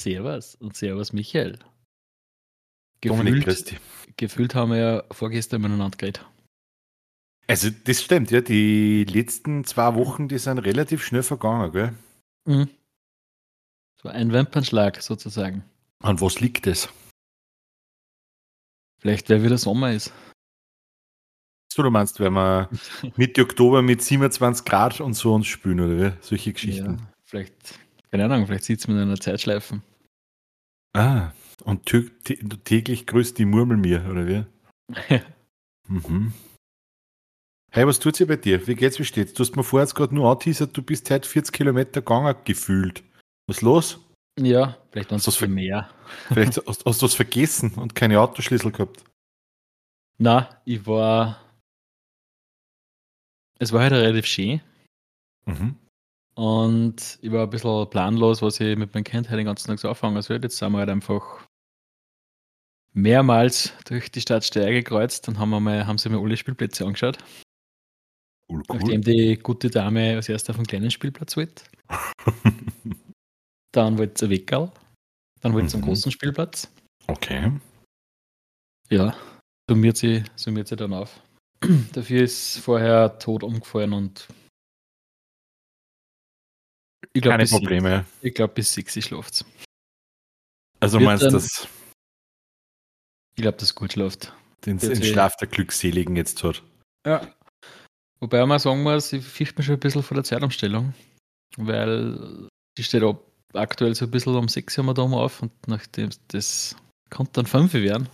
[0.00, 1.58] Servus und Servus Michael.
[3.02, 3.78] Dominik, Gefühlt, grüß dich.
[4.16, 6.24] gefühlt haben wir ja vorgestern miteinander geredet.
[7.46, 8.40] Also, das stimmt, ja.
[8.40, 11.94] Die letzten zwei Wochen, die sind relativ schnell vergangen, gell?
[12.46, 12.68] Mhm.
[13.96, 15.64] Das war ein Wimpernschlag sozusagen.
[16.02, 16.88] An was liegt das?
[19.00, 20.12] Vielleicht, weil wieder Sommer ist.
[21.72, 22.68] So, du meinst, wenn wir
[23.16, 26.16] Mitte Oktober mit 27 Grad und so uns spülen, oder wie?
[26.20, 26.98] Solche Geschichten.
[26.98, 27.78] Ja, vielleicht,
[28.10, 29.80] keine Ahnung, vielleicht sitzt man in einer Zeitschleife.
[30.94, 31.32] Ah,
[31.64, 32.10] und tä-
[32.64, 34.44] täglich grüßt die Murmel mir, oder wie?
[35.88, 36.32] Mhm.
[37.72, 38.64] Hey, was tut sie bei dir?
[38.68, 39.32] Wie geht's, wie steht's?
[39.34, 43.02] Du hast mir vorher jetzt gerade nur anteasert, du bist heute 40 Kilometer gegangen, gefühlt.
[43.48, 43.98] Was los?
[44.38, 45.90] ja, vielleicht Das das viel mehr.
[46.28, 49.04] Vielleicht hast, hast du was vergessen und keine Autoschlüssel gehabt.
[50.18, 51.40] Na, ich war.
[53.58, 54.60] Es war heute relativ schön
[55.46, 55.74] Mhm.
[56.40, 59.78] Und ich war ein bisschen planlos, was ich mit meinem Kind heute den ganzen Tag
[59.78, 60.40] so anfangen soll.
[60.42, 61.46] Jetzt sind wir halt einfach
[62.94, 66.84] mehrmals durch die Stadt Steiger gekreuzt und haben, wir mal, haben sie mir alle Spielplätze
[66.86, 67.18] angeschaut.
[68.48, 68.78] Cool, cool.
[68.78, 71.62] Nachdem die gute Dame als erster auf den kleinen Spielplatz wollte.
[73.72, 74.72] Dann wollte sie Weckerl.
[75.42, 75.88] Dann wollte sie einen Mhm.
[75.88, 76.72] großen Spielplatz.
[77.06, 77.52] okay.
[78.88, 79.14] Ja,
[79.68, 81.20] summiert sie, summiert sie dann auf.
[81.92, 84.26] Dafür ist vorher tot umgefallen und
[87.12, 88.04] ich glaube, Keine Probleme.
[88.22, 89.44] ich glaub, bis sechs schlaft
[90.80, 91.68] Also Wird meinst du, dass
[93.36, 94.32] Ich glaube, dass gut schläft.
[94.66, 96.62] den, den sie- Schlaf der Glückseligen jetzt hat?
[97.06, 97.34] Ja.
[98.20, 100.92] Wobei man sagen muss, ich fürchte mich schon ein bisschen vor der Zeitumstellung,
[101.56, 103.22] weil die steht ab,
[103.54, 106.76] aktuell so ein bisschen um 6 Uhr da mal auf und nachdem das
[107.08, 108.08] kann dann 5 Uhr werden.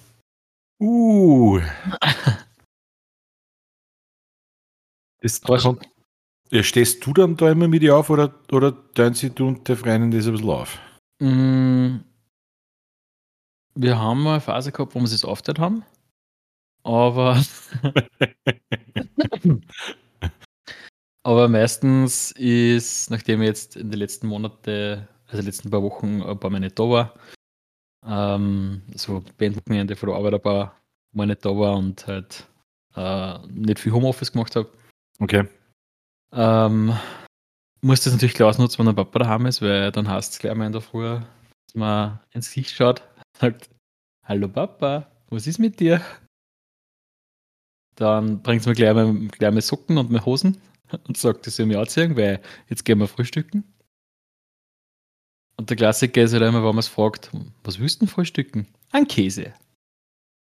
[0.81, 1.61] Uh.
[5.21, 5.81] Das kann,
[6.51, 9.69] ja, stehst du dann da immer mit dir auf oder, oder teilen sie du und
[9.69, 10.79] der Freundin das ein bisschen auf?
[11.21, 11.99] Mm,
[13.75, 15.85] Wir haben mal eine Phase gehabt, wo wir es aufgeteilt haben,
[16.85, 17.43] aber
[21.23, 26.23] aber meistens ist, nachdem ich jetzt in den letzten Monaten, also die letzten paar Wochen
[26.23, 27.15] ein paar Mal nicht da war,
[28.07, 30.81] ähm, so Bandwochenende von der Arbeit ein paar
[31.13, 32.49] Mal nicht da war und halt
[32.97, 34.71] äh, nicht viel Homeoffice gemacht habe,
[35.19, 35.49] Okay.
[36.33, 36.95] Ähm,
[37.81, 40.55] muss das natürlich klar ausnutzen, wenn der Papa daheim ist, weil dann heißt es gleich
[40.55, 43.03] mal in der Früh, dass man ins Gesicht schaut,
[43.39, 43.71] sagt,
[44.25, 46.01] Hallo Papa, was ist mit dir?
[47.95, 50.61] Dann bringt es mir gleich mal, gleich mal Socken und meine Hosen
[51.07, 53.65] und sagt, das soll ich mir anziehen, weil jetzt gehen wir frühstücken.
[55.57, 57.31] Und der Klassiker ist halt immer, wenn man es fragt,
[57.65, 58.67] was willst du denn frühstücken?
[58.91, 59.55] Ein Käse.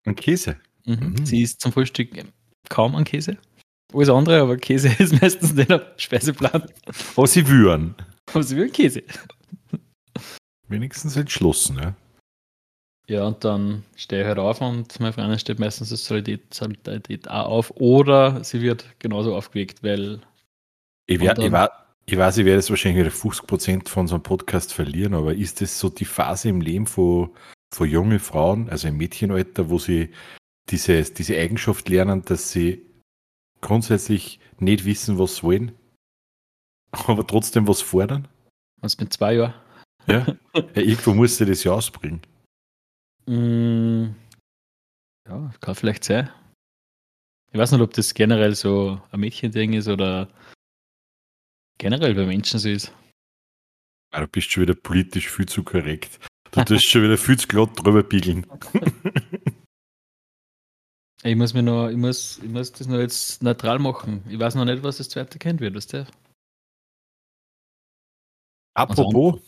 [0.05, 0.57] Ein Käse.
[0.85, 1.15] Mhm.
[1.17, 1.25] Mhm.
[1.25, 2.11] Sie isst zum Frühstück
[2.69, 3.37] kaum an Käse.
[3.93, 6.63] Alles andere, aber Käse ist meistens nicht am Speiseplan.
[7.15, 7.95] Oh, sie würden.
[8.27, 9.03] Aber sie will Käse.
[10.67, 11.95] Wenigstens entschlossen, ja.
[13.07, 17.47] Ja, und dann stehe ich halt auf und meine Freundin steht meistens als Solidarität, auch
[17.47, 17.71] auf.
[17.77, 20.19] Oder sie wird genauso aufgeweckt, weil
[21.07, 24.21] Ich, wär, ich, war, ich weiß, ich werde jetzt wahrscheinlich wieder 50% von so einem
[24.21, 27.31] Podcast verlieren, aber ist das so die Phase im Leben von,
[27.73, 30.09] von jungen Frauen, also im Mädchenalter, wo sie
[30.69, 32.88] diese, diese Eigenschaft lernen, dass sie
[33.61, 35.71] grundsätzlich nicht wissen, was sie wollen,
[36.91, 38.27] aber trotzdem was fordern?
[38.81, 39.53] was mit zwei Jahren.
[40.07, 40.25] Ja?
[40.55, 42.21] ja irgendwo muss sie das ja ausbringen.
[43.25, 44.15] Mm,
[45.27, 46.29] ja, kann vielleicht sein.
[47.51, 50.29] Ich weiß nicht, ob das generell so ein Mädchending ist oder
[51.77, 52.93] generell bei Menschen so ist.
[54.11, 56.19] Ah, Du bist schon wieder politisch viel zu korrekt.
[56.51, 58.45] Du tust schon wieder viel zu glatt drüber biegeln.
[61.23, 64.23] Ich muss mir noch, ich muss, ich muss das noch jetzt neutral machen.
[64.29, 66.07] Ich weiß noch nicht, was das zweite Kind wird, weißt du?
[68.73, 69.41] Apropos,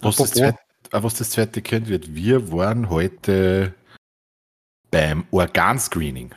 [0.00, 0.30] was, das Apropos.
[0.30, 0.58] zweite,
[0.92, 3.74] äh, was das zweite kennt wird, wir waren heute
[4.92, 6.32] beim Organscreening.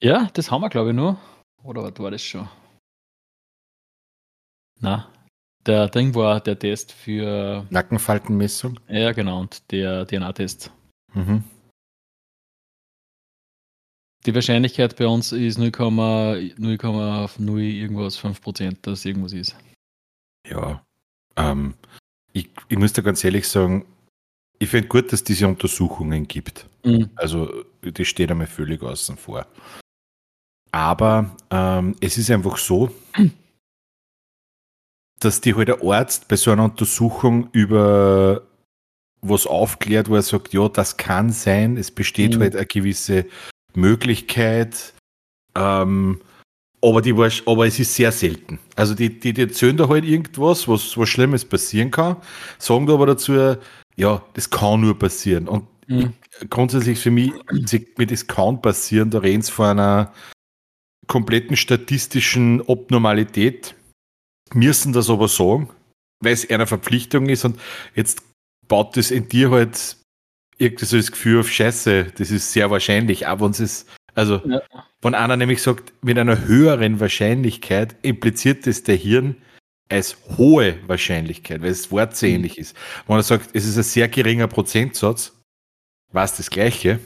[0.00, 1.18] Ja, das haben wir, glaube ich, nur.
[1.64, 2.48] Oder was war das schon?
[4.80, 5.12] Na,
[5.66, 8.78] der Ding war der Test für, Nackenfaltenmessung.
[8.88, 10.70] ja genau, und der DNA-Test.
[11.14, 11.42] Mhm.
[14.28, 19.56] Die Wahrscheinlichkeit bei uns ist 0,0 irgendwas 5%, dass irgendwas ist.
[20.46, 20.84] Ja.
[21.36, 21.72] Ähm,
[22.34, 23.86] ich, ich muss da ganz ehrlich sagen,
[24.58, 26.68] ich finde gut, dass es diese Untersuchungen gibt.
[26.84, 27.08] Mhm.
[27.16, 29.46] Also, das steht einmal völlig außen vor.
[30.72, 32.94] Aber ähm, es ist einfach so,
[35.20, 38.42] dass die halt der Arzt bei so einer Untersuchung über
[39.22, 42.40] was aufklärt, wo er sagt, ja, das kann sein, es besteht Mhm.
[42.40, 43.24] halt eine gewisse
[43.74, 44.94] Möglichkeit,
[45.54, 46.20] ähm,
[46.80, 48.58] aber, die war, aber es ist sehr selten.
[48.76, 52.16] Also die, die, die erzählen da halt irgendwas, was, was Schlimmes passieren kann,
[52.58, 53.56] sagen da aber dazu,
[53.96, 55.48] ja, das kann nur passieren.
[55.48, 56.12] Und mhm.
[56.48, 57.32] grundsätzlich für mich,
[57.96, 60.12] mit das kann passieren, da reden sie von einer
[61.08, 63.74] kompletten statistischen Abnormalität,
[64.52, 65.68] müssen das aber sagen,
[66.20, 67.58] weil es eine Verpflichtung ist und
[67.94, 68.22] jetzt
[68.68, 69.96] baut das in dir halt
[70.58, 74.60] irgendwie so das Gefühl auf Scheiße, das ist sehr wahrscheinlich, auch wenn es also ja.
[75.00, 79.36] wenn einer nämlich sagt, mit einer höheren Wahrscheinlichkeit impliziert das der Hirn
[79.88, 82.62] als hohe Wahrscheinlichkeit, weil es wortsähnlich mhm.
[82.62, 82.76] ist.
[83.06, 85.32] Wenn er sagt, es ist ein sehr geringer Prozentsatz,
[86.12, 86.98] war es das Gleiche.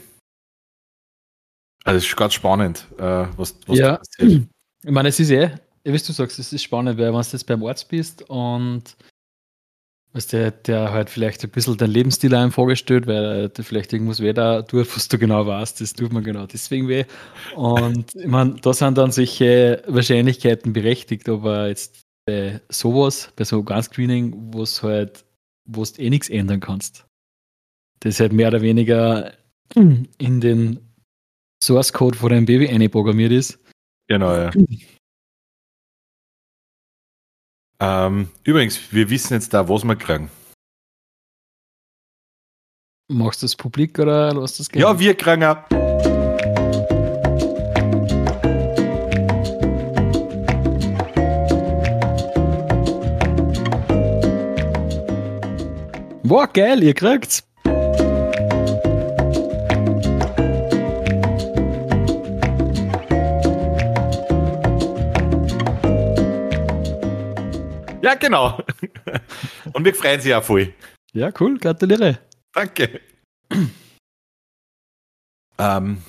[1.83, 3.97] Also es ist ganz spannend, äh, was, was ja.
[3.97, 4.47] passiert.
[4.85, 5.51] Ich meine, es ist eh,
[5.83, 8.95] wie du sagst, es ist spannend, weil wenn du jetzt beim Arzt bist und
[10.13, 14.19] was der, der halt vielleicht ein bisschen dein Lebensstil einem vorgestellt, weil der vielleicht irgendwas
[14.19, 17.05] weh da tut, was du genau weißt, das tut man genau deswegen weh.
[17.55, 23.57] Und ich meine, da sind dann solche Wahrscheinlichkeiten berechtigt, aber jetzt bei sowas, bei so
[23.57, 25.25] Organscreening, wo es halt,
[25.65, 27.05] wo du eh nichts ändern kannst.
[28.01, 29.33] Das halt mehr oder weniger
[29.75, 30.79] in den
[31.63, 33.59] Source Code von deinem Baby einprogrammiert ist.
[34.07, 34.51] Genau, ja.
[37.85, 40.31] Ähm, übrigens, wir wissen jetzt da, was wir kriegen.
[43.11, 44.81] Machst du das publik oder lass das gehen?
[44.81, 45.57] Ja, wir kriegen auch.
[56.23, 57.43] Boah, geil, ihr kriegt's.
[68.03, 68.61] Ja, genau.
[69.71, 70.73] Und wir freuen sich auch voll.
[71.13, 72.19] Ja, cool, gratuliere.
[72.51, 72.99] Danke.
[75.57, 76.01] ähm,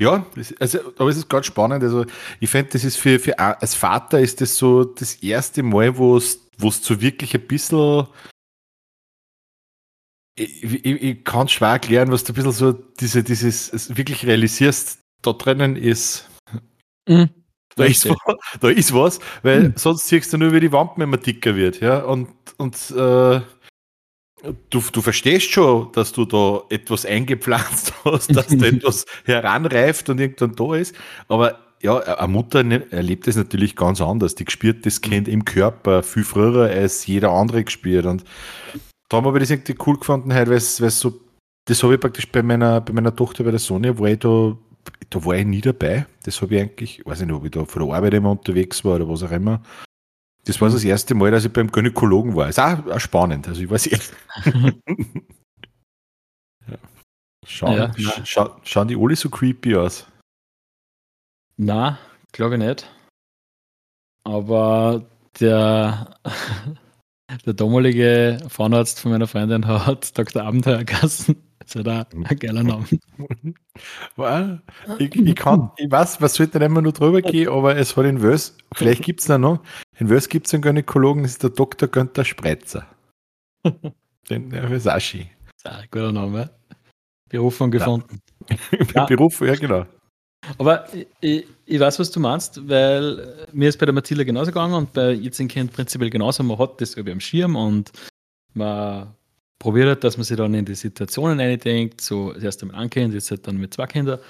[0.00, 0.26] ja,
[0.58, 1.84] also, aber es ist ganz spannend.
[1.84, 2.04] Also,
[2.40, 6.16] ich finde, das ist für, für als Vater ist das so das erste Mal, wo
[6.16, 8.08] es so wirklich ein bisschen.
[10.38, 14.98] Ich, ich, ich kann schwer erklären, was du ein bisschen so diese, dieses wirklich realisierst.
[15.22, 16.28] Da drinnen ist.
[17.08, 17.30] Mhm.
[17.76, 18.08] Da ist,
[18.60, 19.72] da ist was, weil hm.
[19.76, 21.80] sonst siehst du nur, wie die Wampen immer dicker wird.
[21.80, 22.00] Ja?
[22.00, 23.40] Und, und äh,
[24.70, 30.20] du, du verstehst schon, dass du da etwas eingepflanzt hast, dass da etwas heranreift und
[30.20, 30.94] irgendwann da ist.
[31.28, 34.34] Aber ja, eine Mutter ne, erlebt das natürlich ganz anders.
[34.34, 38.06] Die spürt das Kind im Körper viel früher als jeder andere gespürt.
[38.06, 38.24] Und
[39.08, 41.20] da haben wir das irgendwie cool gefunden, weil es so,
[41.66, 44.56] das habe ich praktisch bei meiner, bei meiner Tochter, bei der Sonja, wo ich da
[45.10, 46.06] da war ich nie dabei.
[46.24, 48.84] Das habe ich eigentlich, ich weiß nicht, ob ich da von der Arbeit immer unterwegs
[48.84, 49.62] war oder was auch immer.
[50.44, 52.48] Das war das erste Mal, dass ich beim Gynäkologen war.
[52.48, 53.48] Ist auch, auch spannend.
[53.48, 53.86] Also ich weiß
[56.68, 56.78] ja.
[57.44, 58.24] Schauen, ja.
[58.24, 60.06] Scha schauen die alle so creepy aus?
[61.56, 61.98] Na,
[62.32, 62.90] glaube ich nicht.
[64.24, 65.04] Aber
[65.40, 66.16] der,
[67.46, 70.42] der damalige Frauenarzt von meiner Freundin hat Dr.
[70.42, 70.84] Abenteuer
[71.74, 72.86] ein geiler Name.
[74.98, 78.04] ich, ich, kann, ich weiß, was sollte nicht immer nur drüber gehen, aber es hat
[78.04, 79.60] in Wels, vielleicht gibt es da noch,
[79.98, 81.88] in Wels gibt es einen Gynäkologen, das ist der Dr.
[81.88, 82.86] Günther Spreitzer.
[84.30, 85.26] Den der ist auch schön.
[85.64, 86.50] Ja, guter Name.
[87.28, 88.20] Berufung gefunden.
[88.94, 89.04] Ja.
[89.06, 89.86] Berufung, ja genau.
[90.58, 90.86] Aber
[91.20, 94.92] ich, ich, weiß, was du meinst, weil mir ist bei der Mathilda genauso gegangen und
[94.92, 96.42] bei jetzigen Kind prinzipiell genauso.
[96.42, 97.90] Man hat das irgendwie am Schirm und
[98.54, 99.14] man
[99.58, 103.14] probiert, dass man sich dann in die Situationen eindenkt, so das erste Mal ein Kind,
[103.14, 104.20] jetzt halt dann mit zwei Kindern.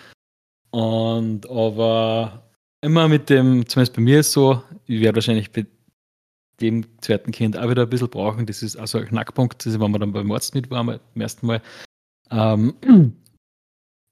[0.70, 2.50] Und aber
[2.82, 5.66] immer mit dem, zumindest bei mir ist so, ich werde wahrscheinlich bei
[6.60, 8.46] dem zweiten Kind auch wieder ein bisschen brauchen.
[8.46, 11.00] Das ist also ein Knackpunkt, das ist, wenn man dann beim Arzt mit war beim
[11.14, 11.62] ersten Mal.
[12.30, 12.74] Ähm,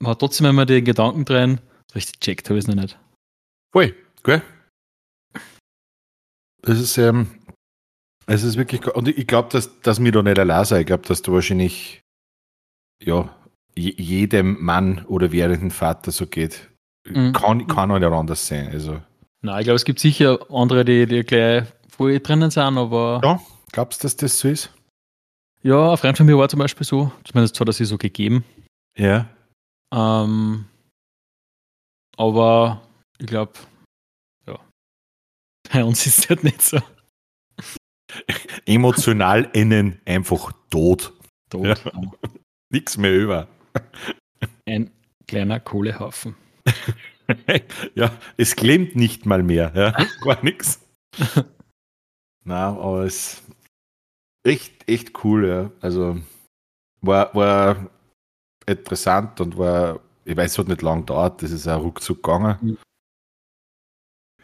[0.00, 1.60] man hat trotzdem immer den Gedanken drin,
[1.94, 2.98] richtig checkt habe ich es noch nicht.
[3.74, 4.42] Ui, gell?
[6.62, 7.28] Das ist, ähm,
[8.26, 10.80] es ist wirklich, und ich glaube, dass, dass mir da nicht allein sei.
[10.80, 12.00] Ich glaube, dass du wahrscheinlich,
[13.02, 13.34] ja,
[13.76, 16.70] jedem Mann oder werdenden Vater so geht.
[17.06, 17.32] Mhm.
[17.32, 18.68] Kann, kann auch nicht anders sein.
[18.68, 19.00] Also.
[19.42, 23.20] Nein, ich glaube, es gibt sicher andere, die, die gleich voll drinnen sind, aber.
[23.22, 23.40] Ja,
[23.72, 24.70] glaubst du, dass das so ist?
[25.62, 27.10] Ja, ein Freund von mir war zum Beispiel so.
[27.24, 28.44] Zumindest hat er sich so gegeben.
[28.96, 29.28] Ja.
[29.92, 30.66] Ähm,
[32.16, 32.82] aber
[33.18, 33.52] ich glaube,
[34.46, 34.58] ja,
[35.72, 36.78] bei uns ist es halt nicht so
[38.66, 41.12] emotional innen einfach tot.
[41.50, 41.64] Tot.
[41.66, 41.76] Ja.
[42.70, 43.48] Nichts mehr über.
[44.66, 44.90] Ein
[45.26, 46.34] kleiner Kohlehaufen.
[47.94, 49.72] ja, es klemmt nicht mal mehr.
[49.74, 49.90] Ja?
[50.22, 50.80] Gar nichts.
[52.44, 53.44] Na, aber es ist
[54.44, 55.70] echt, echt cool, ja.
[55.80, 56.18] Also
[57.00, 57.90] war, war
[58.66, 62.58] interessant und war, ich weiß, es hat nicht lang gedauert, das ist auch ruckzuck gegangen.
[62.60, 62.78] Mhm.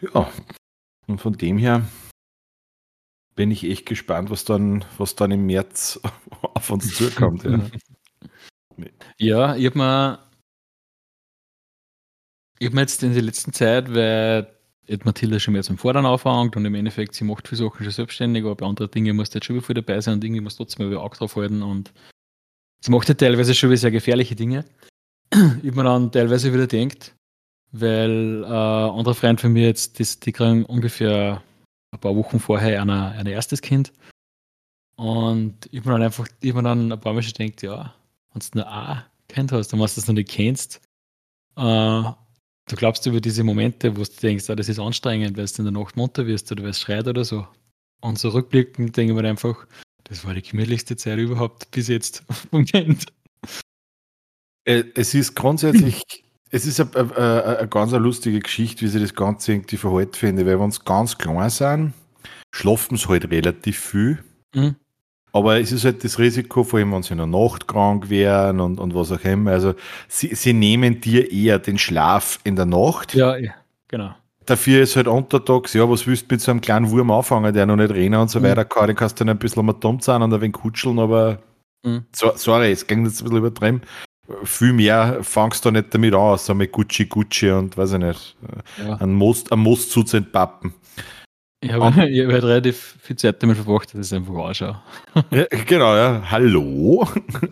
[0.00, 0.30] Ja,
[1.06, 1.82] und von dem her
[3.34, 6.00] bin ich echt gespannt, was dann, was dann im März
[6.54, 7.44] auf uns zukommt.
[7.44, 7.70] Ja,
[9.18, 10.18] ja ich habe mir,
[12.62, 14.60] hab mir jetzt in der letzten Zeit, weil
[14.90, 17.92] hat Mathilda schon mehr zum Vordern anfängt und im Endeffekt, sie macht viele Sachen schon
[17.92, 20.90] selbstständig, aber bei anderen Dingen muss jetzt schon wieder dabei sein und irgendwie muss trotzdem
[20.90, 21.92] wieder Auge drauf halten und
[22.84, 24.64] sie macht ja teilweise schon wieder sehr gefährliche Dinge.
[25.62, 27.14] ich mir dann teilweise wieder denkt,
[27.72, 31.42] weil äh, andere Freunde von mir jetzt, die, die kriegen ungefähr
[31.92, 33.92] ein paar Wochen vorher ein, ein erstes Kind.
[34.96, 37.94] Und ich mir dann einfach, ich mir dann ein paar Mal schon denkt, ja,
[38.32, 40.80] wenn du nur ein Kind hast, dann was du das noch nicht kennst,
[41.56, 42.02] äh,
[42.70, 45.64] du glaubst über diese Momente, wo du denkst, ah, das ist anstrengend, weil du in
[45.64, 47.46] der Nacht munter wirst oder weil es schreit oder so.
[48.00, 49.66] Und so rückblickend denke ich mir einfach,
[50.04, 53.06] das war die gemütlichste Zeit überhaupt bis jetzt vom Kind.
[54.64, 56.02] Äh, es ist grundsätzlich,
[56.50, 60.68] es ist eine, ganz lustige Geschichte, wie sich das Ganze irgendwie verhalten finde, weil wenn
[60.68, 61.92] es ganz klein sind,
[62.50, 64.18] schlafen sie halt relativ viel.
[64.54, 64.74] Mhm.
[65.32, 68.58] Aber es ist halt das Risiko, vor allem wenn sie in der Nacht krank werden
[68.58, 69.52] und, und was auch immer.
[69.52, 69.74] Also
[70.08, 73.14] sie, sie nehmen dir eher den Schlaf in der Nacht.
[73.14, 73.52] Ja, ja
[73.86, 74.12] genau.
[74.44, 77.66] Dafür ist halt untertags, ja, was willst du mit so einem kleinen Wurm anfangen, der
[77.66, 78.44] noch nicht rennen und so mhm.
[78.44, 80.98] weiter kann, den kannst du dann ein bisschen mal dumm sein und ein wenig kutscheln,
[80.98, 81.38] aber
[81.84, 82.06] mhm.
[82.10, 83.82] so, sorry, es ging jetzt ein bisschen übertrieben
[84.44, 88.36] viel mehr fangst du nicht damit an, so mit Gucci Gucci und weiß ich nicht,
[88.84, 88.96] ja.
[88.96, 90.74] ein Most, ein Most zu entpappen.
[91.62, 94.80] Ich habe, hab halt relativ viel Zeit damit verbracht, dass ich einfach anschaue.
[95.30, 96.22] ja, genau, ja.
[96.30, 97.06] Hallo.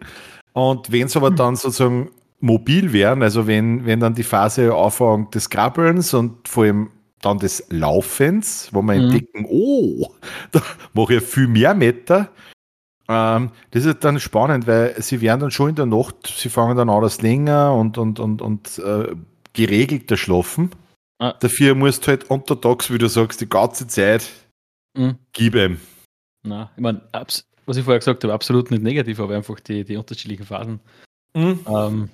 [0.53, 5.35] Und wenn es aber dann sozusagen mobil wären, also wenn, wenn dann die Phase anfängt
[5.35, 9.05] des Krabbelns und vor allem dann des Laufens, wo wir mhm.
[9.05, 10.09] entdecken, oh,
[10.53, 10.63] da
[10.95, 12.31] mache ich viel mehr Meter,
[13.09, 16.77] ähm, das ist dann spannend, weil sie werden dann schon in der Nacht, sie fangen
[16.77, 19.15] dann an, das länger und, und, und, und äh,
[19.55, 20.71] geregelter schlafen.
[21.19, 21.33] Ah.
[21.41, 24.29] Dafür musst du halt untertags, wie du sagst, die ganze Zeit
[24.97, 25.17] mhm.
[25.33, 25.81] geben.
[26.43, 29.97] Na, ich meine, was ich vorher gesagt habe, absolut nicht negativ, aber einfach die, die
[29.97, 30.81] unterschiedlichen Phasen.
[31.35, 31.61] Mhm.
[31.67, 32.11] Ähm,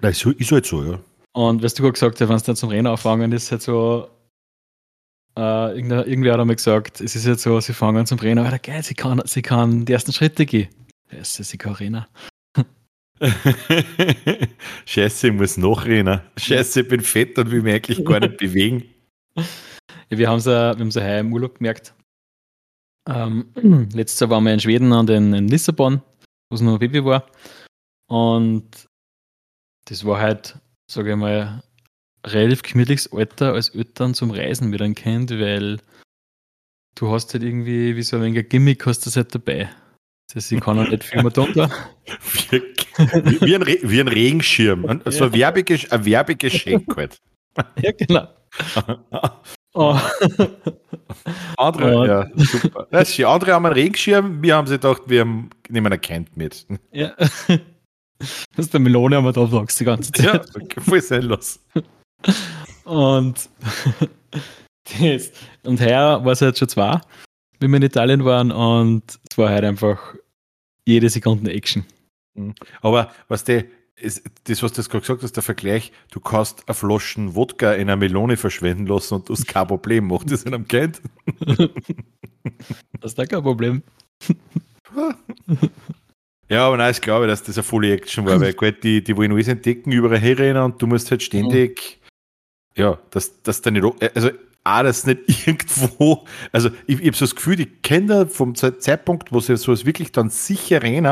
[0.00, 0.98] das ist halt so, ja.
[1.32, 4.08] Und was du gerade gesagt hast, wenn es dann zum Rennen anfangen, ist halt so,
[5.38, 8.82] Uh, irgendwer hat einmal gesagt, es ist jetzt so, sie fangen zum Rennen, aber geil,
[8.82, 10.68] sie kann, sie kann die ersten Schritte gehen.
[11.12, 12.04] Scheiße, sie kann rennen.
[14.84, 16.20] Scheiße, ich muss noch rennen.
[16.36, 18.82] Scheiße, ich bin fett und will mich eigentlich gar nicht bewegen.
[20.10, 21.94] Ja, wir haben es wir heuer im Urlaub gemerkt.
[23.08, 23.52] Ähm,
[23.92, 26.02] letztes Jahr waren wir in Schweden und in, in Lissabon,
[26.50, 27.24] wo es noch ein Baby war.
[28.10, 28.88] Und
[29.84, 30.58] das war halt,
[30.90, 31.62] sage ich mal,
[32.32, 35.78] relativ gemütliches Alter als Eltern zum Reisen mit einem Kind, weil
[36.94, 39.70] du hast halt irgendwie wie so ein wenig ein Gimmick hast du halt dabei.
[40.28, 41.70] Das heißt, ich kann auch nicht viel mehr tun da.
[42.50, 42.62] Wie,
[43.46, 45.00] wie, ein, wie ein Regenschirm.
[45.06, 47.18] So ein, Werbegesch ein Werbegeschenk halt.
[47.82, 48.28] Ja, genau.
[49.74, 49.98] Oh.
[51.56, 52.86] Andere, ja, super.
[52.90, 55.24] Das ist, andere haben einen Regenschirm, wir haben sie gedacht, wir
[55.68, 56.66] nehmen ein Kind mit.
[56.92, 57.14] Ja.
[57.16, 60.24] Das ist der Melone, haben wir da die ganze Zeit.
[60.24, 61.60] Ja, voll sinnlos.
[62.84, 63.48] Und,
[65.00, 65.32] das,
[65.62, 67.00] und heuer war es halt schon zwei,
[67.60, 70.14] wie wir in Italien waren, und es war halt einfach
[70.86, 71.84] jede Sekunde Action.
[72.34, 72.54] Mhm.
[72.80, 73.64] Aber was der,
[73.96, 77.82] ist, das, was du gerade gesagt hast, der Vergleich, du kannst eine Flaschen Wodka in
[77.82, 80.06] einer Melone verschwenden lassen und du hast kein Problem.
[80.06, 81.02] Macht das einem Kind?
[83.00, 83.82] das ist da kein Problem.
[86.50, 89.14] Ja, aber nein, ich glaube, dass das eine volle Action war, weil gut, die, die
[89.14, 92.00] wollen alles entdecken, überall herrennen und du musst halt ständig.
[92.78, 93.82] Ja, dass, dass deine,
[94.14, 94.30] also
[94.64, 99.32] auch das nicht irgendwo, also ich, ich habe so das Gefühl, die Kinder vom Zeitpunkt,
[99.32, 101.04] wo sie sowas wirklich dann sicher rennen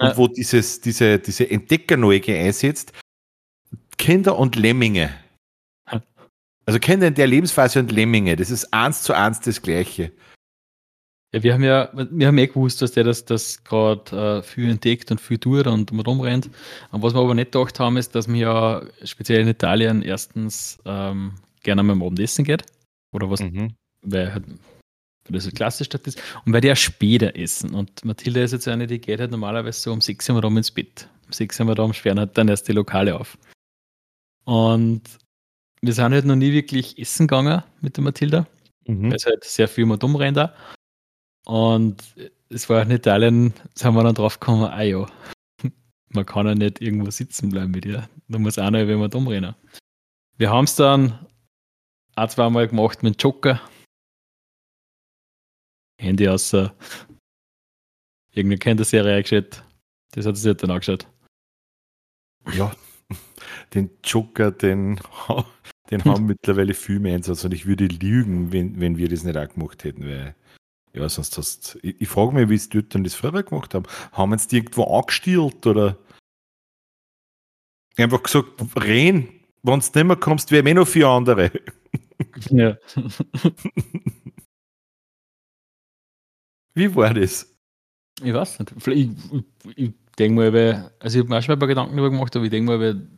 [0.00, 0.08] ja.
[0.08, 2.92] und wo dieses, diese, diese Entdeckerneugier einsetzt,
[3.98, 5.10] Kinder und Lemminge.
[6.64, 10.12] Also Kinder in der Lebensphase und Lemminge, das ist eins zu eins das Gleiche.
[11.34, 14.68] Ja, wir haben ja, wir haben eh gewusst, dass der das, das gerade äh, viel
[14.68, 16.50] entdeckt und viel tut und rumrennt.
[16.90, 20.78] Und was wir aber nicht gedacht haben, ist, dass man ja speziell in Italien erstens
[20.84, 22.64] ähm, gerne mal am Abendessen geht.
[23.12, 23.74] Oder was, mhm.
[24.02, 26.22] weil halt, weil das so klassisch das ist.
[26.44, 27.74] Und weil die ja später essen.
[27.74, 30.70] Und Mathilda ist jetzt eine, die geht halt normalerweise so um 6 Uhr rum ins
[30.70, 31.08] Bett.
[31.26, 33.38] Um 6 Uhr rum sperren halt dann erst die Lokale auf.
[34.44, 35.02] Und
[35.80, 38.46] wir sind halt noch nie wirklich essen gegangen mit der Mathilda.
[38.86, 39.04] Mhm.
[39.04, 40.54] Weil es halt sehr viel mal dumm rennt da.
[41.44, 42.14] Und
[42.48, 45.06] es war in Italien, da haben wir dann drauf gekommen, ah ja,
[46.08, 48.08] man kann ja nicht irgendwo sitzen bleiben mit ihr.
[48.28, 49.54] Da muss einer wenn man umrennen.
[50.36, 51.26] Wir haben es dann
[52.16, 53.60] ein, zweimal gemacht mit Joker.
[55.98, 56.52] Handy aus.
[58.32, 59.62] Irgendwie kennt der Serie eingeschaltet.
[60.12, 61.06] Das hat sich dann angeschaut.
[62.54, 62.74] Ja,
[63.74, 65.00] den Joker, den,
[65.90, 69.36] den haben mittlerweile viel mehr Einsatz und ich würde lügen, wenn, wenn wir das nicht
[69.36, 70.34] auch gemacht hätten, weil
[70.94, 73.86] ja, sonst hast ich, ich frage mich, wie es dort dann das früher gemacht haben.
[74.12, 75.96] Haben sie die irgendwo angestielt oder
[77.96, 79.28] einfach gesagt, reden,
[79.62, 81.50] wenn du nicht mehr kommst, wir haben eh noch vier andere.
[82.50, 82.76] Ja.
[86.74, 87.52] Wie war das?
[88.22, 88.72] Ich weiß nicht.
[88.86, 89.10] Ich,
[89.66, 91.96] ich, ich denke mal, weil, also ich habe mir auch schon mal ein paar Gedanken
[91.96, 93.08] darüber gemacht, aber ich denke mal, weil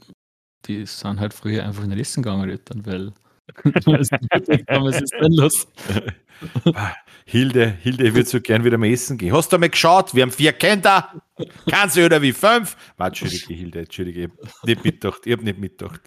[0.66, 3.12] die sind halt früher einfach in den Essen gegangen, weil
[3.64, 5.68] was ist denn los?
[7.26, 9.34] Hilde, Hilde würde so gern wieder mal essen gehen.
[9.34, 10.14] Hast du mal geschaut?
[10.14, 11.22] Wir haben vier Kinder.
[11.68, 12.76] Kannst du oder wie fünf?
[12.96, 14.24] War, Entschuldige, Hilde, Entschuldige.
[14.24, 15.26] Ich habe nicht mitgedacht.
[15.26, 16.00] Ich habe nicht mitgedacht.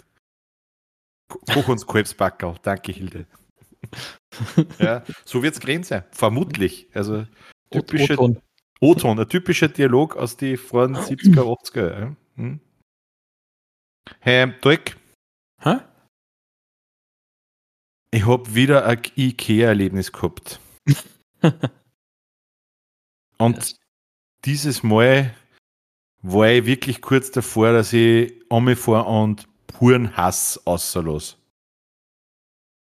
[1.27, 2.55] Koch uns Kalbsbackerl.
[2.61, 3.25] Danke, Hilde.
[4.79, 6.03] Ja, so wird es gewesen sein.
[6.11, 6.87] Vermutlich.
[6.93, 7.25] Also
[7.71, 8.17] typische
[8.79, 11.99] O-Ton, ein typischer Dialog aus den frühen 70er, 80er.
[11.99, 12.15] Ja.
[12.35, 12.59] Hm?
[14.19, 14.97] Hey, Dirk.
[15.61, 15.77] Hä?
[18.11, 20.59] Ich habe wieder ein IKEA-Erlebnis gehabt.
[23.37, 23.75] Und
[24.45, 25.35] dieses Mal
[26.21, 28.33] war ich wirklich kurz davor, dass ich
[28.75, 31.37] fahre und puren Hass außerlos.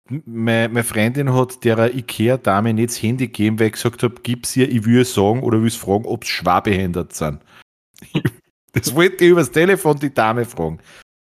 [0.07, 4.55] Meine, meine Freundin hat der IKEA-Dame nicht das Handy gegeben, weil ich gesagt habe, gib's
[4.55, 7.41] ihr, ich will sagen oder will fragen, ob sie schwarbehindert sind.
[8.73, 10.79] das wollte ich übers Telefon die Dame fragen.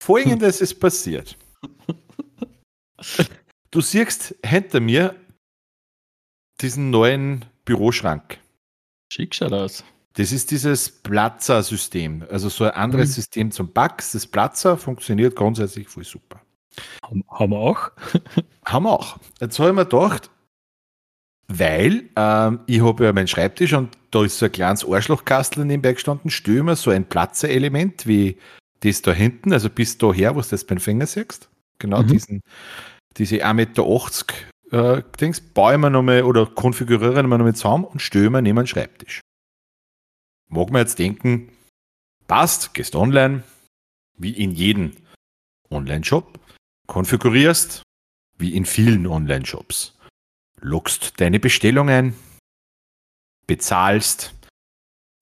[0.03, 1.39] Folgendes ist passiert.
[3.71, 5.15] Du siehst hinter mir
[6.61, 8.39] diesen neuen Büroschrank.
[9.13, 9.85] Schick schaut aus.
[10.15, 13.13] Das ist dieses Platzer-System, also so ein anderes mhm.
[13.13, 14.13] System zum Bugs.
[14.13, 16.41] Das Platzer funktioniert grundsätzlich voll super.
[17.03, 17.91] Haben wir auch?
[18.65, 19.19] Haben wir auch.
[19.41, 20.31] Jetzt habe ich mir gedacht,
[21.49, 25.93] weil ähm, ich habe ja meinen Schreibtisch und da ist so ein kleines Arschlochkastel nebenbei
[25.93, 28.39] gestanden, störe mir so ein Platzerelement wie
[28.81, 31.49] das da hinten, also bis daher, wo du das beim Finger siehst.
[31.79, 32.09] Genau mhm.
[32.09, 32.41] diesen,
[33.19, 37.85] diese 1,80 Meter äh, Dings, baue ich mir nochmal oder konfiguriere ich mir nochmal zusammen
[37.85, 39.21] und störe mir neben den Schreibtisch.
[40.49, 41.51] Mag man jetzt denken,
[42.27, 43.43] passt, gehst online,
[44.17, 44.93] wie in jedem
[45.71, 46.39] Online-Shop,
[46.87, 47.83] konfigurierst,
[48.39, 49.99] wie in vielen Online-Shops,
[50.61, 52.15] loggst deine Bestellung ein,
[53.47, 54.35] bezahlst,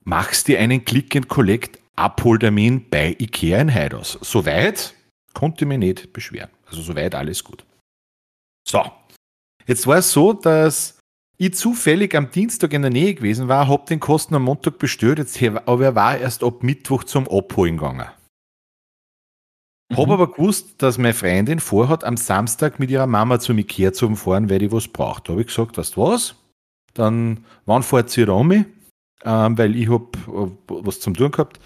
[0.03, 4.19] machst dir einen Click and Collect Abholtermin bei IKEA in Heidos.
[4.21, 4.93] Soweit
[5.33, 6.49] konnte ich mich nicht beschweren.
[6.65, 7.65] Also soweit alles gut.
[8.67, 8.83] So,
[9.67, 10.99] jetzt war es so, dass
[11.37, 15.19] ich zufällig am Dienstag in der Nähe gewesen war, habe den Kosten am Montag bestellt,
[15.19, 18.07] jetzt, aber er war erst ab Mittwoch zum Abholen gegangen.
[19.89, 19.97] Mhm.
[19.97, 24.15] Habe aber gewusst, dass meine Freundin vorhat, am Samstag mit ihrer Mama zum Ikea zu
[24.15, 25.27] fahren, weil die was braucht.
[25.27, 26.35] Da habe ich gesagt, weißt du was?
[26.93, 28.65] Dann, wann fährt sie da um mich?
[29.23, 31.59] Ähm, weil ich habe äh, was zum tun gehabt.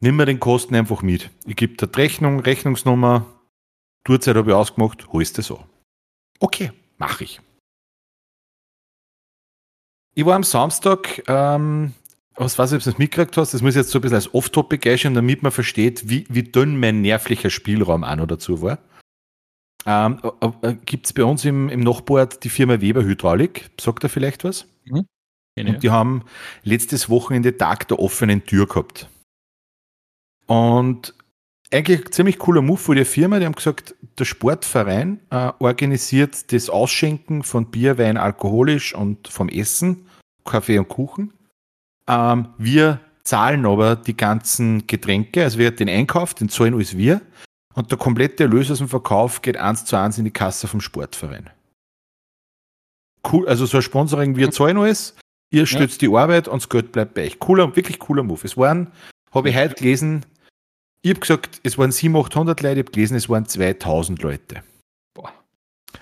[0.00, 1.30] Nimm mir den Kosten einfach mit.
[1.46, 3.26] Ich gebe dir die Rechnung, Rechnungsnummer,
[4.04, 5.64] Tourzeit habe ich ausgemacht, holst du so.
[6.40, 7.40] Okay, mache ich.
[10.14, 11.92] Ich war am Samstag, ähm,
[12.34, 14.16] was weiß ich, ob du das mitgekriegt hast, das muss ich jetzt so ein bisschen
[14.16, 18.62] als Off-Topic einstellen, damit man versteht, wie, wie dünn mein nervlicher Spielraum an oder dazu
[18.62, 18.78] war.
[19.86, 23.70] Ähm, äh, äh Gibt es bei uns im, im Nachbord die Firma Weber Hydraulik?
[23.80, 24.66] Sagt er vielleicht was?
[24.84, 25.06] Mhm.
[25.58, 26.24] Und die haben
[26.62, 29.08] letztes Wochenende Tag der offenen Tür gehabt.
[30.46, 31.14] Und
[31.72, 33.38] eigentlich ein ziemlich cooler Move von der Firma.
[33.38, 39.48] Die haben gesagt, der Sportverein äh, organisiert das Ausschenken von Bier, Wein, alkoholisch und vom
[39.48, 40.06] Essen,
[40.44, 41.32] Kaffee und Kuchen.
[42.08, 47.20] Ähm, wir zahlen aber die ganzen Getränke, also wir den Einkauf, den zahlen alles wir.
[47.74, 50.80] Und der komplette Erlös aus dem Verkauf geht eins zu eins in die Kasse vom
[50.80, 51.50] Sportverein.
[53.30, 55.14] Cool, also so ein Sponsoring, wir zahlen alles,
[55.52, 56.08] ihr stützt ja.
[56.08, 57.38] die Arbeit und das Geld bleibt bei euch.
[57.38, 58.40] Cooler, wirklich cooler Move.
[58.42, 58.90] Es waren,
[59.30, 60.26] habe ich heute gelesen,
[61.02, 64.62] ich habe gesagt, es waren 700, 800 Leute, ich habe gelesen, es waren 2000 Leute.
[65.14, 65.32] Boah.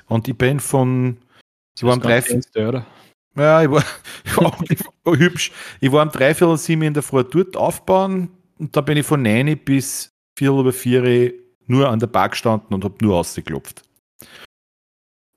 [0.07, 1.19] Und ich bin von,
[1.77, 2.85] ich war am Dreiviertel,
[3.37, 3.85] ja, ich war,
[4.25, 5.53] ich war, ich war hübsch.
[5.81, 9.23] Ich war um dreiviertel sieben in der Früh dort aufbauen und da bin ich von
[9.23, 11.33] 9 bis vier oder vier
[11.67, 13.83] nur an der Bar gestanden und habe nur ausgeklopft.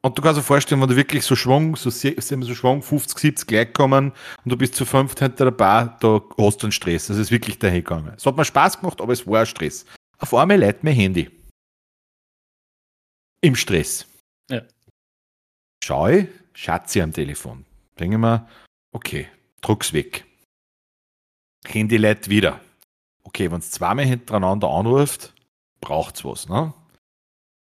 [0.03, 3.47] Und du kannst dir vorstellen, wenn du wirklich so Schwung, so, so Schwung 50, 70
[3.47, 4.11] gleich kommen
[4.43, 7.07] und du bist zu fünft hinter der Bar, da hast du einen Stress.
[7.07, 8.13] Das ist wirklich dahin gegangen.
[8.17, 9.85] Es hat mir Spaß gemacht, aber es war ein Stress.
[10.17, 11.29] Auf einmal leitet mein Handy.
[13.41, 14.07] Im Stress.
[14.49, 14.63] Ja.
[15.83, 17.65] Schau ich, Schatzi am Telefon.
[17.99, 18.47] Denke mir,
[18.91, 19.27] okay,
[19.61, 20.25] druck's weg.
[21.65, 22.59] Handy leitet wieder.
[23.23, 25.33] Okay, wenn es zweimal hintereinander anruft,
[25.79, 26.73] braucht's was, ne?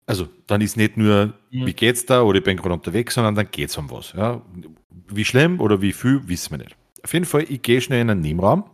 [0.05, 1.65] Also, dann ist nicht nur, ja.
[1.67, 4.13] wie geht's da oder ich bin gerade unterwegs, sondern dann geht's um was.
[4.13, 4.41] Ja?
[5.07, 6.75] Wie schlimm oder wie viel, wissen wir nicht.
[7.03, 8.69] Auf jeden Fall, ich gehe schnell in einen Nebenraum,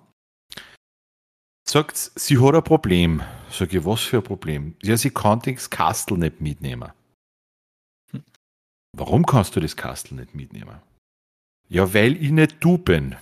[1.68, 3.22] sagt, sie hat ein Problem.
[3.50, 4.76] Sag ich, was für ein Problem?
[4.82, 6.92] Ja, sie kann das Kastel nicht mitnehmen.
[8.96, 10.80] Warum kannst du das Kastel nicht mitnehmen?
[11.68, 13.16] Ja, weil ich nicht du bin.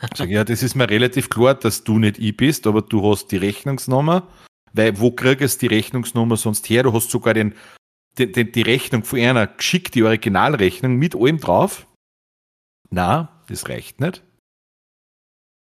[0.14, 3.10] Sag ich, ja, das ist mir relativ klar, dass du nicht ich bist, aber du
[3.10, 4.26] hast die Rechnungsnummer.
[4.72, 6.82] Weil wo kriegst du die Rechnungsnummer sonst her?
[6.82, 7.54] Du hast sogar den,
[8.18, 11.86] den, den, die Rechnung von einer geschickt, die Originalrechnung mit allem drauf.
[12.90, 14.22] Na, das reicht nicht.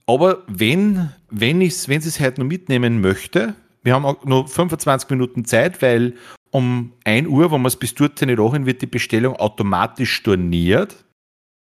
[0.06, 4.48] Aber wenn, wenn, ich's, wenn sie es heute noch mitnehmen möchte, wir haben auch noch
[4.48, 6.16] 25 Minuten Zeit, weil
[6.52, 11.06] um 1 Uhr, wenn wir es bis dorthin nicht anhören, wird die Bestellung automatisch storniert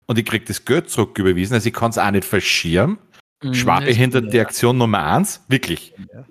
[0.05, 1.53] und ich kriege das Geld zurück überwiesen.
[1.53, 2.97] Also ich kann es auch nicht verschieren.
[3.43, 5.93] Mhm, Schwabe hinter die Aktion Nummer 1, wirklich.
[6.13, 6.25] Ja.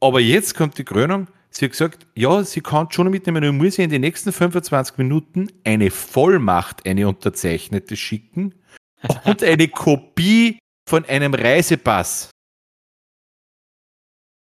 [0.00, 1.28] Aber jetzt kommt die Krönung.
[1.50, 4.98] Sie hat gesagt, ja, sie kann schon mitnehmen, nur muss sie in den nächsten 25
[4.98, 8.54] Minuten eine Vollmacht, eine unterzeichnete schicken
[9.24, 10.58] und eine Kopie
[10.88, 12.30] von einem Reisepass.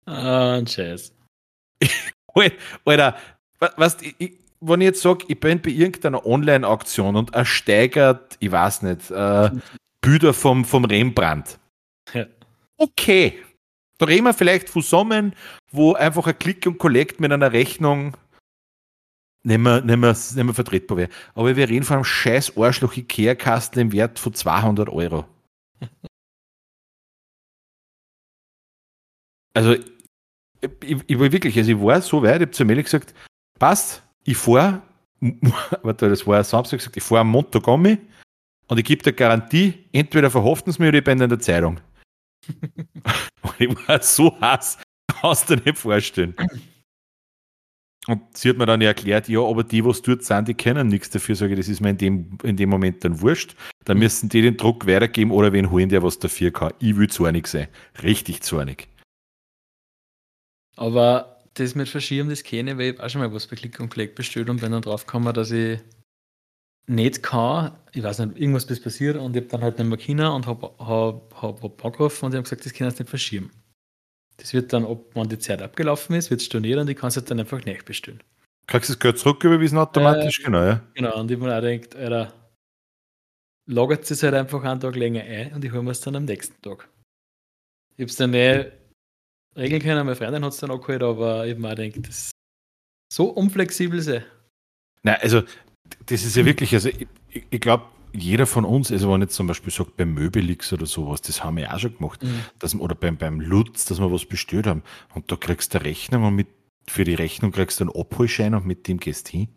[0.06, 1.12] Ah, oh, Scheiß.
[2.84, 3.16] Alter,
[3.76, 8.82] was, ich, wenn ich jetzt sage, ich bin bei irgendeiner Online-Auktion und ersteigert, ich weiß
[8.82, 9.50] nicht, äh,
[10.00, 11.58] Bilder vom, vom Rembrandt.
[12.12, 12.26] Ja.
[12.76, 13.42] Okay.
[13.98, 15.34] Da reden wir vielleicht von Summen,
[15.70, 18.16] wo einfach ein Klick und Collect mit einer Rechnung
[19.42, 21.10] nicht mehr, nicht mehr, nicht mehr vertretbar wäre.
[21.34, 25.24] Aber wir reden von einem scheiß Arschloch Ikea-Kastel im Wert von 200 Euro.
[29.54, 33.14] Also, ich, ich, war wirklich, also ich war so weit, ich habe zu Meli gesagt,
[33.58, 34.82] passt, ich fahre,
[35.82, 37.98] warte, das war Samstag gesagt, ich fahre am Montag mich
[38.66, 41.80] und ich gebe dir Garantie, entweder verhaften sie mich oder ich bin in der Zeitung.
[43.46, 44.78] und ich war so heiß,
[45.20, 46.34] kannst du dir nicht vorstellen.
[48.08, 51.10] Und sie hat mir dann erklärt, ja, aber die, was dort sind, die kennen nichts
[51.10, 51.34] dafür.
[51.34, 53.56] Sage ich, das ist mir in dem, in dem Moment dann wurscht.
[53.84, 54.00] Da mhm.
[54.00, 56.72] müssen die den Druck weitergeben oder wen holen, der was dafür kann.
[56.78, 57.66] Ich will zornig sein.
[58.02, 58.88] Richtig zornig.
[60.76, 63.80] Aber das mit Verschieben, das kenne ich, weil ich auch schon mal was bei Click
[63.80, 65.80] und Collect bestellt und bin dann drauf gekommen, dass ich
[66.86, 69.98] nicht kann, ich weiß nicht, irgendwas ist passiert und ich habe dann halt nicht mehr
[69.98, 73.10] können und habe hab, hab, hab angerufen und die haben gesagt, das können sie nicht
[73.10, 73.50] verschieben.
[74.36, 77.08] Das wird dann, ob wann die Zeit abgelaufen ist, wird es storniert und ich kann
[77.08, 78.22] es dann einfach nicht bestellen.
[78.66, 80.40] Kriegst du das Geld zurücküberwiesen automatisch?
[80.40, 80.82] Äh, genau, ja.
[80.94, 82.32] Genau, und ich habe mir auch gedacht, Alter,
[83.66, 86.24] lagert es halt einfach einen Tag länger ein und ich hole mir es dann am
[86.24, 86.88] nächsten Tag.
[87.96, 88.72] Ich habe es dann nicht
[89.56, 90.04] regeln können.
[90.04, 92.30] Meine Freundin hat es dann auch geholt, aber ich habe mir gedacht, das
[93.12, 94.24] so unflexibel sein.
[95.02, 95.42] Nein, also
[96.06, 97.06] das ist ja wirklich, also ich,
[97.50, 101.20] ich glaube, jeder von uns, also wenn jetzt zum Beispiel sagt, beim Möbelix oder sowas,
[101.20, 102.40] das haben wir ja auch schon gemacht, mhm.
[102.58, 104.82] dass, oder beim, beim Lutz, dass wir was bestellt haben
[105.14, 106.48] und da kriegst du eine Rechnung und mit,
[106.86, 109.48] für die Rechnung kriegst du einen Abholschein und mit dem gehst du hin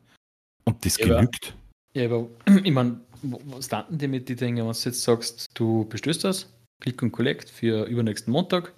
[0.65, 1.55] und das ja, genügt.
[1.93, 2.27] Ja, aber
[2.63, 6.51] ich meine, was landen die mit den Dingen, wenn du jetzt sagst, du bestellst das,
[6.81, 8.73] Click und Collect für übernächsten Montag,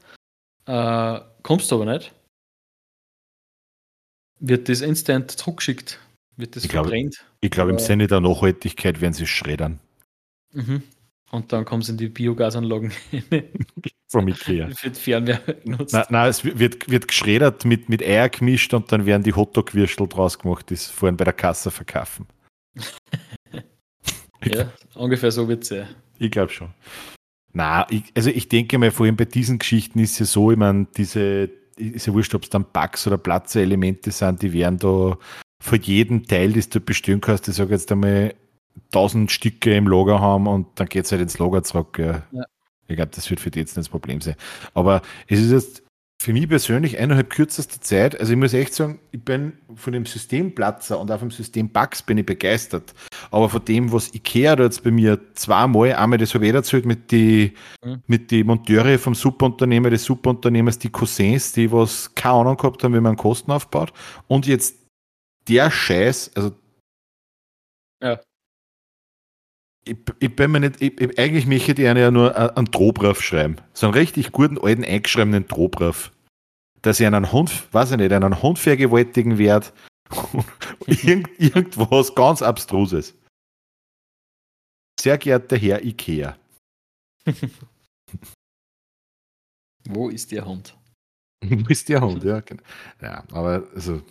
[0.66, 2.14] äh, kommst du aber nicht,
[4.40, 6.00] wird das instant zurückgeschickt,
[6.38, 7.18] wird das ich verbrennt.
[7.18, 9.80] Glaub, ich glaube, im Sinne der Nachhaltigkeit werden sie schreddern.
[10.54, 10.84] Mhm.
[11.32, 12.92] Und dann kommen sie in die Biogasanlagen.
[14.10, 14.70] Vom Ikea.
[14.82, 15.94] Wird Fernwärme genutzt.
[15.94, 20.06] Nein, nein, es wird, wird geschreddert, mit, mit Eier gemischt und dann werden die Hotdog-Würstel
[20.10, 22.28] draus gemacht, die sie vorhin bei der Kasse verkaufen.
[24.44, 25.88] ja, ungefähr so wird es sein.
[26.20, 26.74] Ich glaube schon.
[27.54, 30.58] Na, also ich denke mal, vor allem bei diesen Geschichten ist es ja so, ich
[30.58, 35.18] meine, diese, ist ja wurscht, ob es dann Bugs oder Platze-Elemente sind, die werden da
[35.62, 38.34] für jeden Teil, das du bestellen kannst, ich sage jetzt einmal,
[38.92, 41.98] tausend Stücke im Lager haben und dann geht es halt ins Lager zurück.
[42.00, 42.24] Ja.
[42.32, 42.44] Ja.
[42.88, 44.36] Ich glaube, das wird für die jetzt nicht das Problem sein.
[44.74, 45.84] Aber es ist jetzt
[46.22, 50.06] für mich persönlich innerhalb kürzester Zeit, also ich muss echt sagen, ich bin von dem
[50.06, 52.94] Systemplatzer und auch vom System Bugs bin ich begeistert.
[53.32, 56.56] Aber von dem, was Ikea da jetzt bei mir zweimal, einmal das habe ich eh
[56.56, 58.04] erzählt mit die, mhm.
[58.08, 62.94] mit die Monteure vom Subunternehmer, des Subunternehmers, die Cousins, die was keine Ahnung gehabt haben,
[62.94, 63.94] wie man Kosten aufbaut.
[64.28, 64.81] Und jetzt
[65.52, 66.56] der Scheiß, also
[68.02, 68.20] ja.
[69.84, 73.58] Ich, ich, bin mir nicht, ich, ich, eigentlich möchte ich ja nur einen Drohbrief schreiben.
[73.74, 76.12] So einen richtig guten, alten, eingeschriebenen Drohbrief.
[76.82, 79.68] Dass ich einen Hund, weiß ich nicht, einen Hund vergewaltigen werde.
[80.88, 83.16] Irgend, irgendwas ganz Abstruses.
[85.00, 86.38] Sehr geehrter Herr Ikea.
[89.90, 90.78] Wo ist der Hund?
[91.44, 92.40] Wo ist der Hund, ja.
[92.42, 92.62] Genau.
[93.02, 94.04] Ja, aber also,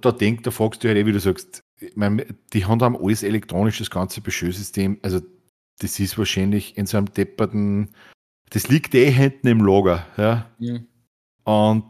[0.00, 3.22] da denkt, da fragst du halt eh, wie du sagst, ich meine, die haben alles
[3.22, 4.98] elektronisch, das ganze Beschössystem.
[5.02, 5.20] Also,
[5.80, 7.94] das ist wahrscheinlich in so einem depperten,
[8.50, 10.50] das liegt eh hinten im Lager, ja.
[10.58, 10.78] ja.
[11.44, 11.84] Und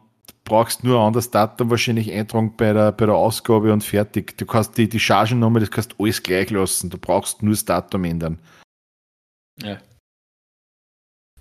[0.45, 4.37] brauchst nur ein anderes Datum wahrscheinlich eintragen bei der, bei der Ausgabe und fertig.
[4.37, 6.91] Du kannst die, die Chargennummer, das kannst alles gleich lassen.
[6.91, 8.39] Du brauchst nur das Datum ändern.
[9.63, 9.81] Ja.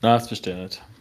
[0.01, 0.92] Na, das verstehe ich nicht.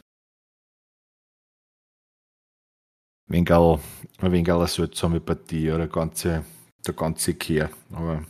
[3.27, 3.81] Wenig, ein
[4.21, 6.45] wenig eine seltsame Partie, oder ganze,
[6.87, 7.71] der ganze Kehr.
[7.93, 8.25] Aber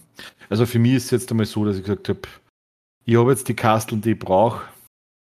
[0.49, 2.21] also für mich ist es jetzt einmal so, dass ich gesagt habe,
[3.05, 4.63] ich habe jetzt die Kasteln, die ich brauche.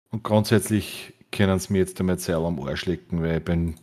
[0.10, 3.76] Und grundsätzlich können sie mir jetzt einmal Zeit am Arsch lecken, weil ich bin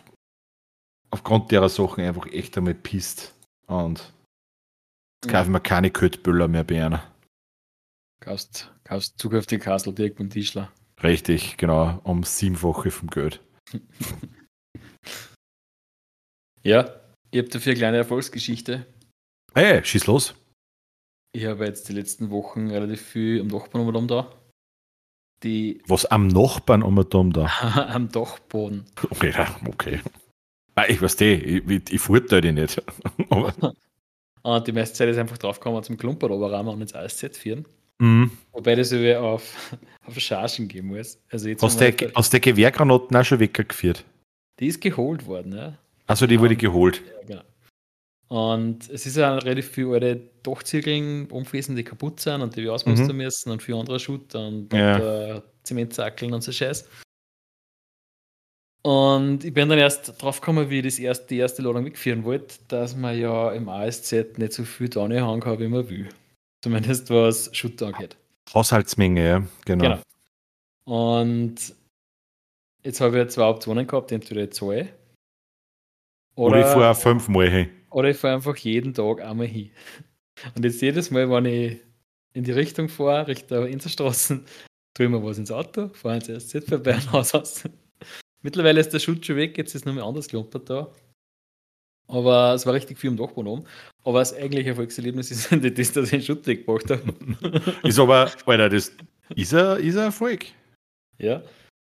[1.11, 3.35] aufgrund derer Sachen einfach echt einmal pisst.
[3.66, 4.12] Und
[5.22, 7.02] jetzt kaufen wir keine Köttbüller mehr bei einer.
[8.20, 10.70] Kaufst, kaufst zukünftig Kastel direkt beim Tischler.
[11.02, 13.40] Richtig, genau, um siebenfache vom Geld.
[16.62, 18.87] ja, ich habe dafür eine kleine Erfolgsgeschichte.
[19.55, 20.35] Hey, schieß los.
[21.33, 24.33] Ich habe jetzt die letzten Wochen relativ viel am Dachboden um da.
[25.42, 27.46] Die Was am Nachbarn um da?
[27.92, 28.85] am Dachboden.
[29.11, 29.33] Okay,
[29.66, 30.01] okay.
[30.75, 32.83] Ah, ich weiß die, ich, ich, ich furte die nicht.
[33.29, 33.75] und
[34.42, 37.66] ah, die meiste Zeit ist einfach draufgekommen zum Klumperoberrahmen und ins Eiszett führen.
[37.99, 38.31] Mhm.
[38.53, 41.18] Wobei das über auf, auf Chargen gehen muss.
[41.31, 44.05] Also jetzt du der, der Gewehrgranaten auch schon weggeführt?
[44.59, 45.79] Die ist geholt worden, ja.
[46.11, 47.03] Also die wurde geholt.
[47.29, 47.40] Ja,
[48.29, 48.57] genau.
[48.57, 52.75] Und es ist ja relativ viel alte Dachziegeln umfließen, die kaputt sind und die wir
[52.75, 53.18] ausmustern mhm.
[53.18, 55.37] müssen und viel andere Schutter und, ja.
[55.37, 56.88] und Zementzackeln und so Scheiß.
[58.83, 62.25] Und ich bin dann erst drauf gekommen, wie ich das erste, die erste Ladung wegführen
[62.25, 66.09] wollte, dass man ja im ASZ nicht so viel da haben kann, wie man will.
[66.64, 68.16] Zumindest was Schutt angeht.
[68.53, 69.85] Haushaltsmenge, ja, genau.
[69.85, 70.01] genau.
[70.87, 71.73] Und
[72.83, 74.88] jetzt habe ich zwei Optionen gehabt, entweder zahle.
[76.40, 77.68] Oder, oder ich fahre fünfmal hin.
[77.90, 79.70] Oder ich fahre einfach jeden Tag einmal hin.
[80.57, 81.76] Und jetzt jedes Mal, wenn ich
[82.33, 84.46] in die Richtung fahre, Richtung Inselstraßen,
[84.94, 87.64] tue ich mir was ins Auto, fahre ins SZ vorbei und Haus aus.
[88.40, 90.90] Mittlerweile ist der Schutz schon weg, jetzt ist noch mal anders gelumpert da.
[92.09, 93.64] Aber es war richtig viel im Dachboden oben.
[94.03, 97.03] Aber das eigentliche Erfolgserlebnis ist nicht das, dass ich den Schutt weggebracht habe.
[97.83, 98.92] ist aber, Alter, das
[99.37, 100.46] ist ein, ist ein Erfolg.
[101.18, 101.42] Ja.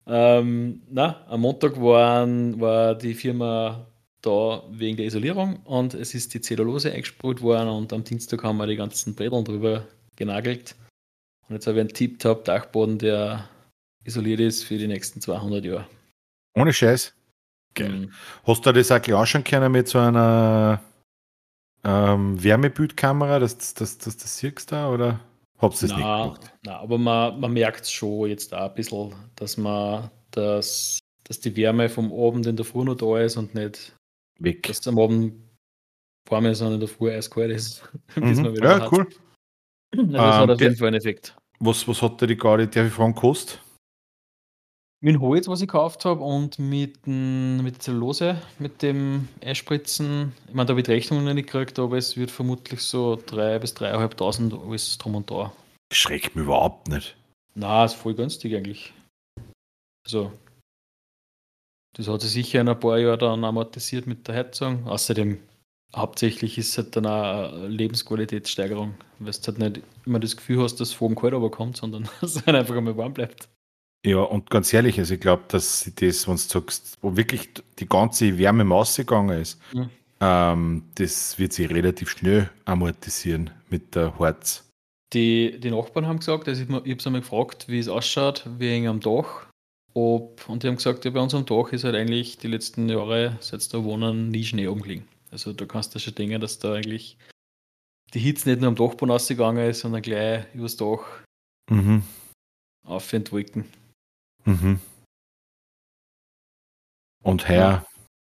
[0.07, 3.87] Ähm, na, am Montag waren, war die Firma
[4.23, 8.59] da wegen der Isolierung und es ist die Zellulose eingesprüht worden und am Dienstag haben
[8.59, 10.75] wir die ganzen Bredeln drüber genagelt.
[11.49, 13.49] Und jetzt habe ich einen Tip-Top-Dachboden, der
[14.05, 15.87] isoliert ist für die nächsten 200 Jahre.
[16.55, 17.15] Ohne Scheiß.
[17.75, 17.91] Geil.
[17.91, 18.13] Mhm.
[18.45, 20.83] Hast du das auch gleich anschauen können mit so einer
[21.85, 25.21] ähm, Wärmebildkamera, dass, dass, dass, dass das siehst da oder
[25.59, 26.53] habt ihr das nicht gemacht?
[26.63, 31.57] Nein, aber man, man merkt schon jetzt auch ein bisschen, dass man das, dass die
[31.57, 33.93] Wärme vom Abend in der Früh noch da ist und nicht
[34.41, 34.65] weg.
[34.65, 35.35] Dass es am Abend
[36.29, 37.83] warm ist und in der Früh eiskalt ist.
[38.17, 38.55] Mhm.
[38.57, 39.07] ja, cool.
[39.93, 41.37] Also das ähm, hat auf jeden Fall einen Effekt.
[41.59, 43.61] Was, was hat der die Garde, der ich fragen, gekostet?
[45.03, 50.33] Mit dem Holz, was ich gekauft habe, und mit, mit der Zellulose, mit dem Einspritzen.
[50.47, 53.15] Ich meine, da habe ich die Rechnung noch nicht gekriegt, aber es wird vermutlich so
[53.15, 55.53] 3.000 bis 3.500 alles drum und da.
[55.93, 57.17] Schreckt mich überhaupt nicht.
[57.57, 58.93] Na, ist voll günstig eigentlich.
[60.07, 60.33] Also,
[61.95, 64.87] das hat sich sicher in ein paar Jahren dann amortisiert mit der Heizung.
[64.87, 65.39] Außerdem,
[65.95, 70.63] hauptsächlich ist es halt dann auch eine Lebensqualitätssteigerung, weil du halt nicht immer das Gefühl
[70.63, 73.49] hast, dass es vor dem Kalt kommt, sondern dass es halt einfach einmal warm bleibt.
[74.07, 77.87] Ja, und ganz ehrlich, also ich glaube, dass das, wenn du sagst, wo wirklich die
[77.87, 79.91] ganze Wärme rausgegangen ist, mhm.
[80.21, 84.67] ähm, das wird sich relativ schnell amortisieren mit der Harz.
[85.13, 88.49] Die, die Nachbarn haben gesagt, also ich, ich habe es einmal gefragt, wie es ausschaut,
[88.59, 89.50] wegen am Dach.
[89.95, 92.89] Ob, und die haben gesagt, ja, bei uns am Dach ist halt eigentlich die letzten
[92.89, 95.05] Jahre, seit da wohnen, nie Schnee umgelegen.
[95.31, 97.17] Also da kannst du schon denken, dass da eigentlich
[98.15, 101.05] die Hitze nicht nur am Dachboden ausgegangen ist, sondern gleich übers Dach
[101.71, 102.03] mhm.
[102.85, 103.13] auf.
[104.45, 104.81] Mhm.
[107.23, 107.87] Und Herr?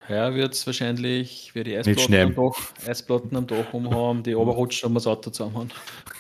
[0.09, 4.87] Heuer wird es wahrscheinlich, wir die Eisplatten am, Dach, Eisplatten am Dach umhaben, die runterrutschen
[4.87, 5.71] und wir das Auto zusammen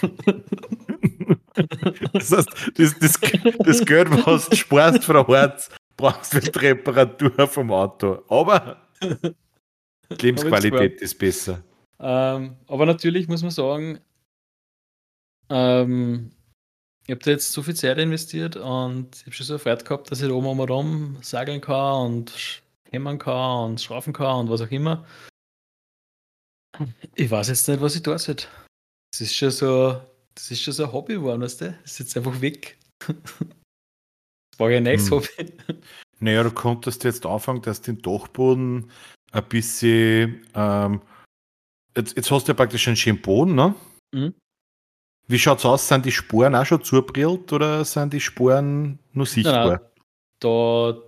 [2.12, 3.20] Das heißt, das, das,
[3.58, 8.22] das Geld, was du sparst der Harz, brauchst du die Reparatur vom Auto.
[8.28, 11.62] Aber die Lebensqualität ist besser.
[12.00, 14.00] Ähm, aber natürlich muss man sagen,
[15.50, 16.30] ähm,
[17.04, 19.84] ich habe da jetzt so viel Zeit investiert und ich habe schon so eine Freude
[19.84, 24.40] gehabt, dass ich da oben um rum segeln kann und hämmern kann und schrauben kann
[24.40, 25.06] und was auch immer.
[27.14, 28.46] Ich weiß jetzt nicht, was ich da sollte.
[29.10, 30.00] Das ist schon so,
[30.38, 31.72] das ist schon so ein Hobby geworden, weißt du?
[31.82, 32.78] Das ist jetzt einfach weg.
[33.00, 33.08] Das
[34.58, 35.10] war ja ein neues hm.
[35.10, 35.28] Hobby.
[36.20, 38.90] Naja, du konntest jetzt anfangen, dass den Dachboden
[39.30, 40.44] ein bisschen.
[40.52, 41.00] Ähm,
[41.96, 43.72] jetzt, jetzt hast du ja praktisch einen schönen Boden, ne?
[44.12, 44.34] Mhm.
[45.28, 45.86] Wie schaut es aus?
[45.86, 49.68] Sind die Spuren auch schon zubrillt oder sind die Spuren nur sichtbar?
[49.68, 49.80] Nein.
[50.40, 50.98] Da.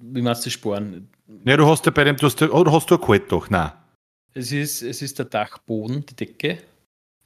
[0.00, 1.08] Wie meinst du die Spuren?
[1.44, 3.50] Ja, du hast ja bei dem, du hast, oder hast du ein Kaltdach?
[3.50, 3.70] Nein.
[4.32, 6.58] Es ist, es ist der Dachboden, die Decke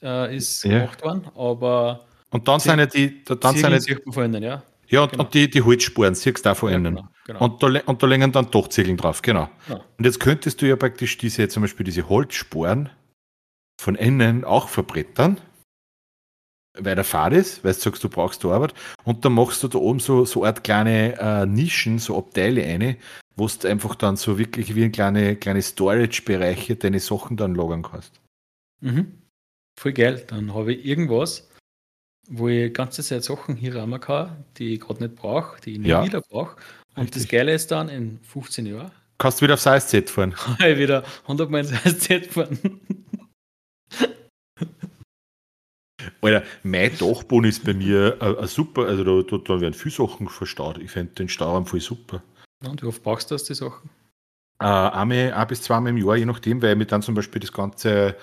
[0.03, 0.81] äh, ist ja.
[0.81, 2.05] gemacht worden, aber.
[2.31, 3.25] Und dann sind ja die.
[3.25, 4.63] Dann sind ja, vorhin, ja.
[4.91, 5.25] Ja, und, genau.
[5.25, 6.97] und die, die Holzspuren, siehst du da von innen.
[6.97, 7.45] Genau, genau.
[7.45, 9.51] Und, da, und da legen dann Dachziegeln drauf, genau.
[9.69, 9.81] Ja.
[9.99, 12.89] Und jetzt könntest du ja praktisch diese, zum Beispiel diese Holzsporen
[13.81, 15.39] von innen auch verbrettern,
[16.79, 18.73] weil der Fahrt ist, weil du sagst, du brauchst die Arbeit.
[19.05, 22.97] Und dann machst du da oben so, so Art kleine äh, Nischen, so Abteile eine,
[23.37, 27.83] wo du einfach dann so wirklich wie ein kleine, kleine Storage-Bereiche deine Sachen dann lagern
[27.83, 28.21] kannst.
[28.81, 29.18] Mhm.
[29.79, 30.25] Voll geil.
[30.27, 31.49] Dann habe ich irgendwas,
[32.29, 35.79] wo ich ganze Zeit Sachen hier rahmen kann, die ich gerade nicht brauche, die ich
[35.79, 36.05] nie ja.
[36.05, 36.57] wieder brauche.
[36.97, 37.23] Und Richtig.
[37.23, 38.91] das Geile ist dann, in 15 Jahren.
[39.19, 40.33] Kannst du wieder auf SizeZ fahren?
[40.59, 42.81] Kann ich wieder 100 Mal SizeZ fahren.
[46.21, 50.29] Alter, mein Dachboden ist bei mir äh, super, also da, da, da, werden viele Sachen
[50.29, 50.79] verstaut.
[50.79, 52.23] Ich finde den Stauraum voll super.
[52.67, 53.91] Und wie oft brauchst du das, die Sachen?
[54.61, 57.41] Äh, einmal, ein bis zweimal im Jahr, je nachdem, weil ich mir dann zum Beispiel
[57.41, 58.17] das ganze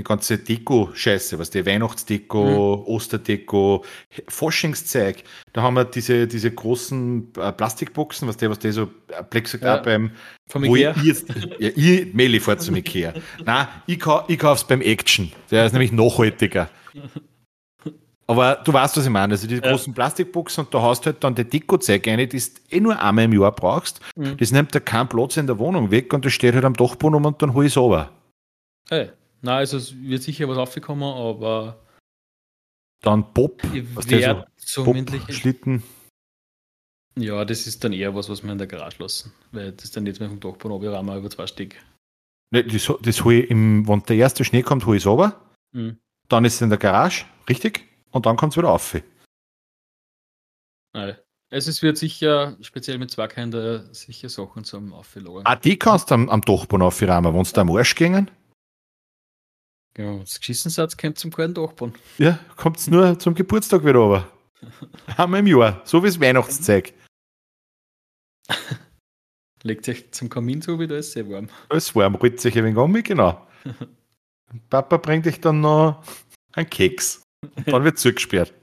[0.00, 2.92] die ganze Deko-Scheiße, was die Weihnachtsdeko, mhm.
[2.92, 3.84] Osterdeko,
[4.28, 5.22] Forschungszeug.
[5.52, 9.78] Da haben wir diese, diese großen äh, Plastikboxen, was der, was der so äh, Plexiglas
[9.78, 9.82] ja.
[9.82, 10.10] beim
[10.48, 10.94] Vom Ikea.
[10.96, 13.14] Ich, jetzt, ja, ich Meli fährt zum Ikea.
[13.44, 15.32] Nein, ich, kau, ich kauf's beim Action.
[15.50, 16.68] Der ist nämlich nachhaltiger.
[18.26, 19.32] Aber du weißt, was ich meine.
[19.32, 19.70] Also diese ja.
[19.70, 22.38] großen Plastikboxen und da hast du halt dann die Deko-Zeug rein, die du
[22.70, 24.00] eh nur einmal im Jahr brauchst.
[24.14, 24.36] Mhm.
[24.36, 27.16] Das nimmt da keinen Platz in der Wohnung weg und das steht halt am Dachboden
[27.16, 28.10] um und dann hol ich es runter.
[28.88, 29.10] Hey.
[29.42, 31.80] Nein, also es wird sicher was aufgekommen, aber.
[33.02, 34.96] Dann der so, Pop
[35.30, 35.82] Schlitten.
[37.16, 39.32] Ja, das ist dann eher was, was wir in der Garage lassen.
[39.52, 41.76] Weil das dann nicht mehr vom Dachboden runterrammen über zwei Stück.
[42.50, 45.40] Ne, das, das hole ich im, wenn der erste Schnee kommt, hole ich es runter.
[45.72, 45.98] Mhm.
[46.28, 47.84] Dann ist es in der Garage, richtig?
[48.10, 48.96] Und dann kommt es wieder auf.
[50.92, 51.16] Nein.
[51.52, 55.42] Also es wird sicher, speziell mit zwei Kinder, sicher Sachen zum Auflagern.
[55.44, 58.30] Ah, die kannst du am, am Dachboden aufrahmen, wenn sie da am Arsch gingen?
[59.94, 61.94] Genau, das Geschissensatz kommt zum kalten Dachboden.
[62.18, 64.30] Ja, kommt es nur zum Geburtstag wieder runter.
[65.16, 66.92] Einmal im Jahr, so wie das Weihnachtszeug.
[69.62, 71.50] Legt sich zum Kamin zu, wieder ist sehr warm.
[71.68, 73.46] Alles warm, rollt sich ein wenig um, genau.
[74.70, 76.02] Papa bringt dich dann noch
[76.52, 77.22] einen Keks.
[77.66, 78.54] Dann wird zugesperrt.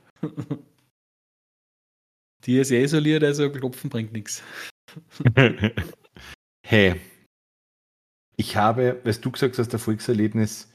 [2.45, 4.41] Die ist eh isoliert, also Klopfen bringt nichts.
[6.65, 6.99] Hey,
[8.35, 10.71] ich habe, was du gesagt hast, Erfolgserlebnis,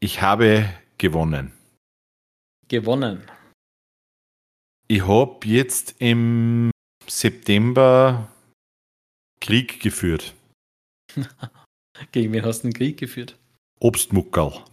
[0.00, 1.52] ich habe gewonnen.
[2.68, 3.22] Gewonnen.
[4.88, 6.70] Ich habe jetzt im
[7.06, 8.28] September
[9.40, 10.34] Krieg geführt.
[12.12, 13.36] Gegen wen hast du einen Krieg geführt?
[13.80, 14.64] Obstmuckerl.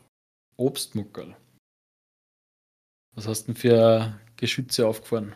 [0.58, 1.36] Obstmuckerl.
[3.16, 5.34] Was hast du denn für Geschütze aufgefahren?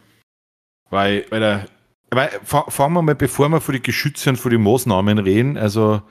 [0.90, 1.70] Weil, weil, der,
[2.10, 6.02] weil fangen wir mal, bevor wir von den Geschützen und von den Maßnahmen reden, also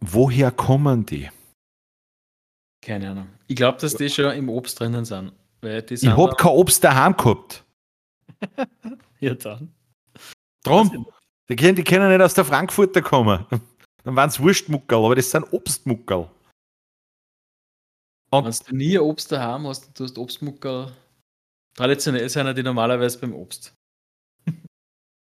[0.00, 1.30] woher kommen die?
[2.82, 3.28] Keine Ahnung.
[3.46, 5.32] Ich glaube, dass die schon im Obst drinnen sind.
[5.60, 7.64] Weil die sind ich habe kein Obst daheim gehabt.
[9.20, 9.72] ja, dann.
[10.64, 11.06] Drum.
[11.48, 13.46] Die können, die können nicht aus der Frankfurter kommen.
[14.04, 16.28] Dann waren es Wurstmuckerl, aber das sind Obstmuckerl.
[18.30, 20.92] Und Wenn du nie Obst daheim hast, du hast Obstmuckerl.
[21.76, 23.74] Traditionell sind ja die normalerweise beim Obst.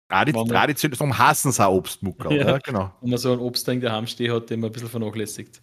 [0.09, 2.33] Traditionell, darum hassen sie auch Obstmuckerl.
[2.33, 2.93] Ja, ja, genau.
[3.01, 5.59] Wenn man so ein Obstding daheim steht hat, den man ein bisschen vernachlässigt.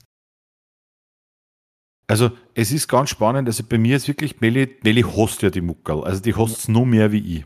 [2.11, 5.61] Also es ist ganz spannend, also bei mir ist wirklich, Melli, Melli hasst ja die
[5.61, 7.45] Muckerl, also die hasst es nur mehr wie ich.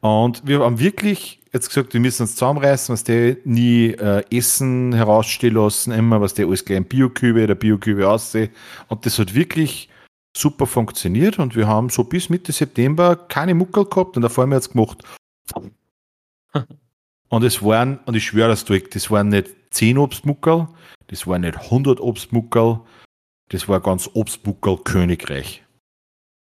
[0.00, 4.94] Und wir haben wirklich jetzt gesagt, wir müssen uns zusammenreißen, was der nie äh, Essen
[4.94, 8.52] herausstehen lassen, immer, was der alles gleich im Biokübe oder Biokübe aussieht.
[8.88, 9.90] Und das hat wirklich
[10.34, 14.48] super funktioniert und wir haben so bis Mitte September keine Muckerl gehabt und da haben
[14.48, 15.02] wir jetzt gemacht.
[17.28, 20.68] und es waren, und ich schwöre das durch, das waren nicht 10 Obstmuckerl,
[21.08, 22.80] das waren nicht 100 Obstmuckerl,
[23.48, 25.64] das war ganz Obstbuckel Königreich.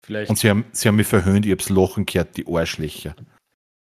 [0.05, 0.29] Vielleicht.
[0.29, 3.15] Und sie haben, sie haben mich verhöhnt, ich hab's Lochen gehört, die Arschlöcher.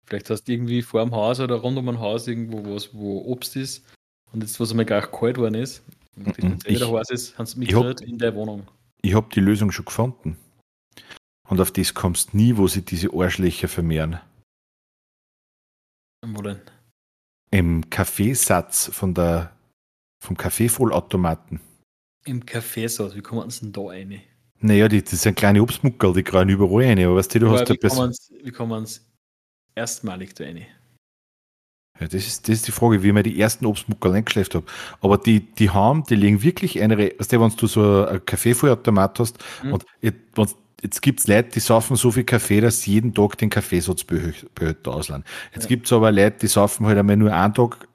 [0.06, 3.20] Vielleicht hast du irgendwie vor dem Haus oder rund um ein Haus irgendwo was, wo
[3.26, 3.84] Obst ist
[4.32, 5.84] und jetzt, was einmal gar kalt worden ist,
[6.16, 8.66] und mm ich, wieder heiß ist, hast du mitgehört in der Wohnung.
[9.02, 10.36] Ich habe die Lösung schon gefunden.
[11.48, 14.20] Und auf das kommst nie, wo sie diese Arschlöcher vermehren.
[16.26, 16.61] Wo denn?
[17.50, 19.56] Im Kaffeesatz von der,
[20.22, 21.61] vom Kaffeevollautomaten.
[22.24, 24.20] Im Kaffeesatz, wie kommen sie denn da rein?
[24.60, 26.98] Naja, die, das sind kleine Obstmuckel, die grauen überall rein.
[27.04, 29.00] Aber weißt du, du hast wie, kommen wie kommen sie
[29.74, 30.66] erstmalig da rein?
[32.00, 34.66] Ja, das ist, das ist die Frage, wie ich mir die ersten Obstmuckel eingeschläft habe.
[35.00, 39.18] Aber die, die haben, die legen wirklich eine, weißt du, wenn du so ein Kaffeevollautomat
[39.18, 39.72] hast mhm.
[39.74, 43.36] und jetzt, jetzt gibt es Leute, die saufen so viel Kaffee, dass sie jeden Tag
[43.38, 45.24] den Kaffeesatzbehälter ausleihen.
[45.54, 45.68] Jetzt ja.
[45.68, 47.88] gibt es aber Leute, die saufen halt einmal nur einen Tag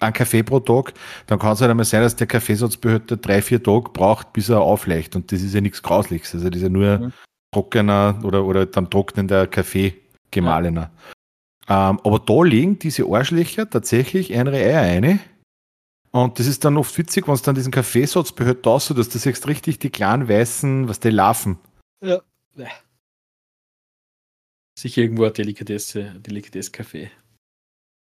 [0.00, 0.94] einen Kaffee pro Tag,
[1.26, 4.60] dann kann es halt einmal sein, dass der Kaffeesatzbehälter drei, vier Tage braucht, bis er
[4.60, 5.16] aufleicht.
[5.16, 6.34] Und das ist ja nichts Grausliches.
[6.34, 7.12] Also das ist ja nur mhm.
[7.52, 9.94] trockener oder, oder dann trocknender Kaffee
[10.30, 10.90] gemahlener.
[11.68, 11.90] Ja.
[11.90, 15.20] Ähm, aber da legen diese Arschlöcher tatsächlich eine Eier eine.
[16.10, 19.10] Und das ist dann oft witzig, wenn es dann diesen Kaffeesatz behält, aus, so dass
[19.10, 21.58] du siehst richtig die kleinen weißen, was die Larven.
[22.00, 22.22] Ja.
[24.78, 27.10] Sicher irgendwo ein Delikatesse, Delikatesse-Kaffee.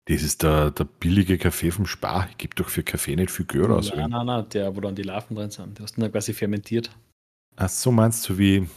[0.09, 2.27] Das ist der, der billige Kaffee vom Spar.
[2.31, 3.93] Ich gebe doch für Kaffee nicht viel Geld aus.
[3.93, 5.77] Nein, nein, nein, der, wo dann die Larven drin sind.
[5.77, 6.89] Du hast ihn dann quasi fermentiert.
[7.55, 8.67] Ach so, meinst du, wie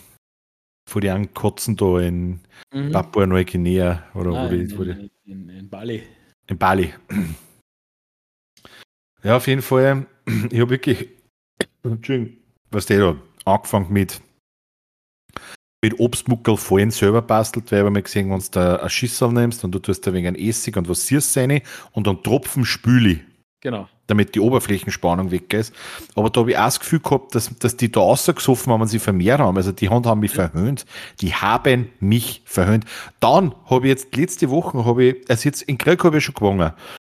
[0.87, 2.41] vor die Kotzen da in
[2.75, 2.93] mhm.
[2.93, 6.03] Papua Neuguinea oder nein, wo die, wo in, in, in Bali.
[6.49, 6.93] In Bali.
[9.23, 10.07] Ja, auf jeden Fall.
[10.51, 11.09] Ich habe wirklich,
[11.83, 12.37] Entschuldigung,
[12.71, 14.21] was der da angefangen mit
[15.83, 19.65] mit Obstmuckel vorhin selber bastelt, weil habe mal gesehen, wenn du da ein Schissel nimmst
[19.65, 21.61] und du tust da wegen ein Essig und was siehst rein
[21.91, 23.21] und dann Tropfen Spüli.
[23.61, 23.89] Genau.
[24.07, 25.75] Damit die Oberflächenspannung weg ist.
[26.15, 28.89] Aber da habe ich auch das Gefühl gehabt, dass, dass die da rausgesoffen haben, wenn
[28.89, 29.57] sie vermehrt haben.
[29.57, 30.85] Also die Hand haben mich verhöhnt.
[31.21, 32.85] Die haben mich verhöhnt.
[33.21, 36.35] Dann habe ich jetzt letzte Woche, habe ich, also jetzt in Krieg habe ich schon
[36.35, 36.73] gewonnen.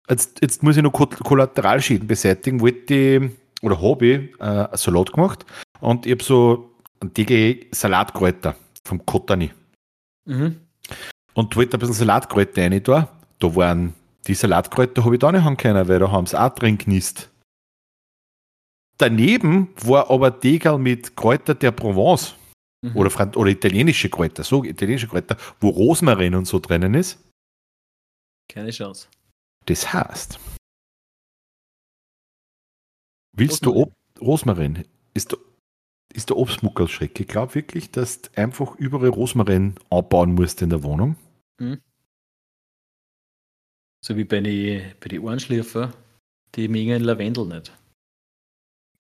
[0.09, 2.61] Jetzt, jetzt muss ich noch Kollateralschäden beseitigen.
[2.61, 3.31] Wollte
[3.62, 5.47] oder habe ich äh, Salat gemacht
[5.81, 6.74] und ich habe so
[7.05, 9.52] einen Dicke Salatkräuter vom Kotani.
[10.26, 10.61] Mhm.
[11.34, 13.09] Und wollte ein bisschen Salatkräuter rein da.
[13.38, 13.94] Da waren
[14.26, 17.30] die Salatkräuter, habe ich da nicht haben können, weil da haben sie auch drin genießt.
[18.96, 22.34] Daneben war aber Degel mit Kräuter der Provence.
[22.82, 22.96] Mhm.
[22.96, 27.18] Oder, oder italienische Kräuter, so italienische Kräuter, wo Rosmarin und so drinnen ist.
[28.48, 29.09] Keine Chance.
[29.66, 30.38] Das heißt,
[33.32, 33.74] willst Rosmarin.
[33.74, 34.84] du Ob Rosmarin?
[35.14, 35.36] Ist,
[36.15, 37.19] ist der Obstmuckelschreck.
[37.21, 41.17] Ich glaube wirklich, dass du einfach überall Rosmarin anbauen musst in der Wohnung.
[41.59, 41.81] Mhm.
[44.01, 45.93] So wie bei den bei die Ohrenschläfer,
[46.55, 47.73] die mengen Lavendel nicht.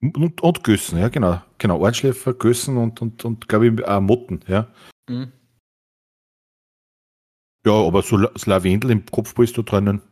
[0.00, 1.40] Und, und Gössen, ja, genau.
[1.58, 4.72] Genau, Ohrenschläfer, Gössen und, und, und glaube ich, auch Motten, ja.
[5.08, 5.32] Mhm.
[7.66, 10.02] Ja, aber so das Lavendel im Kopfball ist da drinnen.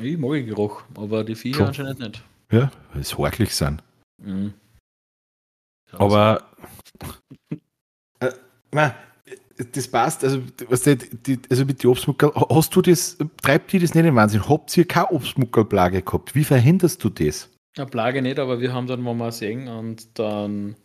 [0.00, 1.66] Ich mag den Geruch, aber die Viecher Schon.
[1.68, 2.24] anscheinend nicht.
[2.50, 3.82] Ja, weil es horchlich sind.
[4.18, 4.54] Mhm.
[5.92, 6.42] Aber
[8.20, 8.30] äh,
[9.72, 13.78] das passt, also, was die, die, also mit den Obstmuckel, hast du das, treibt die
[13.78, 14.48] das nicht in den Wahnsinn?
[14.48, 16.34] Habt ihr keine Obstmuckelplage gehabt?
[16.34, 17.50] Wie verhinderst du das?
[17.76, 20.76] Eine Plage nicht, aber wir haben dann mal sehen und dann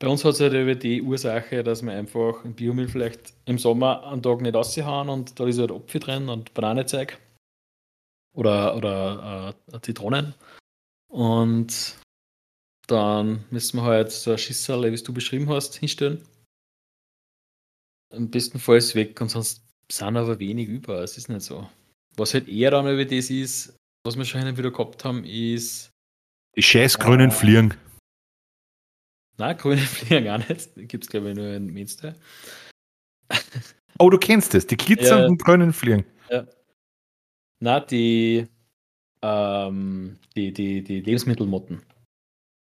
[0.00, 3.58] bei uns hat es halt über die Ursache, dass wir einfach ein Biomüll vielleicht im
[3.58, 7.18] Sommer einen Tag nicht raushauen und da ist halt Apfel drin und Bananenzeug
[8.32, 10.34] oder, oder äh, Zitronen.
[11.08, 11.96] Und
[12.90, 16.26] dann müssen wir halt so ein Schisserl, wie du beschrieben hast, hinstellen.
[18.12, 21.02] Am besten Fall ist weg und sonst sind aber wenig über.
[21.02, 21.68] Es ist nicht so.
[22.16, 25.90] Was halt eher dann über das ist, was wir schon wieder gehabt haben, ist.
[26.56, 27.74] Die scheiß grünen äh, Fliegen.
[29.38, 30.74] Nein, grüne Fliegen auch nicht.
[30.88, 32.16] Gibt es, glaube ich, nur in Münster.
[33.98, 36.04] Oh, du kennst es, die glitzernden ja, grünen Fliegen.
[36.28, 36.46] Ja.
[37.60, 38.48] Na, die,
[39.22, 41.82] ähm, die, die, die Lebensmittelmotten.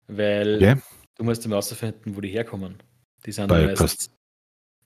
[0.09, 0.81] Weil yeah.
[1.15, 2.81] du musst immer herausfinden, wo die herkommen.
[3.25, 4.09] Die sind Bei meistens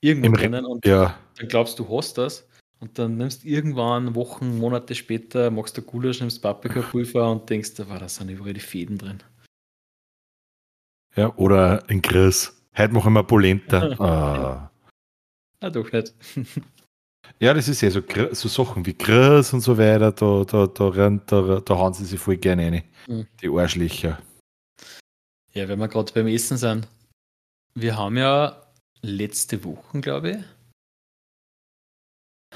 [0.01, 1.17] irgendwo Im drinnen und ja.
[1.37, 2.47] dann glaubst du, hast das.
[2.79, 7.75] Und dann nimmst du irgendwann Wochen, Monate später, machst du Gulasch, nimmst Paprikapulver und denkst,
[7.75, 9.23] da war das sind überall die Fäden drin.
[11.15, 12.61] Ja, oder ein Chris.
[12.77, 13.91] Heute machen wir Polenta.
[13.99, 14.71] ah.
[15.61, 16.13] Na doch nicht.
[17.39, 18.01] ja, das ist ja so,
[18.31, 22.19] so Sachen wie Chris und so weiter, da, da, da, da, da hauen sie sich
[22.19, 22.83] voll gerne rein.
[23.07, 23.27] Mhm.
[23.41, 24.19] Die Arschlöcher.
[25.53, 26.87] Ja, wenn wir gerade beim Essen sind.
[27.75, 28.61] Wir haben ja
[29.01, 30.37] letzte Woche, glaube ich,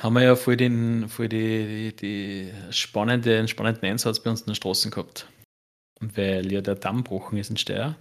[0.04, 4.48] haben wir ja voll, den, voll die, die, die spannende, spannenden Einsatz bei uns in
[4.48, 5.28] den Straßen gehabt.
[6.00, 7.96] Weil ja der Damm gebrochen ist in Steyr.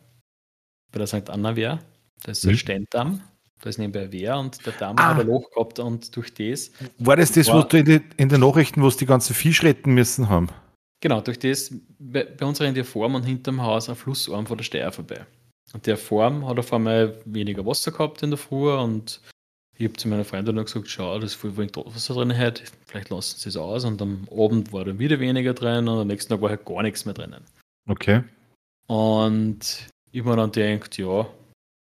[0.92, 1.30] Bei der St.
[1.30, 1.78] Anna Wehr.
[2.22, 2.50] Das ist mhm.
[2.50, 3.22] ein Steindamm.
[3.62, 5.14] Da ist nebenbei Wehr und der Damm ah.
[5.14, 6.70] hat ein Loch gehabt und durch das.
[6.98, 9.34] War das das, war, was du in, die, in den Nachrichten, wo es die ganzen
[9.34, 10.48] Fisch retten müssen haben?
[11.00, 14.56] Genau, durch das, bei, bei uns in der Form und hinterm Haus ein Flussarm von
[14.56, 15.26] der Steier vorbei.
[15.72, 19.20] Und der Form hat auf einmal weniger Wasser gehabt in der Früh und
[19.78, 22.62] ich habe zu meiner Freundin noch gesagt, schau, das ist voll wenig Wasser drin heute,
[22.86, 26.06] vielleicht lassen sie es aus und am Abend war dann wieder weniger drin und am
[26.06, 27.44] nächsten Tag war halt gar nichts mehr drinnen.
[27.86, 28.22] Okay.
[28.86, 31.28] Und ich mir dann gedacht, ja,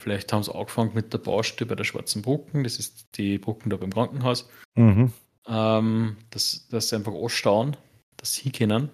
[0.02, 3.70] vielleicht haben sie angefangen mit der Baustelle bei der Schwarzen Brücken, das ist die Brücken
[3.70, 5.12] da beim Krankenhaus, mhm.
[5.48, 7.76] ähm, dass, dass sie einfach anstauen,
[8.16, 8.90] dass sie können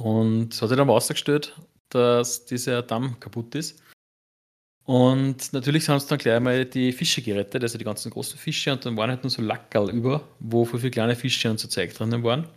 [0.00, 1.54] und es hat sich dann ausgestellt,
[1.90, 3.82] dass dieser Damm kaputt ist.
[4.84, 8.72] Und natürlich haben sie dann gleich mal die Fische gerettet, also die ganzen großen Fische,
[8.72, 11.94] und dann waren halt nur so Lackerl über, wo viele kleine Fische und so Zeug
[11.94, 12.48] drinnen waren.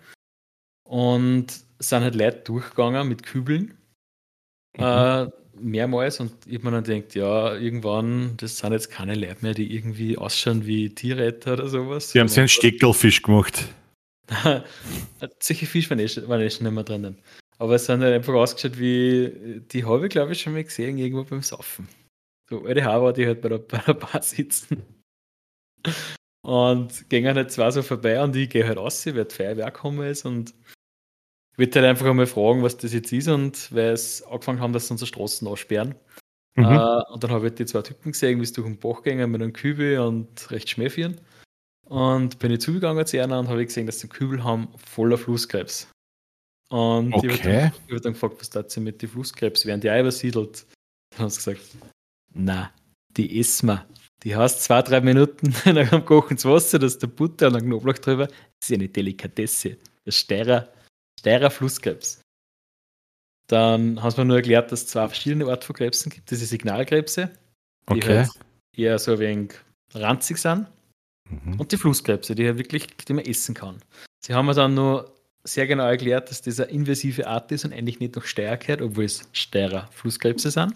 [0.85, 1.47] Und
[1.79, 3.77] sind halt Leute durchgegangen mit Kübeln,
[4.77, 4.83] mhm.
[4.83, 5.27] äh,
[5.59, 9.53] mehrmals und ich habe mir dann gedacht, ja, irgendwann, das sind jetzt keine Leute mehr,
[9.53, 12.11] die irgendwie ausschauen wie Tierretter oder sowas.
[12.11, 13.67] Die haben sich einen Steckelfisch gemacht.
[15.39, 17.17] Solche Fisch waren eh, waren eh schon nicht mehr drinnen.
[17.57, 20.97] Aber es sind halt einfach ausgeschaut wie, die habe ich glaube ich schon mal gesehen,
[20.97, 21.87] irgendwo beim Saufen.
[22.49, 24.83] So alte Haare, die halt bei der, bei der Bar sitzen.
[26.41, 30.05] Und gehen halt zwei so vorbei und ich gehe halt raus, wer die Feuerwehr gekommen
[30.07, 30.53] ist und
[31.55, 34.87] würde halt einfach einmal fragen, was das jetzt ist und weil es angefangen haben, dass
[34.87, 35.95] sie unsere Straßen aussperren.
[36.55, 36.65] Mhm.
[36.65, 39.03] Uh, und dann habe ich halt die zwei Typen gesehen, wie es durch den Bach
[39.03, 41.19] gingen mit einem Kübel und recht schmähfieren.
[41.93, 45.15] Und bin ich zugegangen zu einer und habe gesehen, dass sie einen Kübel haben voller
[45.15, 45.91] Flusskrebs.
[46.71, 47.27] Und okay.
[47.27, 49.67] ich habe dann, dann, gefragt, was tut sie mit den Flusskrebs?
[49.67, 50.65] Werden die auch übersiedelt?
[51.11, 51.61] Dann haben sie gesagt,
[52.33, 52.71] na,
[53.15, 53.87] die essen wir.
[54.23, 57.57] Die hast zwei, drei Minuten nach dem Kochen ins Wasser, da ist der Butter und
[57.57, 58.25] ein Knoblauch drüber.
[58.25, 59.77] Das ist eine Delikatesse.
[60.03, 60.73] Das Steirer,
[61.19, 62.21] Steirer Flusskrebs.
[63.45, 66.31] Dann haben sie mir nur erklärt, dass es zwei verschiedene Arten von Krebsen gibt.
[66.31, 67.29] Das sind Signalkrebse,
[67.87, 68.17] die okay.
[68.17, 68.29] halt
[68.75, 69.53] eher so ein wenig
[69.93, 70.65] ranzig sind.
[71.29, 71.59] Mhm.
[71.59, 73.77] Und die Flusskrebse, die, wirklich, die man essen kann.
[74.19, 75.13] Sie haben mir dann nur
[75.43, 78.81] sehr genau erklärt, dass das eine invasive Art ist und eigentlich nicht nach Steier gehört,
[78.81, 80.75] obwohl es Steirer Flusskrebse sind.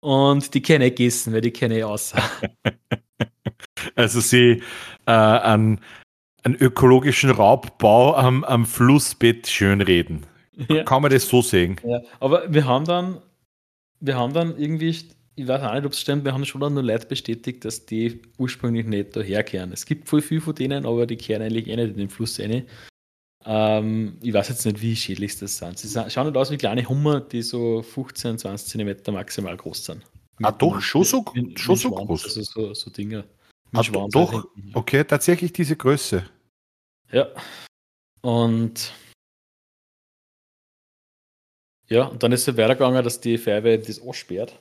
[0.00, 2.22] Und die kann ich gegessen, weil die kenne ich außer.
[3.94, 4.62] Also sie
[5.06, 5.80] äh, an,
[6.42, 10.26] an ökologischen Raubbau am, am Flussbett schönreden.
[10.68, 10.84] Ja.
[10.84, 11.76] Kann man das so sehen?
[11.84, 13.20] Ja, aber wir haben dann,
[14.00, 14.96] wir haben dann irgendwie,
[15.36, 17.84] ich weiß auch nicht, ob es stimmt, wir haben schon dann nur Leute bestätigt, dass
[17.84, 19.70] die ursprünglich nicht daherkehren.
[19.70, 22.40] Es gibt voll viel von denen, aber die kehren eigentlich eh nicht in den Fluss
[22.40, 22.66] rein.
[23.44, 25.78] Ähm, ich weiß jetzt nicht, wie schädlich das sind.
[25.78, 30.02] Sie schauen nicht aus wie kleine Hummer, die so 15, 20 cm maximal groß sind.
[30.42, 32.24] Ah, doch, schon so, mit, schon mit so groß.
[32.24, 33.24] Also so, so Dinge.
[33.72, 36.24] Ah, doch, okay, tatsächlich diese Größe.
[37.12, 37.28] Ja.
[38.22, 38.92] Und
[41.88, 44.58] ja, und dann ist es weitergegangen, dass die Feuerwehr das aussperrt.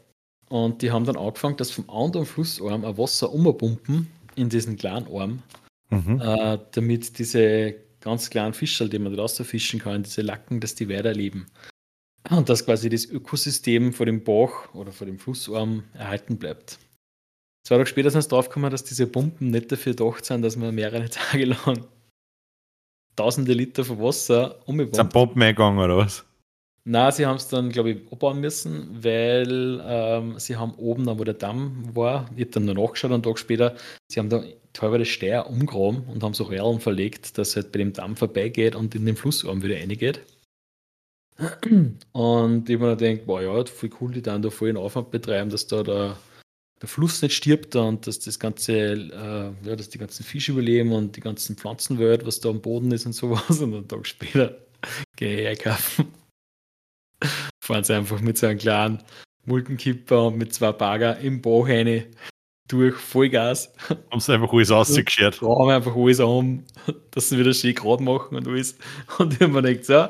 [0.49, 5.07] Und die haben dann angefangen, dass vom anderen Flussarm ein Wasser umpumpen in diesen kleinen
[5.07, 5.41] Arm,
[5.89, 6.21] mhm.
[6.21, 10.89] äh, damit diese ganz kleinen Fischerl, die man da rauszufischen kann, diese Lacken, dass die
[10.89, 11.47] weiterleben.
[12.29, 16.79] Und dass quasi das Ökosystem vor dem Bach oder vor dem Flussarm erhalten bleibt.
[17.63, 20.73] Zwei Tage später sind sie draufgekommen, dass diese Pumpen nicht dafür gedacht sind, dass man
[20.73, 21.85] mehrere Tage lang
[23.15, 24.95] tausende Liter von Wasser umpumpt.
[24.95, 26.25] Sind Pumpen eingegangen oder was?
[26.87, 31.23] Na, sie haben es dann, glaube ich, abbauen müssen, weil ähm, sie haben oben, wo
[31.23, 33.75] der Damm war, ich habe dann noch nachgeschaut, einen Tag später,
[34.07, 37.91] sie haben da teilweise Steier umgraben und haben so Rälen verlegt, dass halt bei dem
[37.93, 40.21] Damm vorbeigeht und in den Flussarm wieder reingeht.
[42.13, 45.49] Und ich mir denke, boah, ja, voll cool, die dann da voll den Aufwand betreiben,
[45.49, 46.17] dass da der,
[46.81, 50.91] der Fluss nicht stirbt und dass das ganze, äh, ja, dass die ganzen Fische überleben
[50.93, 53.49] und die ganzen Pflanzenwelt, was da am Boden ist und sowas.
[53.59, 54.55] Und einen Tag später
[55.15, 56.24] gehe ich einkaufen.
[57.63, 59.03] Fahren sie einfach mit so einem kleinen
[59.45, 62.05] Multenkipper und mit zwei Bagger im rein
[62.67, 63.73] durch Vollgas.
[64.11, 65.41] Haben sie einfach alles ausgeschert.
[65.41, 66.63] Da haben wir einfach alles an,
[67.11, 68.77] dass sie wieder schön gerade machen und alles.
[69.19, 70.07] Und ich habe mir gedacht, so,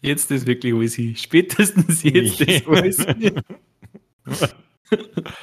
[0.00, 1.16] jetzt ist wirklich alles hin.
[1.16, 3.42] Spätestens jetzt ist alles hin.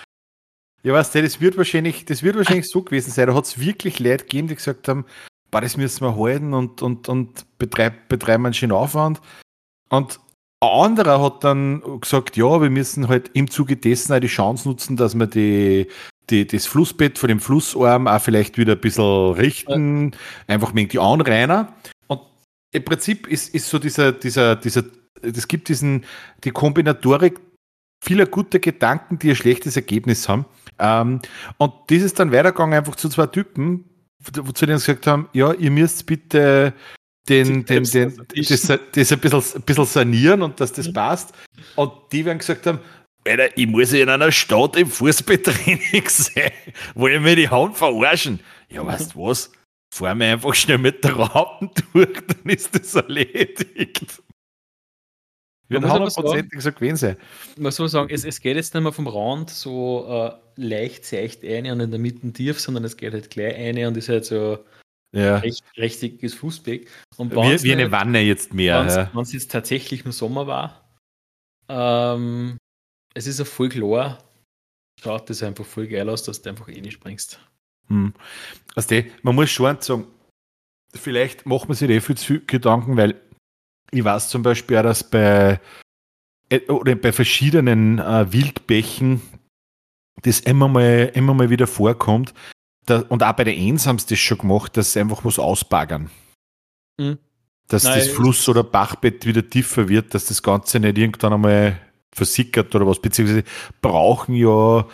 [0.84, 3.28] Ja, weißt du, das wird wahrscheinlich, das wird wahrscheinlich so gewesen sein.
[3.28, 5.06] Da hat es wirklich Leute gegeben, die gesagt haben,
[5.52, 9.22] boah, das müssen wir halten und, und, und betreiben, betreiben einen schönen Aufwand.
[9.90, 10.20] Und
[10.62, 14.70] ein anderer hat dann gesagt, ja, wir müssen halt im Zuge dessen auch die Chance
[14.70, 15.88] nutzen, dass wir die,
[16.30, 20.54] die, das Flussbett von dem Flussarm auch vielleicht wieder ein bisschen richten, ja.
[20.54, 21.74] einfach wegen die Anrainer.
[22.08, 22.22] Und
[22.72, 24.84] im Prinzip ist, ist so dieser, dieser, dieser,
[25.24, 26.06] es gibt diesen,
[26.44, 27.40] die Kombinatorik
[28.04, 30.46] vieler guter Gedanken, die ein schlechtes Ergebnis haben.
[30.78, 31.22] Ähm,
[31.58, 33.86] und das ist dann weitergegangen einfach zu zwei Typen,
[34.24, 36.74] zu denen sie gesagt haben, ja, ihr müsst bitte
[37.30, 38.70] den, den, den, das, das
[39.12, 40.94] ein bisschen, ein bisschen sanieren und dass das mhm.
[40.94, 41.34] passt.
[41.76, 42.80] Und die werden gesagt haben,
[43.26, 46.52] Alter, ich muss in einer Stadt im Fußballtraining sein.
[46.96, 48.40] Wollen wir die Hand verarschen?
[48.70, 49.52] Ja, weißt du was?
[49.94, 54.22] Fahren wir einfach schnell mit der Raupen durch, dann ist das erledigt.
[55.68, 57.16] Wir haben 100% gesagt, wen sie.
[57.58, 61.46] Man soll sagen, es, es geht jetzt nicht mehr vom Rand so äh, leicht seicht
[61.46, 64.26] eine und in der Mitte tief, sondern es geht halt gleich eine und ist halt
[64.26, 64.60] so
[65.12, 65.38] ja.
[65.38, 66.90] recht, rechtiges Fußweg.
[67.18, 68.80] Und wie, wie eine Wanne jetzt mehr.
[68.80, 68.88] Wenn
[69.22, 69.38] es ja.
[69.38, 70.90] jetzt tatsächlich nur Sommer war,
[71.70, 72.58] ähm,
[73.14, 74.24] es ist ja voll klar,
[75.02, 77.40] schaut das einfach voll geil aus, dass du einfach eh nicht springst.
[77.88, 78.14] Hm.
[78.76, 80.08] Also die, man muss schon sagen,
[80.94, 83.20] vielleicht macht man sich eh viel zu Gedanken, weil
[83.92, 85.60] ich weiß zum Beispiel auch, dass bei,
[86.50, 89.22] äh, oder bei verschiedenen äh, Wildbächen
[90.24, 92.34] das immer mal, immer mal wieder vorkommt,
[92.92, 95.40] da, und auch bei der Ens haben sie das schon gemacht, dass sie einfach was
[95.40, 96.10] ausbaggern.
[96.98, 97.18] Mhm.
[97.68, 101.80] Dass Nein, das Fluss- oder Bachbett wieder tiefer wird, dass das Ganze nicht irgendwann einmal
[102.14, 103.44] versickert oder was, beziehungsweise
[103.82, 104.86] brauchen ja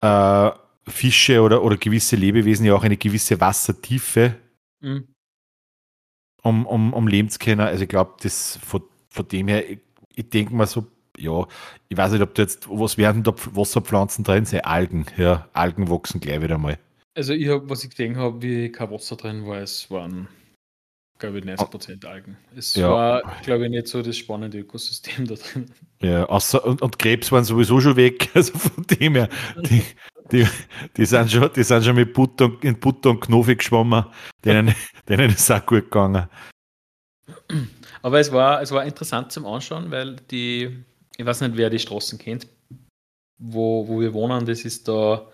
[0.00, 0.50] äh,
[0.88, 4.36] Fische oder, oder gewisse Lebewesen ja auch eine gewisse Wassertiefe,
[4.80, 5.08] mhm.
[6.42, 7.60] um, um, um leben zu können.
[7.60, 9.80] Also ich glaube, das von, von dem her, ich,
[10.14, 10.86] ich denke mal so,
[11.18, 11.46] ja,
[11.90, 14.64] ich weiß nicht, ob da jetzt, was werden da Wasserpflanzen drin sind?
[14.64, 16.78] Algen, ja, Algen wachsen gleich wieder mal.
[17.14, 20.28] Also ich habe, was ich gesehen habe, wie kein Wasser drin war, es waren,
[21.18, 22.38] glaube ich, 90% Algen.
[22.56, 22.90] Es ja.
[22.90, 25.66] war, glaube ich, nicht so das spannende Ökosystem da drin.
[26.00, 29.28] Ja, außer, und, und Krebs waren sowieso schon weg, also von dem her,
[29.60, 29.82] die,
[30.30, 30.46] die,
[30.96, 34.06] die, sind, schon, die sind schon mit Butter und, in Butter und Knofi geschwommen,
[34.44, 34.74] denen,
[35.08, 36.28] denen ist es auch gut gegangen.
[38.00, 40.82] Aber es war, es war interessant zum Anschauen, weil die,
[41.18, 42.46] ich weiß nicht, wer die Straßen kennt,
[43.38, 45.30] wo, wo wir wohnen, das ist da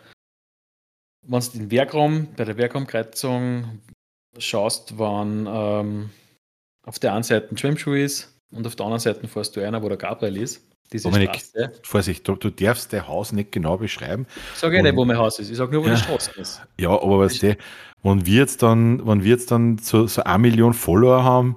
[1.29, 3.81] wenn du den Werkraum, bei der Werkraumkreuzung
[4.39, 6.11] schaust, wann ähm,
[6.87, 9.83] auf der einen Seite ein Schwimmschuh ist und auf der anderen Seite fährst du einer,
[9.83, 10.65] wo der Gabriel ist.
[10.91, 11.73] Diese Dominik, Straße.
[11.83, 14.27] Vorsicht, du, du, darfst dein Haus nicht genau beschreiben.
[14.55, 15.51] Ich sage ja nicht, wo mein Haus ist.
[15.51, 16.63] Ich sage nur, wo ja, die Straße ist.
[16.81, 17.57] Ja, aber weißt du,
[18.03, 21.57] wenn wir jetzt dann, wenn wir jetzt dann so, so eine Million Follower haben,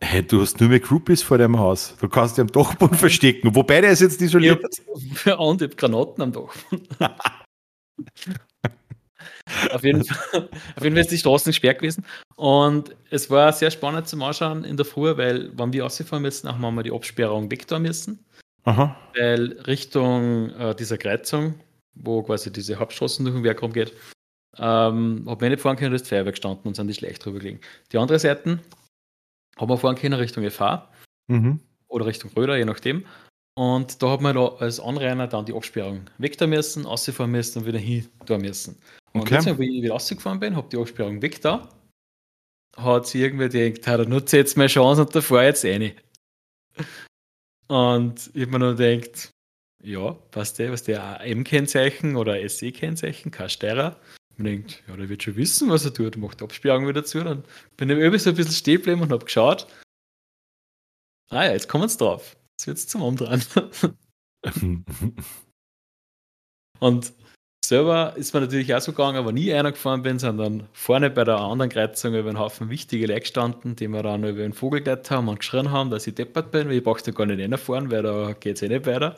[0.00, 1.96] hey, du hast nur mehr Groupies vor deinem Haus.
[2.00, 3.56] Du kannst dich am Dachboden verstecken.
[3.56, 4.64] Wobei der ist jetzt isoliert.
[5.24, 6.86] Ja, und ich habe Granaten am Dachboden.
[9.72, 12.04] Auf jeden, Fall, auf jeden Fall ist die Straßen gesperrt gewesen.
[12.36, 16.48] Und es war sehr spannend zum Anschauen in der Früh, weil, wenn wir rausfahren müssen,
[16.48, 18.24] haben wir die Absperrung weg müssen.
[18.64, 18.96] Aha.
[19.16, 21.54] Weil Richtung äh, dieser Kreuzung,
[21.94, 23.92] wo quasi diese Hauptstraßen durch den Werk rumgeht,
[24.58, 27.24] ähm, hat man nicht fahren können, da ist die Feuerwehr gestanden und sind die schlecht
[27.24, 27.60] drüber gelegen.
[27.92, 28.58] Die andere Seite
[29.56, 30.88] haben wir fahren können Richtung FH
[31.28, 31.60] mhm.
[31.88, 33.04] oder Richtung Röder, je nachdem.
[33.54, 37.60] Und da hat man da als Anrainer dann die Absperrung weg da müssen, rausfahren müssen
[37.60, 38.78] und wieder hin da müssen.
[39.12, 39.34] Und okay.
[39.34, 41.68] jetzt, wo ich wieder rausgefahren bin, habe die Absperrung weg da,
[42.76, 45.92] hat sie irgendwie gedacht, da nutze jetzt meine Chance und da fahre jetzt rein.
[47.68, 49.30] Und ich habe mir nur gedacht,
[49.82, 53.96] ja, passt der, was der M-Kennzeichen oder SE-Kennzeichen, kein Steirer.
[54.36, 57.22] Ich denkt, ja, der wird schon wissen, was er tut, macht die Absperrung wieder zu.
[57.22, 57.44] Dann
[57.76, 59.66] bin ich irgendwie so ein bisschen stehen geblieben und habe geschaut.
[61.30, 62.36] Ah ja, jetzt kommen wir drauf.
[62.58, 63.42] Jetzt wird es zum Umdrehen.
[66.80, 67.12] und
[67.70, 71.24] selber ist mir natürlich auch so gegangen, aber nie einer gefahren bin, sondern vorne bei
[71.24, 74.82] der anderen Kreuzung über einen Haufen wichtige Leute gestanden, die mir dann über den Vogel
[74.82, 77.90] geleitet haben und geschrien haben, dass ich deppert bin, weil ich brauchte gar nicht reinfahren,
[77.90, 79.14] weil da geht es eh nicht weiter.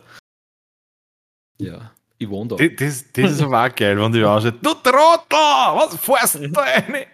[1.58, 2.56] Ja, ich wohne da.
[2.56, 6.60] Das, das ist aber auch geil, wenn die ausschaut, du Trottel, was fährst du da
[6.60, 6.94] rein?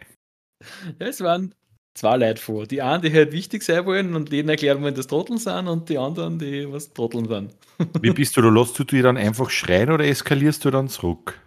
[0.99, 1.55] Ja, es waren
[1.99, 2.67] zwei Leute vor.
[2.67, 5.89] Die einen, die halt wichtig sein wollen und denen erklären wollen, dass Trotteln sind und
[5.89, 7.55] die anderen, die was Trotteln sind.
[8.03, 8.49] Wie bist du da?
[8.49, 11.41] Lässt du die dann einfach schreien oder eskalierst du dann zurück?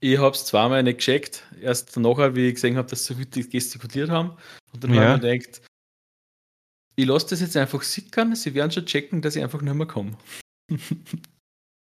[0.00, 1.44] Ich habe es zweimal nicht gecheckt.
[1.60, 4.32] Erst nachher, wie ich gesehen habe, dass sie wütend gestikuliert haben.
[4.72, 5.02] Und dann ja.
[5.02, 5.62] habe ich mir gedacht,
[6.96, 8.34] ich lasse das jetzt einfach sickern.
[8.34, 10.16] Sie werden schon checken, dass ich einfach nicht mehr komme.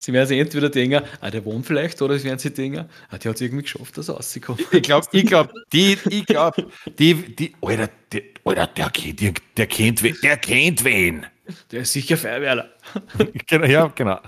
[0.05, 3.19] Sie werden sich entweder denken, ah, der wohnt vielleicht, oder sie werden sich denken, ah,
[3.19, 4.61] die hat es irgendwie geschafft, dass er rauskommt.
[4.73, 6.67] Ich glaube, ich glaube, die, ich glaube,
[6.99, 11.25] die, die, Alter, die, Alter der, der, der, kennt wen, der kennt wen.
[11.71, 12.69] Der ist sicher Feuerwehrler.
[13.47, 14.19] genau, ja, genau.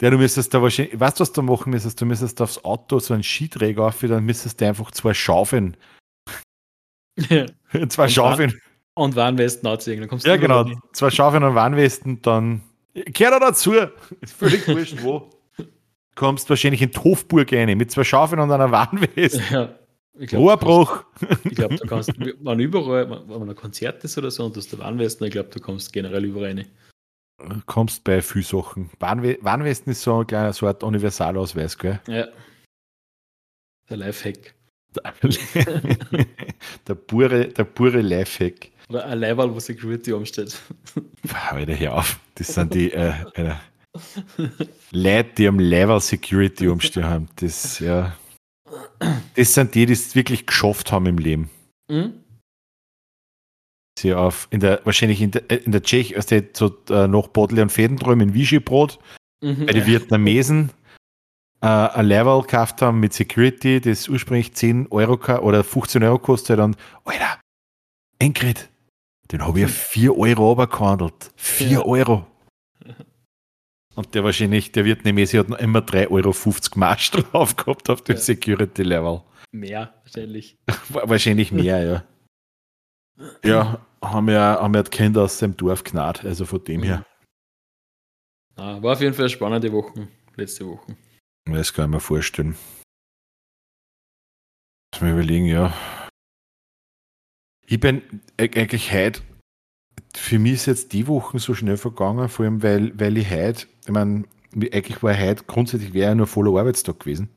[0.00, 1.98] Der, du müsstest da wahrscheinlich, weißt du, was du machen müsstest?
[1.98, 5.78] Du müsstest aufs Auto so einen Skiträger auf, dann müsstest du einfach zwei Schaufeln.
[7.16, 7.46] Ja.
[7.88, 8.60] zwei Schaufeln.
[8.92, 10.00] Und Warnwesten anziehen.
[10.00, 10.70] Dann kommst ja, genau.
[10.92, 12.60] Zwei Schaufeln und Warnwesten, dann
[13.12, 13.74] Kehrt dazu.
[14.20, 15.30] Ist völlig wurscht, wo.
[16.14, 19.42] Kommst wahrscheinlich in Tofburg rein, mit zwei Schafen und einer Warnweste.
[19.50, 19.74] Ja.
[20.38, 21.04] Rohrbruch.
[21.44, 24.70] Ich glaube, du kannst, wenn überall, wenn ein Konzert ist oder so und du hast
[24.70, 26.66] der Warnwesten, ich glaube, du kommst generell überall rein.
[27.66, 28.90] Kommst bei vielen Sachen.
[29.00, 32.00] Warnwe Warnwesten ist so ein kleiner so Art Universalausweis, gell?
[32.06, 32.28] Ja.
[33.88, 34.54] Der Lifehack.
[36.86, 38.70] der pure, der pure Lifehack.
[38.88, 40.58] Oder ein Level, wo Security umsteht.
[41.50, 42.20] Alter, hör auf.
[42.34, 43.54] Das sind die äh, äh,
[44.90, 47.28] Leute, die am Level Security umstehen haben.
[47.36, 48.16] Das, ja,
[49.34, 51.50] das sind die, die es wirklich geschafft haben im Leben.
[51.88, 52.14] Mhm.
[53.98, 57.28] Sie auf, in der, wahrscheinlich in der, äh, in der Tschech, also so äh, noch
[57.28, 58.98] Bodle und Fädendrüm in Vichy-Brot,
[59.42, 60.70] mhm, bei den Vietnamesen
[61.60, 66.58] äh, ein Level gekauft haben mit Security, das ursprünglich 10 Euro oder 15 Euro kostet
[66.58, 67.38] und, Alter,
[68.18, 68.70] Ingrid,
[69.30, 71.32] den habe ich 4 Euro runtergehandelt.
[71.36, 71.84] 4 ja.
[71.84, 72.26] Euro.
[73.94, 78.16] Und der wahrscheinlich, der Vietnamese hat noch immer 3,50 Euro Marsch drauf gehabt auf dem
[78.16, 78.22] ja.
[78.22, 79.22] Security Level.
[79.50, 80.58] Mehr, wahrscheinlich.
[80.88, 82.04] wahrscheinlich mehr, ja.
[83.44, 87.04] Ja, haben ja, haben ja Kinder aus dem Dorf gnad, also von dem her.
[88.56, 90.96] War auf jeden Fall eine spannende Woche, letzte Woche.
[91.44, 92.56] Das kann ich mir vorstellen.
[94.92, 95.72] Lass mal überlegen, ja.
[97.72, 98.02] Ich bin
[98.36, 99.22] eigentlich heute
[100.14, 103.66] für mich ist jetzt die Woche so schnell vergangen, vor allem weil, weil ich heute,
[103.86, 107.30] ich meine, eigentlich war heute grundsätzlich wäre ja nur voller Arbeitstag gewesen.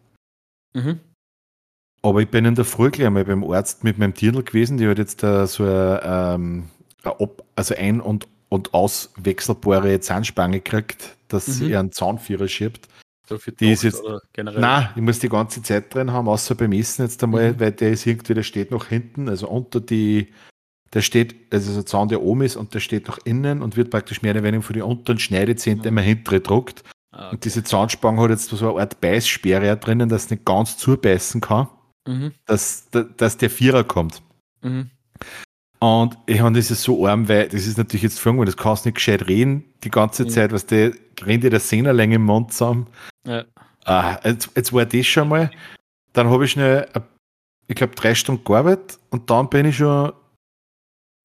[0.74, 1.00] Mhm.
[2.02, 4.90] Aber ich bin in der Früh gleich mal beim Arzt mit meinem Tierl gewesen, die
[4.90, 6.70] hat jetzt da so eine, ähm,
[7.56, 11.54] also ein- und, und auswechselbare Zahnspange gekriegt, dass mhm.
[11.54, 12.90] sie einen Zahnvierer schiebt.
[13.28, 14.04] So die ist jetzt,
[14.34, 14.60] generell?
[14.60, 17.60] Nein, ich muss die ganze Zeit drin haben, außer beim Essen jetzt einmal, mhm.
[17.60, 20.34] weil der ist irgendwie, der steht noch hinten, also unter die,
[20.94, 23.78] der steht, also so ein Zahn, der oben ist und der steht nach innen und
[23.78, 25.88] wird praktisch mehr oder weniger von den unteren Schneidezähnen mhm.
[25.88, 26.84] immer hintere gedruckt.
[27.12, 27.36] Ah, okay.
[27.36, 31.42] Und diese Zahnspange hat jetzt so eine Art Beißsperre drinnen, dass es nicht ganz zubeißen
[31.42, 31.68] kann,
[32.08, 32.34] mhm.
[32.46, 34.22] dass, dass der Vierer kommt.
[34.62, 34.92] Mhm.
[35.80, 38.86] Und ich habe das ist so arm, weil das ist natürlich jetzt für das kannst
[38.86, 40.30] du nicht gescheit reden die ganze mhm.
[40.30, 42.88] Zeit, was der rennt dir der Sehnerlänge im Mund zusammen.
[43.26, 43.46] Ja.
[43.86, 45.52] Ah, jetzt, jetzt war das schon mal.
[46.14, 46.90] Dann habe ich schnell,
[47.68, 50.14] ich glaube, drei Stunden gearbeitet und dann bin ich schon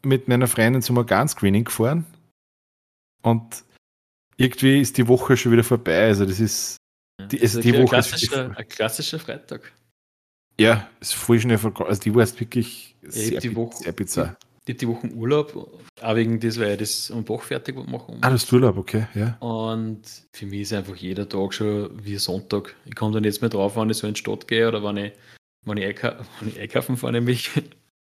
[0.02, 2.06] mit meiner Freundin zum Organscreening gefahren.
[3.22, 3.64] Und
[4.36, 6.04] irgendwie ist die Woche schon wieder vorbei.
[6.04, 6.76] Also das ist
[7.30, 7.86] die, also die Woche.
[7.86, 9.72] Klassischer, ein klassischer Freitag.
[10.58, 11.90] Ja, ist voll schnell vergangen.
[11.90, 14.36] Also die war jetzt wirklich ja, sehr, die Woche, sehr bizarr.
[14.68, 18.30] Die, die Wochen Urlaub, auch wegen das, weil ich das am Tag fertig machen Ah,
[18.30, 19.36] das ist Urlaub, okay, ja.
[19.40, 20.02] Und
[20.32, 22.74] für mich ist einfach jeder Tag schon wie Sonntag.
[22.84, 24.98] Ich komme dann jetzt mehr drauf, wenn ich so in die Stadt gehe oder wenn
[24.98, 25.12] ich,
[25.64, 27.50] wenn ich, einkaufen, wenn ich einkaufen fahre, nämlich.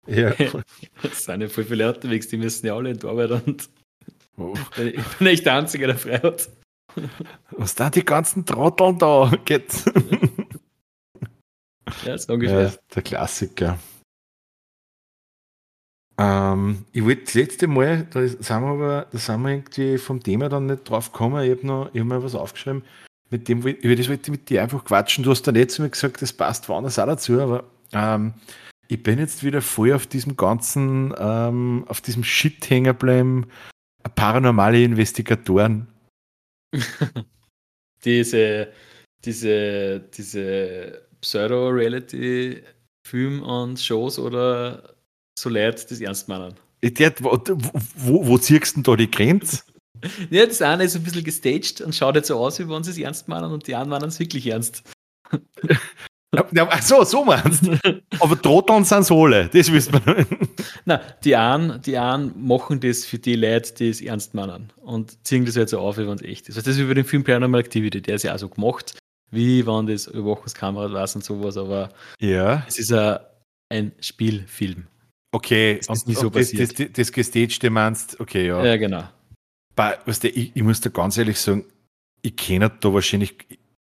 [0.07, 0.33] Ja.
[1.03, 3.69] Es sind ja voll viele Leute unterwegs, die müssen ja alle in die Arbeit und
[4.37, 4.55] oh.
[4.77, 6.49] ich bin echt der Einzige, der frei hat.
[7.51, 9.31] Was da die ganzen Trotteln da?
[9.45, 9.85] Geht's?
[12.05, 12.63] Ja, so ungefähr.
[12.63, 13.79] Ja, der Klassiker.
[16.19, 20.23] Ähm, ich wollte das letzte Mal, da sind wir aber, da sind wir irgendwie vom
[20.23, 21.45] Thema dann nicht drauf gekommen.
[21.45, 22.83] Ich habe noch hab mal was aufgeschrieben,
[23.31, 25.23] mit dem, über das wollte ich mit dir einfach quatschen.
[25.23, 28.35] Du hast dann jetzt mir gesagt, das passt woanders auch dazu, aber ähm,
[28.89, 33.47] ich bin jetzt wieder voll auf diesem ganzen, ähm, auf diesem Shit hängen bleiben,
[34.15, 35.87] paranormale Investigatoren.
[38.05, 38.73] diese,
[39.25, 44.95] diese, diese Pseudo-Reality-Film und Shows oder
[45.41, 46.55] so Leute das ernst meinen.
[47.21, 47.39] wo,
[47.97, 49.63] wo, wo ziehst du denn da die Grenze?
[50.31, 52.91] ja, das eine ist ein bisschen gestaged und schaut jetzt so aus, wie wenn sie
[52.91, 54.83] es ernst meinen und die anderen meinen es wirklich ernst.
[56.35, 57.79] Ach so, so meinst du.
[58.21, 60.27] Aber Trotteln sind es alle, das wissen wir.
[60.85, 65.25] Nein, die einen, die einen machen das für die Leute, die es ernst meinen und
[65.27, 66.57] ziehen das halt so auf, wie wenn es echt ist.
[66.57, 68.99] Also das ist über den Film Paranormal Activity, der ist ja auch so gemacht,
[69.31, 71.89] wie wenn das Überwachungskamera war und sowas, aber
[72.21, 72.63] ja.
[72.69, 73.19] es ist ein,
[73.71, 74.87] ein Spielfilm.
[75.39, 78.65] Okay, das, ist nicht so das, das, das, das Gestagte meinst, okay, ja.
[78.65, 79.05] Ja, genau.
[79.77, 81.65] Bei, weißt du, ich, ich muss da ganz ehrlich sagen,
[82.23, 83.37] ich kenne da wahrscheinlich,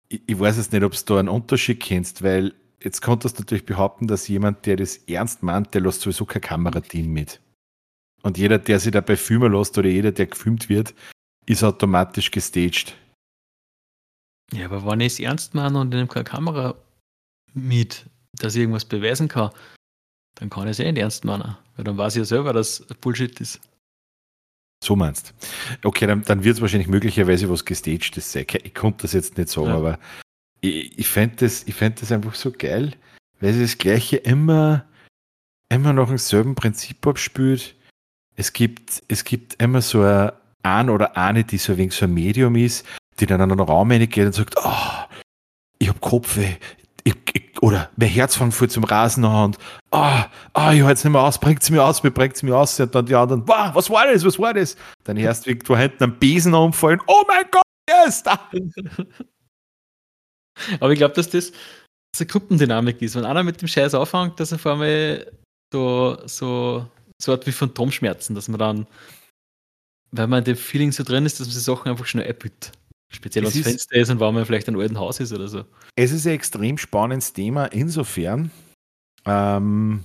[0.07, 2.53] ich, ich weiß jetzt nicht, ob du da einen Unterschied kennst, weil
[2.83, 6.43] jetzt konntest du natürlich behaupten, dass jemand, der das ernst meint, der lässt sowieso kein
[6.43, 7.41] Kamerateam mit.
[8.21, 10.93] Und jeder, der sich dabei filmen lässt oder jeder, der gefilmt wird,
[11.47, 12.95] ist automatisch gestaged.
[14.53, 16.75] Ja, aber wenn ich es ernst meine und nehme keine Kamera
[17.55, 19.49] mit, dass ich irgendwas beweisen kann,
[20.39, 21.55] dann kann ich es eh nicht ernst meinen.
[21.75, 23.59] Weil dann weiß ich ja selber, dass Bullshit ist.
[24.83, 25.33] So meinst
[25.83, 28.45] Okay, dann, dann wird es wahrscheinlich möglicherweise was gestagtes sein.
[28.63, 29.75] Ich konnte das jetzt nicht sagen, ja.
[29.75, 29.99] aber
[30.61, 32.93] ich, ich fände das, fänd das einfach so geil,
[33.39, 34.85] weil sie das Gleiche immer,
[35.69, 37.75] immer nach demselben Prinzip abspült.
[38.35, 40.31] Es gibt, es gibt immer so ein,
[40.61, 42.85] ein oder eine, die so ein wenig so ein Medium ist,
[43.19, 45.05] die dann an einen Raum reingeht und sagt, oh,
[45.79, 46.57] ich hab Kopfweh,
[47.03, 49.57] ich, ich, oder mein Herz fängt voll zum Rasen an und
[49.91, 52.55] ah, ah, ich halte es nicht mehr aus, bringt es mir aus, bringt es mir
[52.55, 52.79] aus?
[52.79, 54.75] Und dann die anderen, wow, was war das, was war das?
[55.03, 58.39] Dann erst du hinten am Besen umfallen, oh mein Gott, er ist da!
[60.79, 61.51] Aber ich glaube, dass das
[62.15, 63.15] so eine Gruppendynamik ist.
[63.15, 65.23] Wenn einer mit dem Scheiß anfängt, dass er vor allem
[65.71, 66.87] so, so,
[67.21, 68.87] so Art wie Phantomschmerzen, dass man dann,
[70.11, 72.71] weil man in dem Feeling so drin ist, dass man die Sachen einfach schnell abbüht.
[73.09, 75.63] Speziell wenn es Fenster ist und wenn man vielleicht ein alten Haus ist oder so.
[75.95, 78.51] Es ist ein extrem spannendes Thema insofern,
[79.25, 80.03] ähm,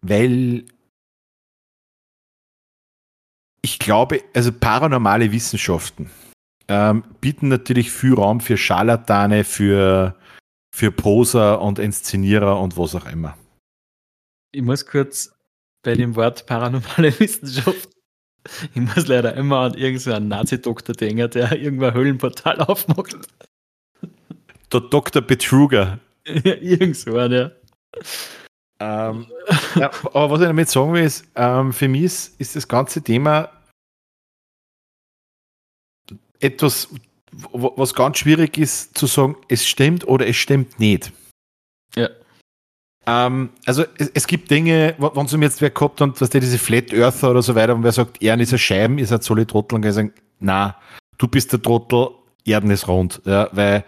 [0.00, 0.64] weil
[3.62, 6.10] ich glaube, also paranormale Wissenschaften
[6.68, 10.16] ähm, bieten natürlich viel Raum für Scharlatane, für,
[10.74, 13.36] für Poser und Inszenierer und was auch immer.
[14.52, 15.34] Ich muss kurz
[15.82, 17.93] bei dem Wort paranormale Wissenschaft
[18.74, 23.16] ich muss leider immer an irgendeinen Nazi-Doktor denken, der irgendwann ein Höhlenportal aufmacht.
[24.72, 25.22] Der Dr.
[25.22, 25.98] Betruger.
[26.26, 27.50] ja, irgend so ja.
[28.80, 29.26] Ähm,
[29.76, 33.02] ja, aber was ich damit sagen will, ist, ähm, für mich ist, ist das ganze
[33.02, 33.50] Thema
[36.40, 36.88] etwas,
[37.52, 41.12] was ganz schwierig ist zu sagen, es stimmt oder es stimmt nicht.
[41.96, 42.10] Ja.
[43.06, 46.58] Ähm, also es, es, gibt Dinge, wenn es jetzt wer gehabt und was der diese
[46.58, 49.50] Flat Earther oder so weiter und wer sagt, Erden ist ein Scheiben, ist ein Solid
[49.50, 50.76] Trottel, und kann ich sagen, na,
[51.18, 52.08] du bist der Trottel,
[52.44, 53.20] Erden ist rund.
[53.24, 53.84] Ja, weil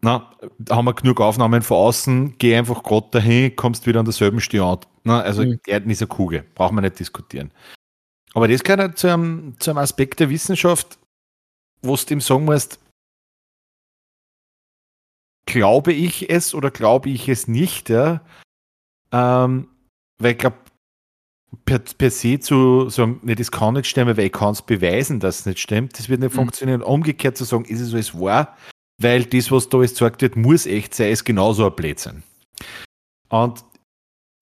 [0.00, 0.30] na,
[0.70, 4.78] haben wir genug Aufnahmen von außen, geh einfach gerade dahin, kommst wieder an derselben Stelle
[5.04, 5.60] Na, also mhm.
[5.66, 7.52] Erden ist eine Kugel, brauchen wir nicht diskutieren.
[8.34, 10.98] Aber das gehört halt zu einem, zu einem Aspekt der Wissenschaft,
[11.80, 12.80] wo du ihm sagen musst,
[15.46, 18.22] glaube ich es oder glaube ich es nicht, ja?
[19.12, 19.68] Ähm,
[20.18, 20.56] weil ich glaube,
[21.64, 25.20] per, per se zu sagen, nee, das kann nicht stimmen, weil ich kann es beweisen,
[25.20, 26.36] dass es nicht stimmt, das wird nicht mhm.
[26.36, 26.82] funktionieren.
[26.82, 28.56] Umgekehrt zu sagen, ist es alles wahr,
[29.00, 32.22] weil das, was da jetzt gesagt wird, muss echt sein, ist genauso ein Blödsinn.
[33.28, 33.64] Und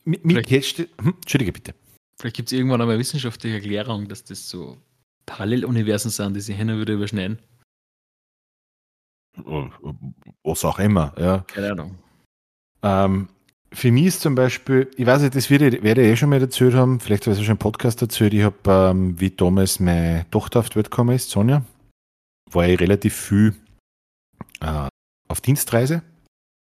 [0.04, 0.88] mit, mit jetzt, hm,
[1.22, 1.74] Entschuldige bitte.
[2.18, 4.76] Vielleicht gibt es irgendwann einmal eine wissenschaftliche Erklärung, dass das so
[5.26, 7.38] Paralleluniversen sind, die sich hin und wieder überschneiden.
[9.38, 9.68] Äh,
[10.44, 11.38] was auch immer, ja.
[11.48, 11.98] Keine Ahnung.
[12.82, 13.28] Ähm,
[13.72, 16.40] für mich ist zum Beispiel, ich weiß nicht, das werde, werde ich eh schon mal
[16.40, 19.80] erzählt haben, vielleicht habe ich es schon im Podcast erzählt, ich habe, ähm, wie damals
[19.80, 21.64] meine Tochter auf die Welt gekommen ist, Sonja,
[22.50, 23.54] war ich relativ viel
[24.60, 24.88] äh,
[25.28, 26.02] auf Dienstreise.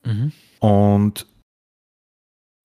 [0.03, 0.31] Mhm.
[0.59, 1.27] Und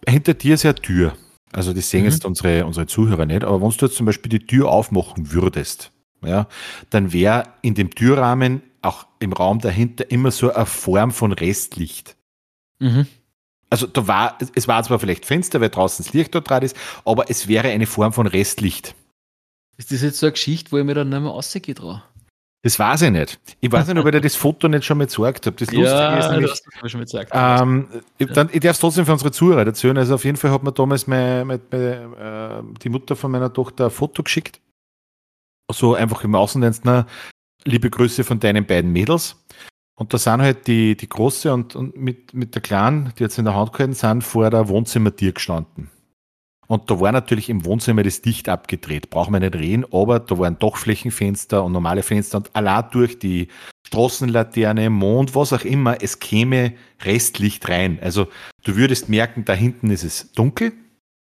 [0.08, 1.16] hinter dir ist ja eine Tür.
[1.52, 2.10] Also das sehen mhm.
[2.10, 5.92] jetzt unsere, unsere Zuhörer nicht, aber wenn du jetzt zum Beispiel die Tür aufmachen würdest,
[6.22, 6.46] ja,
[6.90, 12.16] dann wäre in dem Türrahmen auch im Raum dahinter immer so eine Form von Restlicht.
[12.78, 13.06] Mhm.
[13.68, 16.76] Also da war, es war zwar vielleicht Fenster, weil draußen das Licht dort dran ist,
[17.04, 18.96] aber es wäre eine Form von Restlicht.
[19.76, 22.00] Ist das jetzt so eine Geschichte, wo ich mir dann nicht mehr rausgehe drauf?
[22.62, 23.40] Das weiß ich nicht.
[23.60, 25.56] Ich weiß nicht, ob ich dir das Foto nicht schon mal gezeigt habe.
[25.56, 27.30] Das Lustige ja, ist nämlich, das hast du schon mal gezeigt.
[27.32, 29.96] Ähm, ich, dann, ich darf es trotzdem für unsere Zuhörer erzählen.
[29.96, 33.50] Also auf jeden Fall hat mir damals meine, meine, meine, äh, die Mutter von meiner
[33.50, 34.60] Tochter ein Foto geschickt.
[35.72, 37.06] So einfach im Außendienst, na,
[37.64, 39.36] liebe Grüße von deinen beiden Mädels.
[39.94, 43.38] Und da sind halt die, die Große und, und mit, mit der Kleinen, die jetzt
[43.38, 45.90] in der Hand gehalten sind, vor der Wohnzimmertür gestanden.
[46.70, 50.38] Und da war natürlich im Wohnzimmer das Licht abgedreht, brauchen wir nicht reden, aber da
[50.38, 53.48] waren Dachflächenfenster und normale Fenster und allein durch die
[53.88, 57.98] Straßenlaterne, Mond, was auch immer, es käme Restlicht rein.
[58.00, 58.28] Also
[58.62, 60.72] du würdest merken, da hinten ist es dunkel,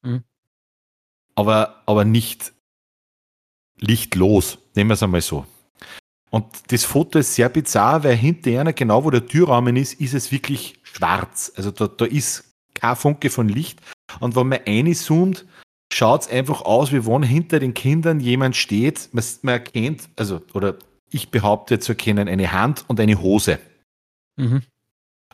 [0.03, 0.23] mhm.
[1.35, 2.53] aber, aber nicht
[3.81, 5.47] lichtlos, nehmen wir es einmal so.
[6.33, 10.15] Und das Foto ist sehr bizarr, weil hinter einer, genau wo der Türrahmen ist, ist
[10.15, 11.53] es wirklich schwarz.
[11.57, 13.81] Also da, da ist kein Funke von Licht
[14.19, 15.45] und wenn man reinzoomt,
[15.93, 19.11] schaut es einfach aus, wie wenn hinter den Kindern jemand steht.
[19.13, 20.77] Man, man erkennt, also, oder
[21.11, 23.59] ich behaupte zu erkennen, eine Hand und eine Hose.
[24.37, 24.63] Mhm.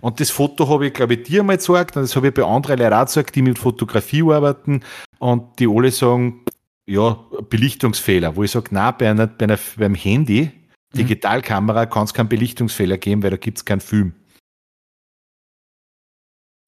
[0.01, 2.43] Und das Foto habe ich, glaube ich, dir mal gezeigt und das habe ich bei
[2.43, 4.81] anderen Leuten auch gezeigt, die mit Fotografie arbeiten
[5.21, 6.45] und die alle sagen,
[6.87, 10.51] ja, Belichtungsfehler, wo ich sage, nein, bei einer, bei einer, beim Handy.
[10.95, 14.15] Digitalkamera, kann es keinen Belichtungsfehler geben, weil da gibt es keinen Film.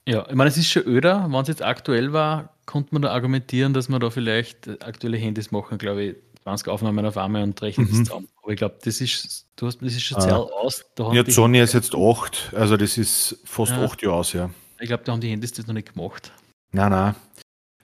[0.07, 1.27] Ja, ich meine, es ist schon öder.
[1.29, 5.51] Wenn es jetzt aktuell war, konnte man da argumentieren, dass man da vielleicht aktuelle Handys
[5.51, 7.89] machen, glaube ich, 20 Aufnahmen auf einmal und rechnen mhm.
[7.91, 8.27] das zusammen.
[8.41, 10.39] Aber ich glaube, das ist, du hast, das ist schon sehr ah.
[10.39, 10.83] aus.
[11.13, 13.83] ja, Sony ist jetzt 8, also das ist fast ja.
[13.83, 14.49] 8 Jahre aus, ja.
[14.79, 16.31] Ich glaube, da haben die Handys das noch nicht gemacht.
[16.71, 17.15] Nein, nein.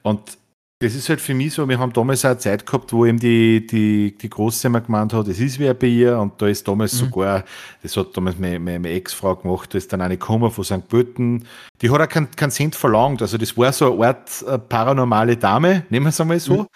[0.02, 0.38] Und
[0.80, 3.18] das ist halt für mich so, wir haben damals auch eine Zeit gehabt, wo eben
[3.18, 6.68] die, die, die Große immer gemeint hat, es ist wer bei ihr und da ist
[6.68, 7.06] damals mhm.
[7.06, 7.44] sogar,
[7.82, 10.86] das hat damals meine, meine, meine Ex-Frau gemacht, da ist dann eine gekommen von St.
[10.86, 11.44] Pölten,
[11.82, 15.36] die hat auch keinen kein Cent verlangt, also das war so eine Art äh, paranormale
[15.36, 16.62] Dame, nehmen wir es einmal so.
[16.62, 16.66] Mhm.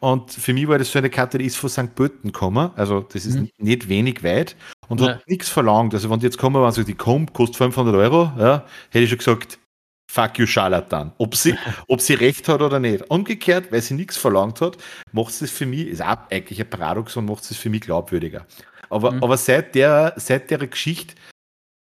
[0.00, 1.96] Und für mich war das so eine Karte, die ist von St.
[1.96, 3.48] Pölten gekommen, also das ist mhm.
[3.58, 4.54] nicht wenig weit
[4.88, 5.08] und ja.
[5.08, 5.92] hat nichts verlangt.
[5.94, 9.10] Also wenn die jetzt kommen, wenn sie die kommt, kostet 500 Euro, ja, hätte ich
[9.10, 9.58] schon gesagt,
[10.10, 11.12] fuck you Charlatan.
[11.18, 11.54] Ob sie,
[11.88, 13.10] ob sie recht hat oder nicht.
[13.10, 14.76] Umgekehrt, weil sie nichts verlangt hat,
[15.12, 18.46] macht es für mich, ist auch eigentlich ein Paradoxon, macht es für mich glaubwürdiger.
[18.90, 19.22] Aber, mhm.
[19.22, 21.14] aber seit der, seit der Geschichte,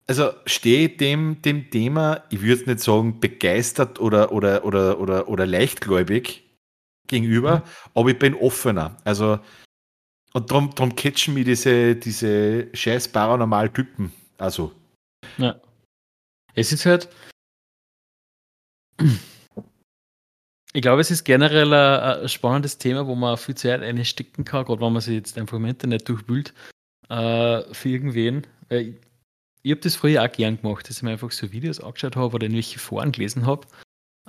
[0.06, 5.28] also stehe ich dem, dem Thema, ich würde nicht sagen begeistert oder, oder, oder, oder,
[5.28, 6.44] oder leichtgläubig
[7.06, 7.62] gegenüber, mhm.
[7.94, 8.96] aber ich bin offener.
[9.04, 9.38] Also,
[10.32, 14.12] und darum, darum catchen mich diese, diese scheiß paranormal Typen.
[14.38, 14.72] Also.
[15.36, 15.60] Ja.
[16.54, 17.08] Es ist halt,
[20.72, 24.80] ich glaube, es ist generell ein, spannendes Thema, wo man viel Zeit einstecken kann, gerade
[24.80, 26.52] wenn man sich jetzt einfach im Internet durchwühlt,
[27.08, 28.46] äh, für irgendwen.
[28.68, 28.94] Ich,
[29.62, 32.34] ich habe das früher auch gern gemacht, dass ich mir einfach so Videos angeschaut habe
[32.34, 33.66] oder irgendwelche Foren gelesen habe.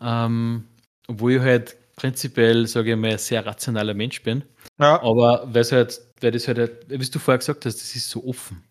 [0.01, 0.65] Ähm,
[1.07, 4.43] obwohl ich halt prinzipiell, sage ich mal, ein sehr rationaler Mensch bin.
[4.79, 5.01] Ja.
[5.01, 8.63] Aber weil halt, weil das halt, wie du vorher gesagt hast, das ist so offen.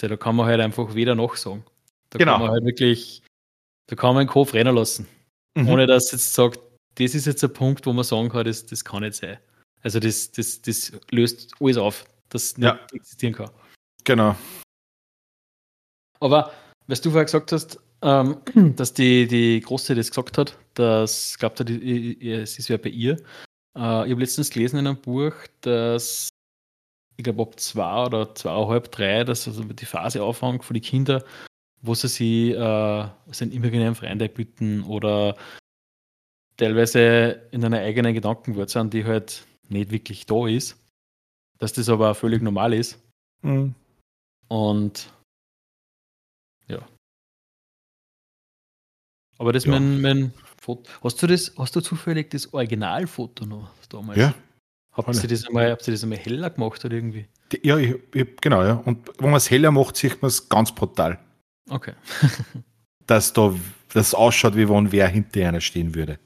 [0.00, 1.64] Da kann man halt einfach weder noch sagen.
[2.10, 2.32] Da genau.
[2.32, 3.22] kann man halt wirklich,
[3.86, 5.06] da kann man den Kopf rennen lassen.
[5.54, 5.68] Mhm.
[5.68, 6.60] Ohne dass jetzt sagt,
[6.96, 9.38] das ist jetzt ein Punkt, wo man sagen kann, das, das kann nicht sein.
[9.82, 12.74] Also das, das, das löst alles auf, das ja.
[12.74, 13.50] nicht existieren kann.
[14.04, 14.36] Genau.
[16.20, 16.52] Aber,
[16.86, 18.38] was du vorher gesagt hast, ähm,
[18.76, 21.68] dass die, die Große das gesagt hat, dass, glaubt er,
[22.42, 23.12] es ist ja bei ihr.
[23.76, 26.28] Äh, ich habe letztens gelesen in einem Buch, dass
[27.16, 31.24] ich glaube ab zwei oder zweieinhalb, drei, dass also die Phase anfängt für die Kinder,
[31.84, 35.36] wo sie sich äh, seinen imaginären Freund bieten oder
[36.56, 40.76] teilweise in einer eigenen Gedankenwelt sind, die halt nicht wirklich da ist,
[41.58, 42.98] dass das aber völlig normal ist.
[43.42, 43.74] Mhm.
[44.48, 45.12] Und
[46.68, 46.78] ja.
[49.38, 49.72] Aber das ja.
[49.72, 50.90] mein, mein Foto.
[51.02, 54.18] Hast du das, hast du zufällig das Originalfoto noch damals?
[54.18, 54.34] Ja.
[54.92, 57.26] Habt ihr das einmal, habt ihr das einmal heller gemacht oder irgendwie?
[57.62, 58.74] Ja, ich, ich, genau, ja.
[58.74, 61.18] Und wenn man es heller macht, sieht man es ganz brutal.
[61.68, 61.94] Okay.
[63.06, 63.54] dass da
[63.92, 66.18] das ausschaut, wie wenn wer hinter einer stehen würde.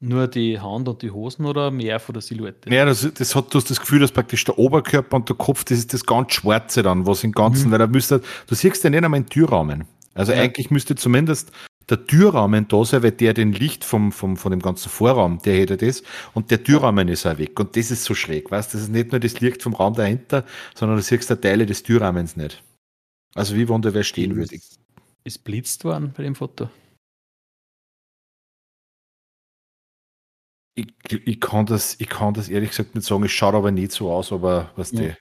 [0.00, 2.68] Nur die Hand und die Hosen oder mehr von der Silhouette?
[2.74, 5.62] Ja, das, das hat, du hast das Gefühl, dass praktisch der Oberkörper und der Kopf,
[5.62, 7.72] das ist das ganz Schwarze dann, was im Ganzen, mhm.
[7.72, 9.84] weil da müsste, du siehst ja nicht einmal einen Türrahmen.
[10.14, 10.40] Also ja.
[10.40, 11.52] eigentlich müsste zumindest
[11.88, 15.54] der Türrahmen da sein, weil der den Licht vom, vom, von dem ganzen Vorraum, der
[15.54, 16.02] hätte das,
[16.34, 17.58] und der Türrahmen ist auch weg.
[17.60, 18.78] Und das ist so schräg, weißt du?
[18.78, 21.84] Das ist nicht nur das Licht vom Raum dahinter, sondern du siehst da Teile des
[21.84, 22.60] Türrahmens nicht.
[23.34, 24.58] Also wie wenn da wer stehen würde.
[25.24, 26.68] Ist blitzt worden bei dem Foto?
[30.74, 33.22] Ich, ich, kann das, ich kann das ehrlich gesagt nicht sagen.
[33.24, 35.00] Es schaut aber nicht so aus, aber was ja.
[35.00, 35.14] die.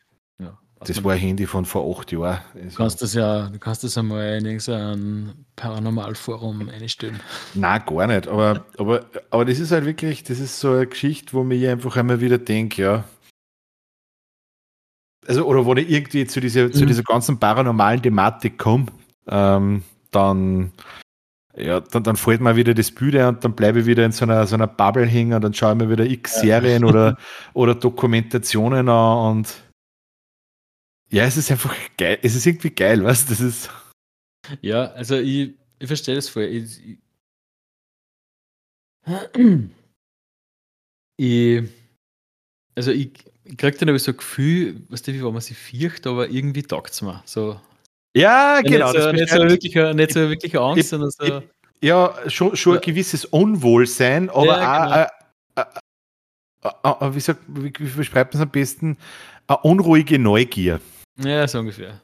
[0.43, 0.57] Ja.
[0.79, 2.39] Das war ein Handy von vor acht Jahren.
[2.55, 7.19] Also du kannst das ja, du kannst das einmal in irgendein Paranormalforum einstellen.
[7.53, 8.27] Nein, gar nicht.
[8.27, 11.97] Aber, aber, aber das ist halt wirklich, das ist so eine Geschichte, wo mir einfach
[11.97, 13.03] einmal wieder denke, ja.
[15.27, 16.73] Also, oder wo ich irgendwie zu dieser, mhm.
[16.73, 18.87] zu dieser ganzen paranormalen Thematik komme,
[19.27, 20.71] ähm, dann
[21.55, 24.23] ja, dann, dann fällt mir wieder das Bild und dann bleibe ich wieder in so
[24.23, 26.89] einer, so einer Bubble hängen und dann schaue ich mir wieder x Serien ja.
[26.89, 27.17] oder,
[27.53, 29.63] oder Dokumentationen an und
[31.11, 32.19] ja, es ist einfach geil.
[32.21, 33.25] Es ist irgendwie geil, was?
[33.25, 33.69] Das ist.
[34.61, 36.43] Ja, also ich, ich verstehe das voll.
[36.43, 36.99] Ich, ich,
[41.17, 41.69] ich,
[42.75, 43.11] also ich,
[43.43, 46.29] ich kriege dann aber so ein Gefühl, weißt du, wie wenn man sich fürcht, aber
[46.29, 47.21] irgendwie taugt es mir.
[47.25, 47.59] So,
[48.15, 48.91] ja, genau.
[48.91, 51.43] Nicht so, nicht so, wirklich, nicht so wirklich Angst, ich, sondern so.
[51.81, 55.65] Ja, schon, schon ein gewisses Unwohlsein, aber ja, genau.
[56.83, 58.97] auch, äh, äh, äh, wie, sagt, wie, wie beschreibt man es am besten?
[59.47, 60.79] Eine unruhige Neugier.
[61.17, 61.99] Ja, so ungefähr.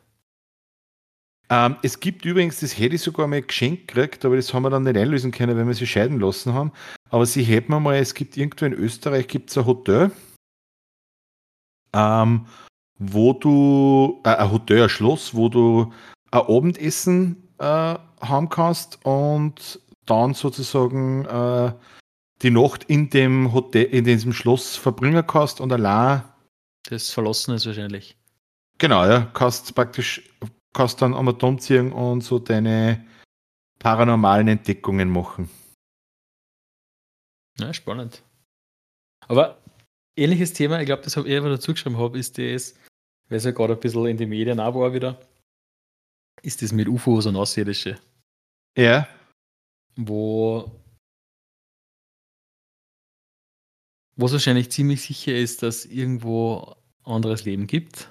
[1.49, 4.70] Ähm, es gibt übrigens, das hätte ich sogar mal geschenkt gekriegt, aber das haben wir
[4.70, 6.74] dann nicht einlösen können, wenn wir sie scheiden lassen haben.
[7.10, 10.12] Aber sie hätten wir mal, es gibt irgendwo in Österreich gibt es ein Hotel,
[11.93, 12.47] ähm,
[13.00, 15.93] wo du, äh, ein Hotel, ein Schloss, wo du
[16.32, 17.64] ein Abendessen äh,
[18.22, 21.74] haben kannst und dann sozusagen äh,
[22.41, 26.24] die Nacht in dem Hotel, in diesem Schloss verbringen kannst und allein.
[26.89, 28.18] Das Verlassen ist wahrscheinlich.
[28.78, 29.30] Genau, ja.
[29.34, 30.22] Kannst praktisch,
[30.74, 33.06] kannst dann am Atom ziehen und so deine
[33.80, 35.50] paranormalen Entdeckungen machen.
[37.60, 38.22] Ja, spannend.
[39.28, 39.58] Aber
[40.18, 42.76] ähnliches Thema, ich glaube, das habe ich einfach dazu geschrieben habe, ist das,
[43.30, 45.20] weil es ja gerade ein bisschen in die Medien auch war wieder,
[46.41, 47.99] ist das mit UFOs und Außerirdische.
[48.78, 49.07] Ja.
[49.95, 50.72] Wo
[54.18, 58.09] es wahrscheinlich ziemlich sicher ist, dass irgendwo anderes Leben gibt.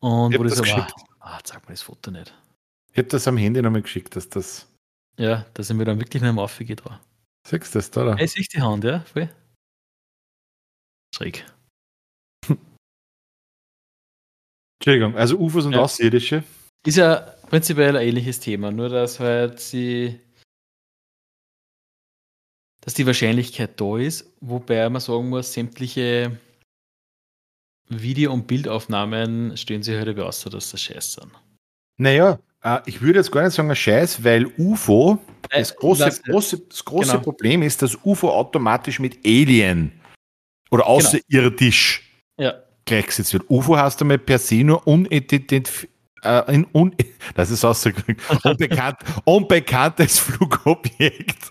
[0.00, 0.88] Und ich wo das, das aber,
[1.20, 2.34] ah, zeig mir das Foto nicht.
[2.92, 4.68] Ich habe das am Handy nochmal geschickt, dass das.
[5.18, 6.98] Ja, da sind wir dann wirklich nicht mehr aufgeht dran.
[7.46, 8.02] Siehst du das da?
[8.02, 8.20] Oder?
[8.20, 9.28] Ich sehe die Hand, ja, voll.
[11.14, 11.46] Schräg.
[14.80, 15.80] Entschuldigung, also UFOs und ja.
[15.80, 16.42] Außerirdische.
[16.84, 17.16] Ist ja
[17.48, 20.20] prinzipiell ein ähnliches Thema, nur dass halt sie.
[22.80, 26.36] dass die Wahrscheinlichkeit da ist, wobei man sagen muss, sämtliche
[27.88, 31.30] Video- und Bildaufnahmen stehen sich halt über außer, dass das Scheiß sind.
[31.96, 36.04] Naja, äh, ich würde jetzt gar nicht sagen, ein Scheiß, weil UFO, äh, das große,
[36.04, 37.22] das, große, das große genau.
[37.22, 39.92] Problem ist, dass UFO automatisch mit Alien
[40.74, 42.02] oder außerirdisch
[42.36, 42.50] genau.
[42.50, 43.48] ja gleichgesetzt wird.
[43.48, 44.86] UFO heißt einmal per se nur.
[44.86, 46.96] Äh, un,
[47.34, 51.50] das ist unbekannt, unbekanntes Flugobjekt.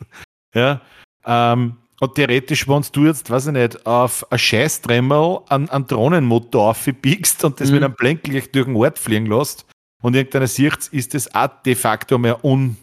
[0.54, 0.82] Ja,
[1.26, 6.72] ähm, und theoretisch, wenn du jetzt, weiß ich nicht, auf ein Scheißtremmel an, an Drohnenmotor
[6.72, 7.76] aufbiegst und das mhm.
[7.76, 9.66] mit einem Blinklicht durch den Ort fliegen lässt
[10.02, 12.76] und irgendeiner sieht, ist das auch de facto mehr un,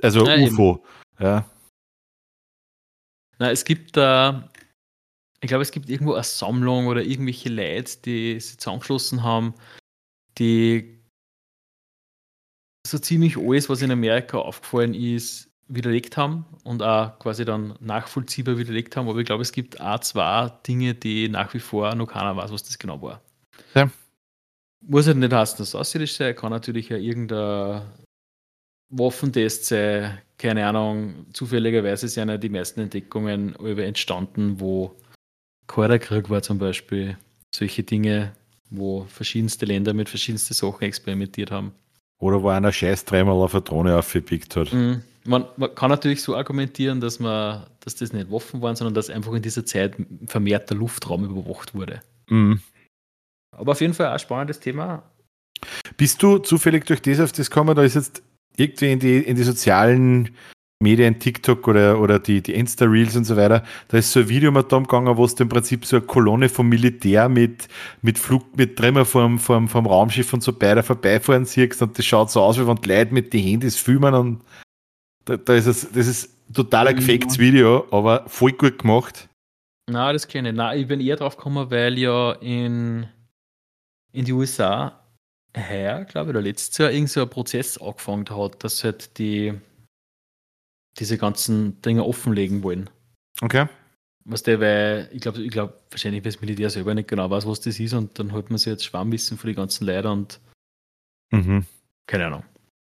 [0.00, 0.82] also ja, UFO.
[1.18, 1.26] Eben.
[1.26, 1.44] Ja.
[3.38, 4.48] Na, es gibt da
[5.44, 9.52] ich glaube, es gibt irgendwo eine Sammlung oder irgendwelche Leute, die sich zusammengeschlossen haben,
[10.38, 10.98] die
[12.86, 18.56] so ziemlich alles, was in Amerika aufgefallen ist, widerlegt haben und auch quasi dann nachvollziehbar
[18.56, 19.06] widerlegt haben.
[19.06, 22.50] Aber ich glaube, es gibt auch zwei Dinge, die nach wie vor noch keiner weiß,
[22.50, 23.20] was das genau war.
[23.74, 23.90] Ja.
[24.80, 27.82] Muss halt nicht heißen, dass es außerirdisch sein, kann natürlich ja irgendein
[28.88, 34.96] Waffentests sei, keine Ahnung, zufälligerweise sind ja die meisten Entdeckungen über entstanden, wo
[35.66, 37.16] Kalter Krieg war zum Beispiel.
[37.54, 38.32] Solche Dinge,
[38.70, 41.72] wo verschiedenste Länder mit verschiedensten Sachen experimentiert haben.
[42.18, 44.72] Oder wo einer scheiß dreimal auf eine Drohne aufgepickt hat.
[44.72, 45.02] Mhm.
[45.26, 49.08] Man, man, kann natürlich so argumentieren, dass, man, dass das nicht Waffen waren, sondern dass
[49.08, 49.96] einfach in dieser Zeit
[50.26, 52.00] vermehrt der Luftraum überwacht wurde.
[52.28, 52.60] Mhm.
[53.56, 55.02] Aber auf jeden Fall ein spannendes Thema.
[55.96, 57.74] Bist du zufällig durch das auf das gekommen?
[57.74, 58.22] Da ist jetzt
[58.56, 60.30] irgendwie in die, in die sozialen
[60.84, 64.52] Medien, TikTok oder, oder die, die Insta-Reels und so weiter, da ist so ein Video
[64.52, 67.66] mal da gegangen, wo es im Prinzip so eine Kolonne vom Militär mit,
[68.02, 72.04] mit Flug, mit Trümmer vom, vom, vom Raumschiff und so beide vorbeifahren siehst und das
[72.04, 74.42] schaut so aus, wie wenn die Leute mit den Handys filmen und
[75.24, 79.28] da, da ist es, das ist total ein gefaktes Video, aber voll gut gemacht.
[79.90, 80.54] Na, das kenne ich.
[80.54, 83.06] Na, ich bin eher drauf gekommen, weil ja in,
[84.12, 85.00] in die USA
[85.56, 89.54] heuer, glaube ich, oder letztes Jahr irgend so ein Prozess angefangen hat, dass halt die
[90.98, 92.90] diese ganzen Dinge offenlegen wollen.
[93.40, 93.66] Okay.
[94.24, 97.60] Was der, weil ich glaube, ich glaube, wahrscheinlich das Militär selber nicht genau weiß, was
[97.60, 100.40] das ist, und dann holt man sich jetzt Schwammwissen für die ganzen Leute und
[101.30, 101.66] mhm.
[102.06, 102.44] keine Ahnung.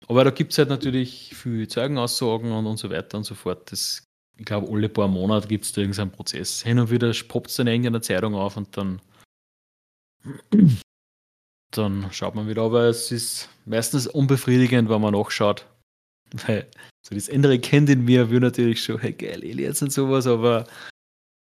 [0.07, 3.71] Aber da gibt es halt natürlich viel Zeugenaussagen und, und so weiter und so fort.
[3.71, 4.03] Das,
[4.37, 6.63] ich glaube, alle paar Monate gibt es da irgendeinen Prozess.
[6.63, 9.01] Hin und wieder poppt es dann in der Zeitung auf und dann,
[11.71, 12.61] dann schaut man wieder.
[12.61, 15.65] Aber es ist meistens unbefriedigend, wenn man nachschaut.
[16.45, 16.67] Weil
[17.07, 20.65] so das innere Kind in mir will natürlich schon, hey geil, Aliens und sowas, aber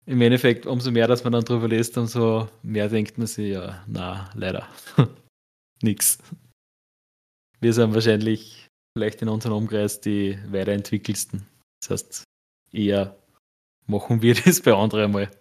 [0.05, 3.83] im Endeffekt, umso mehr, dass man dann drüber liest, umso mehr denkt man sich, ja,
[3.87, 4.67] na, leider.
[5.81, 6.19] Nix.
[7.59, 11.45] Wir sind wahrscheinlich vielleicht in unserem Umkreis die weiterentwickelsten.
[11.81, 12.23] Das heißt,
[12.71, 13.17] eher
[13.87, 15.31] machen wir das bei anderen mal.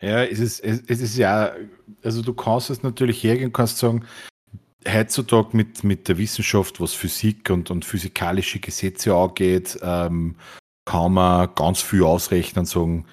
[0.00, 1.54] Ja, es ist, es ist ja,
[2.02, 4.04] also du kannst es natürlich hergehen, kannst sagen,
[4.86, 10.36] heutzutage mit, mit der Wissenschaft, was Physik und, und physikalische Gesetze angeht, ähm,
[10.84, 13.06] kann man ganz viel ausrechnen und sagen,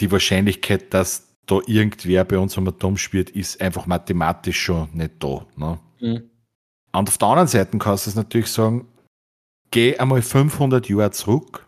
[0.00, 5.12] die Wahrscheinlichkeit, dass da irgendwer bei uns am Atom spielt, ist einfach mathematisch schon nicht
[5.18, 5.46] da.
[5.56, 5.78] Ne?
[6.00, 6.30] Mhm.
[6.92, 8.86] Und auf der anderen Seite kannst du es natürlich sagen,
[9.70, 11.66] geh einmal 500 Jahre zurück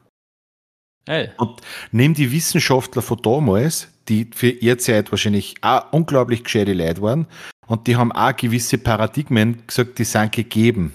[1.06, 1.30] hey.
[1.38, 1.60] und
[1.90, 7.26] nimm die Wissenschaftler von damals, die für ihre Zeit wahrscheinlich auch unglaublich gescheite Leute waren,
[7.66, 10.94] und die haben auch gewisse Paradigmen gesagt, die sind gegeben.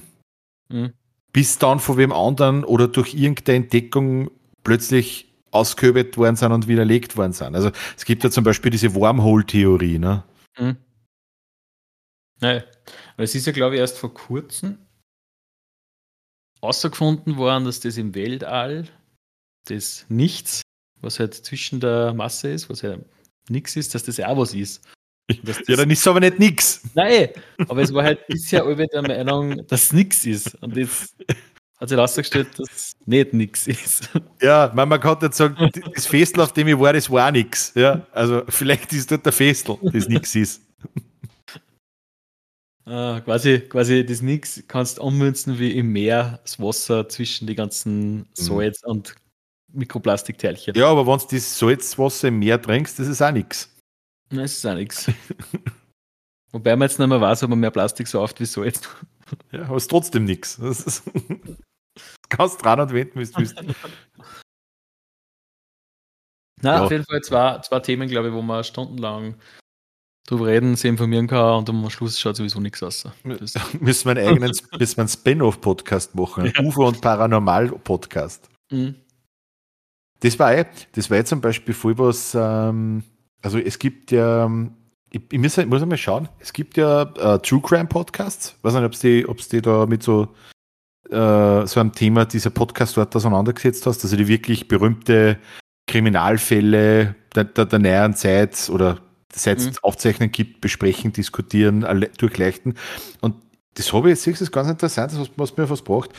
[0.70, 0.94] Mhm.
[1.34, 4.32] Bis dann von wem anderen oder durch irgendeine Entdeckung
[4.64, 7.56] plötzlich ausgehöbelt worden sind und widerlegt worden sind.
[7.56, 10.00] Also es gibt ja zum Beispiel diese Wormhole-Theorie.
[10.00, 10.24] Ne?
[10.58, 10.78] Mhm.
[12.40, 12.64] Naja,
[13.14, 14.78] aber es ist ja, glaube ich, erst vor kurzem
[16.62, 18.88] außergefunden worden, dass das im Weltall
[19.66, 20.62] das Nichts,
[21.02, 22.98] was halt zwischen der Masse ist, was ja
[23.50, 24.88] nichts ist, dass das ja auch was ist.
[25.68, 26.82] Ja, dann ist es aber nicht nix.
[26.94, 27.30] Nein,
[27.68, 30.56] aber es war halt bisher alle der Meinung, dass es nix ist.
[30.62, 31.16] Und jetzt
[31.80, 34.10] hat sich herausgestellt, dass es nicht nix ist.
[34.42, 37.32] Ja, man, man kann nicht sagen, das Festel, auf dem ich war, das war auch
[37.32, 37.74] nix.
[37.76, 40.62] Ja, also vielleicht ist dort der Festel, das nix ist.
[42.84, 47.54] Uh, quasi, quasi das Nix kannst du ummünzen wie im Meer das Wasser zwischen die
[47.54, 48.26] ganzen mhm.
[48.34, 48.92] Salz- mhm.
[48.92, 49.16] und
[49.72, 50.76] Mikroplastikteilchen.
[50.76, 53.70] Ja, aber wenn du das Salzwasser im Meer trinkst, das ist auch nichts.
[54.32, 55.12] Nein, es ist auch nichts.
[56.52, 58.90] Wobei man jetzt nicht mehr weiß, ob man mehr Plastik so oft wie so jetzt.
[59.52, 60.58] Ja, aber es ist trotzdem nichts.
[60.58, 61.04] Das, ist,
[62.30, 63.56] kannst dran und wenden, wie du willst.
[66.62, 66.84] Na, ja.
[66.84, 69.36] auf jeden Fall zwei, zwei Themen, glaube ich, wo man stundenlang
[70.28, 73.08] drüber reden, sich informieren kann und am Schluss schaut sowieso nichts aus.
[73.24, 76.64] Das müssen wir einen eigenen müssen wir einen Spin-off-Podcast machen, ja.
[76.64, 78.50] UFO- und Paranormal-Podcast.
[78.72, 78.96] Mhm.
[80.20, 83.04] Das war eh, das war jetzt zum Beispiel voll was, ähm,
[83.42, 84.50] also es gibt ja,
[85.10, 88.56] ich, ich muss, muss einmal schauen, es gibt ja äh, True Crime Podcasts.
[88.58, 90.30] Ich weiß nicht, ob die, ob's die da mit so,
[91.10, 95.38] äh, so einem Thema dieser Podcast dort auseinandergesetzt hast, also die wirklich berühmte
[95.88, 99.00] Kriminalfälle der, der, der näheren Zeit oder
[99.34, 99.78] seit es mhm.
[99.82, 101.86] Aufzeichnen gibt, besprechen, diskutieren,
[102.18, 102.76] durchleuchten.
[103.22, 103.36] Und
[103.76, 106.12] das habe ich jetzt, das ist ganz interessant, das was mir was braucht.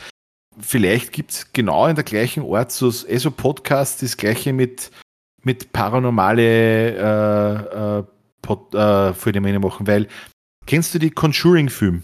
[0.59, 4.91] Vielleicht gibt es genau in der gleichen Art so, eh so Podcast, das gleiche mit
[5.43, 8.03] mit paranormale äh, äh,
[8.41, 10.07] Pod, äh, Filme machen, weil
[10.65, 12.03] kennst du die Conjuring-Film?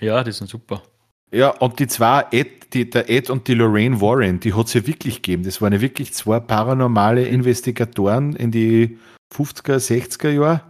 [0.00, 0.82] Ja, die sind super.
[1.30, 4.74] Ja, und die zwei, Ed, die, der Ed und die Lorraine Warren, die hat es
[4.74, 5.44] ja wirklich gegeben.
[5.44, 8.98] Das waren ja wirklich zwei paranormale Investigatoren in die
[9.34, 10.60] 50er, 60er Jahre,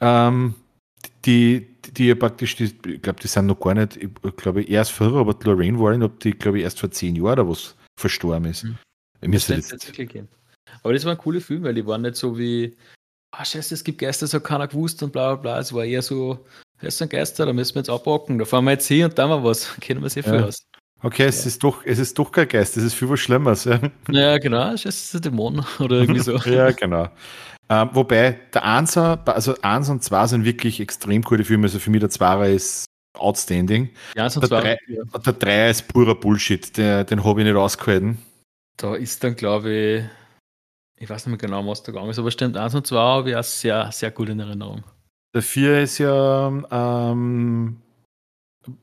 [0.00, 0.54] ähm,
[1.24, 4.92] die, die ja praktisch, die, ich glaube, die sind noch gar nicht, ich glaube, erst
[4.92, 7.74] früher, aber die Lorraine Warren, ob die, glaube ich, erst vor zehn Jahren oder was
[7.98, 8.62] verstorben ist.
[8.64, 8.78] Mhm.
[9.22, 9.92] Mir das jetzt,
[10.82, 12.76] aber das war ein cooler Film, weil die waren nicht so wie,
[13.32, 15.58] ah, oh, scheiße, es gibt Geister, so keiner gewusst und bla bla bla.
[15.60, 16.44] Es war eher so,
[16.80, 19.26] das sind Geister, da müssen wir jetzt abpacken, da fahren wir jetzt hin und da
[19.26, 19.74] mal was.
[19.80, 20.46] Kennen wir sehr viel ja.
[20.46, 20.66] aus.
[21.04, 23.64] Okay, es, ist doch, es ist doch kein Geist, es ist viel was Schlimmeres.
[23.64, 26.36] Ja, Ja, genau, es ist ein Dämon oder irgendwie so.
[26.36, 27.08] ja genau.
[27.68, 31.64] Ähm, wobei der Einser, also eins und zwei sind wirklich extrem coole Filme.
[31.64, 32.84] Also für mich der Zweier ist
[33.14, 33.90] outstanding.
[34.14, 34.78] Ja, so Der, zwar, drei,
[35.24, 38.18] der Dreier ist purer Bullshit, der, den habe ich nicht ausgehalten.
[38.76, 40.04] da ist dann, glaube ich,
[41.02, 43.30] ich weiß nicht mehr genau, was da gegangen ist, aber stimmt, 1 und 2 habe
[43.30, 44.84] ich auch sehr, sehr gut in Erinnerung.
[45.34, 47.82] Der vier ist ja ähm,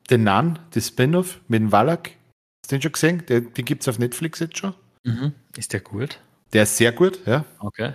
[0.10, 2.10] The Nun, das Spin-off mit dem Wallach.
[2.62, 3.24] Hast du den schon gesehen?
[3.30, 4.74] Der, den gibt es auf Netflix jetzt schon.
[5.06, 5.32] Mhm.
[5.56, 6.20] Ist der gut?
[6.52, 7.46] Der ist sehr gut, ja.
[7.60, 7.94] Okay.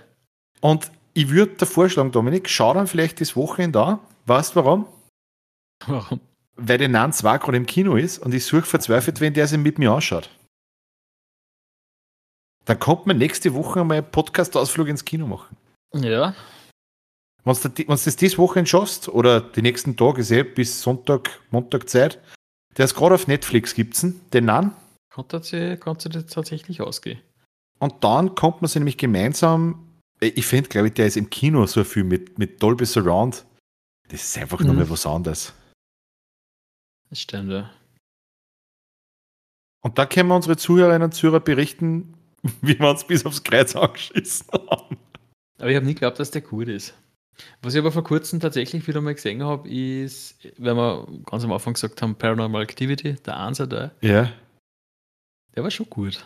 [0.63, 3.99] Und ich würde dir vorschlagen, Dominik, schau dann vielleicht das Wochenende an.
[4.25, 4.87] Weißt du warum?
[5.87, 6.21] Warum?
[6.57, 9.59] Weil der Nan 2 gerade im Kino ist und ich suche verzweifelt, wenn der sich
[9.59, 10.31] mit mir anschaut.
[12.67, 15.57] Dann kommt man nächste Woche einmal einen Podcast-Ausflug ins Kino machen.
[15.95, 16.35] Ja,
[17.45, 21.89] Wenn du das dieses Wochenende schaffst oder die nächsten Tage, ist eh bis Sonntag, Montag
[21.89, 22.21] Zeit,
[22.77, 24.75] der ist gerade auf Netflix, gibt's ihn, den Nan.
[25.13, 27.21] konnte sie, konnte sie tatsächlich ausgehen.
[27.79, 29.87] Und dann kommt man sich nämlich gemeinsam,
[30.21, 33.45] äh, ich finde, glaube ich, der ist im Kino so viel mit, mit Dolby Surround.
[34.09, 34.67] Das ist einfach Mhm.
[34.69, 35.53] nochmal was anderes.
[37.11, 37.71] Das stimmt, ja.
[39.83, 42.15] Und da können wir unsere Zuhörerinnen und Zuhörer berichten,
[42.63, 44.97] wie wir uns bis aufs Kreuz angeschissen haben.
[45.59, 46.95] Aber ich habe nie geglaubt, dass der gut ist.
[47.63, 51.53] Was ich aber vor kurzem tatsächlich wieder mal gesehen habe, ist, wenn wir ganz am
[51.53, 54.31] Anfang gesagt haben, Paranormal Activity, der Answer da, Ja.
[55.57, 56.25] der war schon gut.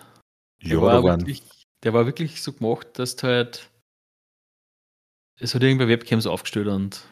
[0.62, 1.42] Der, Ja, war, wirklich,
[1.82, 3.70] der war wirklich so gemacht, dass du halt.
[5.40, 7.06] Es hat irgendwer Webcams aufgestellt und.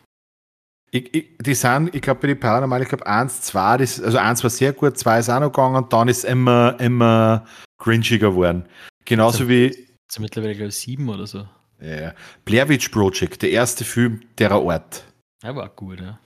[0.90, 4.18] ich, ich, die sind, ich glaube, bei den Paranormal, ich glaube, eins, zwei, das, also
[4.18, 7.46] eins war sehr gut, zwei ist auch noch gegangen und dann ist es immer, immer
[7.78, 8.68] cringiger geworden.
[9.06, 11.48] Genauso Also- wie Ist ja mittlerweile, glaube ich, sieben oder so.
[11.80, 12.12] ja,
[12.44, 15.04] Blair Witch Project, der erste Film derer Art.
[15.42, 16.18] Der war gut, ja.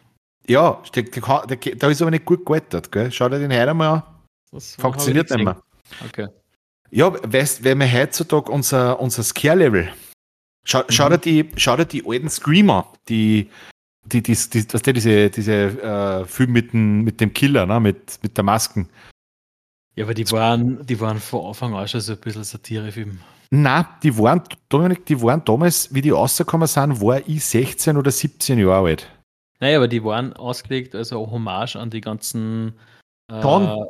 [0.48, 3.12] Ja, der, der, der, da ist aber nicht gut gealtert, gell?
[3.12, 4.02] Schau dir den heute mal an.
[4.51, 5.61] Das Funktioniert nicht mehr.
[6.05, 6.27] Okay.
[6.90, 9.93] Ja, weißt wenn wir heutzutage unser, unser Scare-Level,
[10.65, 11.11] schau, schau, Mhm.
[11.12, 13.48] dir die, schau dir die alten Screamer, die,
[14.07, 17.78] die, die, die, was der, diese, diese äh, Film mit dem, mit dem Killer, ne?
[17.78, 18.89] mit, mit der Masken.
[19.96, 23.18] Ja, aber die waren, die waren von Anfang an schon so ein bisschen Satirefilm.
[23.50, 28.10] Na, die waren, Dominik, die waren damals, wie die rausgekommen sind, war ich 16 oder
[28.10, 29.10] 17 Jahre alt.
[29.58, 32.74] Naja, aber die waren ausgelegt als eine Hommage an die ganzen.
[33.28, 33.88] Äh, Schon.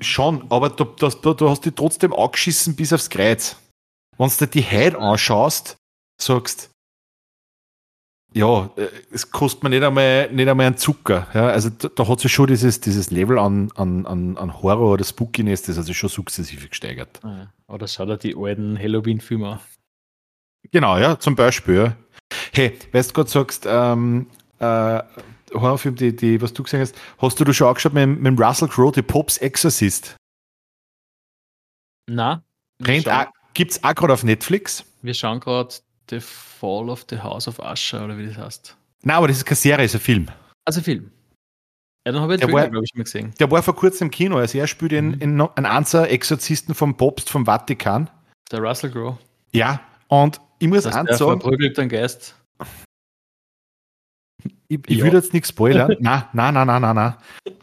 [0.00, 3.56] Schon, aber du, du, du, du hast die trotzdem angeschissen bis aufs Kreuz.
[4.16, 5.76] Wenn du dir die heute anschaust,
[6.20, 6.70] sagst,
[8.34, 11.26] ja, äh, es kostet mir nicht einmal, nicht einmal einen Zucker.
[11.34, 14.92] Ja, also da, da hat sich schon dieses, dieses Level an, an, an, an Horror
[14.92, 17.20] oder Spookiness, das hat sich schon sukzessive gesteigert.
[17.24, 19.60] äh, oder schau dir die alten Halloween-Filme an.
[20.70, 21.94] Genau, ja, zum Beispiel.
[22.52, 24.26] Hey, weißt du gerade sagst, ähm,
[24.58, 25.02] äh,
[25.54, 28.68] Horrorfilm, die, die, was du gesehen hast, hast du da schon angeschaut mit, mit Russell
[28.68, 30.16] Crowe, die Pops Exorcist?
[32.06, 32.42] Na,
[32.78, 34.84] wir Rennt schauen, auch, gibt's auch gerade auf Netflix.
[35.02, 35.74] wir schauen gerade
[36.10, 38.76] The Fall of the House of Usher oder wie das heißt.
[39.02, 40.28] Nein, aber das ist keine Serie, ist ein Film.
[40.64, 41.10] Also Film.
[42.06, 43.34] Ja, dann habe ich Der den Trailer, glaube ich, mal gesehen.
[43.38, 44.36] Der war vor kurzem im Kino.
[44.38, 45.20] Also er spielt in, Mhm.
[45.20, 48.08] in no- einen Anzer Exorzisten vom Papst vom Vatikan.
[48.50, 49.18] Der Russell Crowe.
[49.52, 52.34] Ja, und ich muss Das eins der sagen, verprügelt einen Geist.
[54.68, 55.04] ich, ich Ja.
[55.04, 55.94] will jetzt nichts spoilern.
[56.00, 57.14] nein, nein, nein, nein, nein, nein.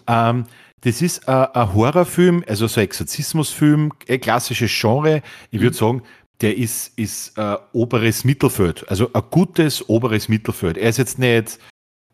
[0.08, 0.44] Ähm,
[0.82, 5.22] das ist äh, ein Horrorfilm, also so ein Exorzismusfilm, ein klassisches Genre.
[5.50, 6.04] Ich würde sagen,
[6.42, 10.78] der ist, ist äh, oberes Mittelfeld, also ein gutes oberes Mittelfeld.
[10.78, 11.60] Er ist jetzt nicht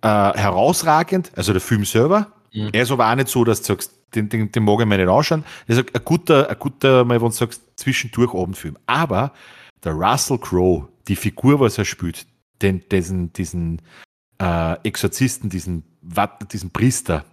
[0.02, 2.31] äh, herausragend, also der Film selber.
[2.53, 2.69] Mhm.
[2.72, 4.98] Er ist aber auch nicht so, dass du sagst, den, den, den mag ich mir
[4.98, 5.43] nicht anschauen.
[5.68, 8.77] Das ist ein guter, ein guter, mal, wenn du sagst, zwischendurch Abendfilm.
[8.85, 9.31] Aber
[9.84, 12.26] der Russell Crowe, die Figur, was er spielt,
[12.61, 13.81] den, diesen, diesen
[14.39, 15.84] äh, Exorzisten, diesen,
[16.52, 17.26] diesen Priester,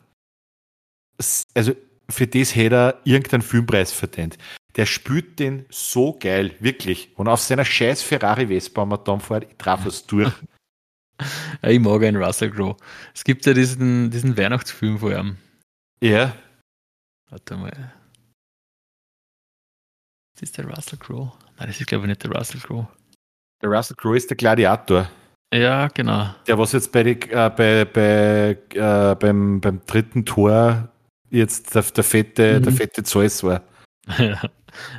[1.54, 1.72] also
[2.10, 4.38] für das hätte er irgendeinen Filmpreis verdient.
[4.76, 7.10] Der spielt den so geil, wirklich.
[7.16, 10.32] Und auf seiner scheiß Ferrari Vespa, wenn man fährt, ich traf es durch.
[11.62, 12.76] Ich mag einen Russell Crowe.
[13.12, 15.36] Es gibt ja diesen, diesen Weihnachtsfilm von ihm.
[16.00, 16.32] Ja,
[17.28, 17.92] Warte mal.
[20.34, 21.32] Ist das der Russell Crowe?
[21.58, 22.86] Nein, das ist glaube ich nicht der Russell Crowe.
[23.60, 25.10] der Russell Crowe ist der Gladiator.
[25.52, 26.32] Ja, genau.
[26.46, 30.88] Der, was jetzt bei, die, äh, bei, bei, äh, beim, beim dritten Tor
[31.30, 32.62] jetzt der, der fette, Mhm.
[32.62, 33.62] der fette Zeus war.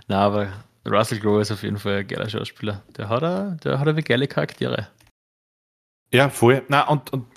[0.08, 0.54] Na, aber
[0.86, 2.84] Russell Crowe ist auf jeden Fall ein geiler Schauspieler.
[2.98, 4.88] Der hat a, der hat a wie geile Charaktere.
[6.14, 6.64] Ja, voll.
[6.68, 7.28] Na und, und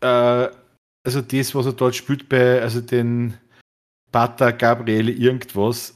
[0.00, 0.48] äh,
[1.06, 3.38] also das, was er dort spielt bei, also den
[4.10, 5.94] Pater Gabriele irgendwas,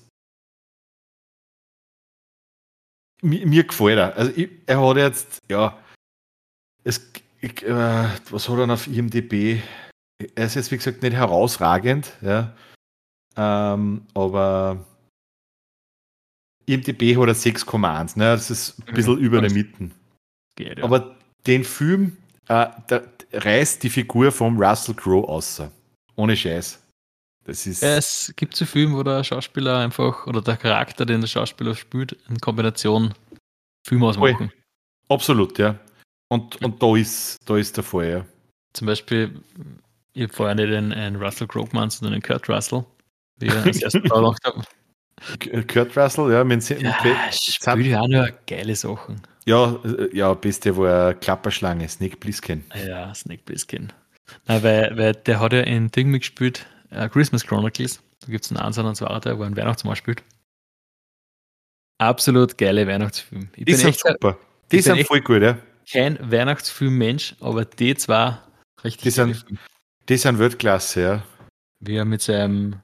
[3.23, 4.17] mir, mir gefällt er.
[4.17, 5.79] Also ich, er hat jetzt, ja,
[6.85, 7.11] es,
[7.41, 9.63] ich, äh, was hat er auf IMDb?
[10.35, 12.53] Er ist jetzt, wie gesagt, nicht herausragend, ja.
[13.37, 14.85] ähm, aber
[16.69, 18.19] IMDb hat er 6,1.
[18.19, 18.25] Ne?
[18.25, 19.25] Das ist ein bisschen mhm.
[19.25, 19.91] über der Mitte.
[20.57, 20.85] Geht, ja.
[20.85, 21.17] Aber
[21.47, 22.17] den Film,
[22.49, 25.63] äh, der reißt die Figur vom Russell Crowe aus.
[26.17, 26.83] Ohne Scheiß.
[27.45, 31.29] Das ist es gibt so Filme, wo der Schauspieler einfach oder der Charakter, den der
[31.29, 33.15] Schauspieler spielt, in Kombination
[33.87, 34.53] Film ausmachen.
[35.09, 35.79] Absolut, ja.
[36.29, 38.27] Und, und da, ist, da ist der Fall, ja.
[38.75, 39.41] Zum Beispiel,
[40.13, 42.85] ich habe vorher nicht einen, einen Russell Crowe gemeint, sondern einen Kurt Russell,
[43.39, 44.63] wie ich das erste Mal gemacht habe.
[45.67, 46.97] Kurt Russell, ja, mit, ja,
[47.33, 49.21] spielt ja auch nur geile Sachen.
[49.47, 49.79] Ja,
[50.13, 52.65] ja, beste war Klapperschlange, Snake Plissken.
[52.87, 53.93] Ja, Snake Plissken.
[54.47, 58.03] Nein, weil, weil der hat ja in Ding mitgespielt, uh, Christmas Chronicles.
[58.21, 60.23] Da gibt es einen Ansatz und zwar, der, wo ein Weihnachtsmann spielt.
[61.99, 63.49] Absolut geile Weihnachtsfilm.
[63.57, 64.39] Ich die sind echt, super.
[64.71, 65.59] Die sind voll gut, ja.
[65.91, 68.39] Kein Weihnachtsfilm-Mensch, aber die zwei
[68.85, 69.45] richtig Die sind,
[70.09, 71.23] die sind Weltklasse, ja.
[71.81, 72.83] Wie er mit seinem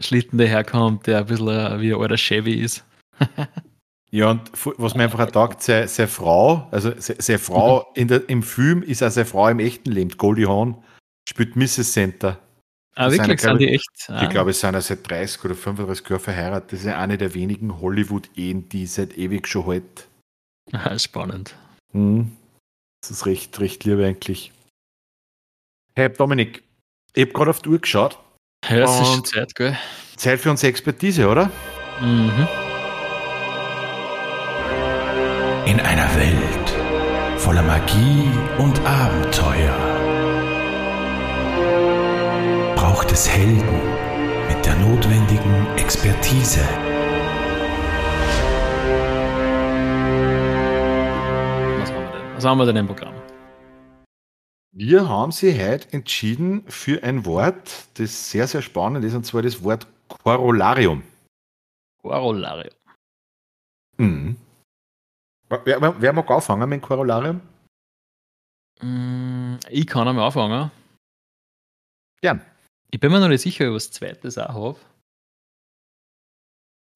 [0.00, 2.84] Schlitten daherkommt, der ein bisschen äh, wie ein alter Chevy ist.
[4.10, 8.28] ja, und was mir einfach taugt, seine, seine Frau, also seine, seine Frau in der,
[8.28, 10.16] im Film ist auch seine Frau im echten Leben.
[10.16, 10.82] Goldie Hawn
[11.28, 11.92] spielt Mrs.
[11.92, 12.38] Center.
[12.94, 13.40] Ah, wirklich?
[13.40, 13.88] Sind die echt?
[14.08, 14.24] Ah.
[14.24, 16.72] Ich glaube, es sind ja seit 30 oder 35 Jahren verheiratet.
[16.72, 20.08] Das ist ja eine der wenigen Hollywood-Ehen, die seit ewig schon halt.
[20.72, 21.54] Ah, spannend.
[21.92, 22.32] Mhm.
[23.00, 24.52] Das ist recht, recht lieb eigentlich.
[25.94, 26.64] Hey, Dominik,
[27.14, 28.18] ich habe gerade auf die Uhr geschaut.
[28.66, 29.76] Ja, es ist Zeit, gell?
[30.16, 31.50] Zeit für unsere Expertise, oder?
[32.00, 32.46] Mhm.
[35.64, 38.24] In einer Welt voller Magie
[38.58, 39.74] und Abenteuer
[42.74, 43.80] braucht es Helden
[44.48, 46.60] mit der notwendigen Expertise.
[51.78, 52.36] Was haben wir denn?
[52.36, 53.17] Was haben wir denn im Programm?
[54.80, 59.42] Wir haben sie heute entschieden für ein Wort, das sehr, sehr spannend ist, und zwar
[59.42, 61.02] das Wort Corollarium.
[62.00, 62.76] Corollarium.
[63.96, 64.36] Mhm.
[65.48, 67.40] Wer, wer, wer mag anfangen mit dem Corollarium?
[68.80, 70.70] Mm, ich kann einmal anfangen.
[72.22, 72.46] Gern.
[72.92, 74.78] Ich bin mir noch nicht sicher, ob ich was Zweites auch habe.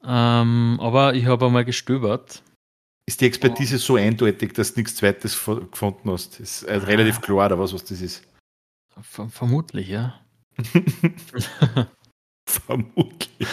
[0.04, 2.44] Ähm, aber ich habe einmal gestöbert
[3.06, 6.40] ist die Expertise so eindeutig, dass du nichts Zweites gefunden hast?
[6.40, 8.22] Ist äh, relativ klar, oder was, was das ist?
[9.00, 10.20] Vermutlich, ja.
[12.48, 13.48] Vermutlich.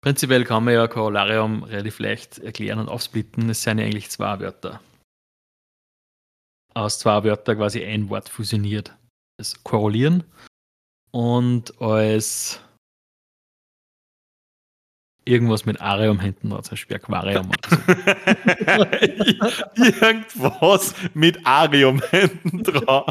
[0.00, 3.50] Prinzipiell kann man ja Corollarium relativ leicht erklären und aufsplitten.
[3.50, 4.80] Es sind ja eigentlich zwei Wörter.
[6.74, 8.94] Aus zwei Wörtern quasi ein Wort fusioniert.
[9.38, 10.24] Das Korrelieren
[11.10, 12.60] und als
[15.28, 17.50] irgendwas mit Arium hinten dran, zum Beispiel Aquarium
[19.76, 23.04] irgendwas mit Arium hinten dran.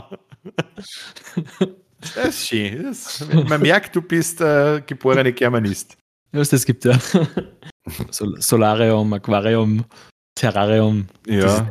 [2.00, 2.84] Das ist schön.
[2.84, 5.98] Das, man merkt, du bist äh, geborene Germanist.
[6.32, 7.00] Ja, das gibt ja.
[8.12, 9.86] Sol Solarium, Aquarium,
[10.36, 11.08] Terrarium.
[11.26, 11.42] Ja.
[11.42, 11.62] Das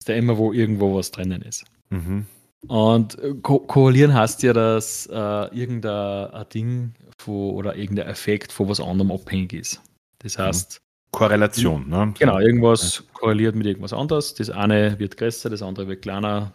[0.00, 1.64] ist ja immer, wo irgendwo was drinnen ist.
[1.90, 2.26] Mhm.
[2.68, 5.14] Und ko koalieren heißt ja, dass äh,
[5.56, 9.82] irgendein Ding von, oder irgendein Effekt von was anderem abhängig ist.
[10.18, 10.42] Das mhm.
[10.42, 10.80] heißt.
[11.10, 12.12] Korrelation, ne?
[12.18, 14.34] Genau, irgendwas korreliert mit irgendwas anderes.
[14.34, 16.52] Das eine wird größer, das andere wird kleiner.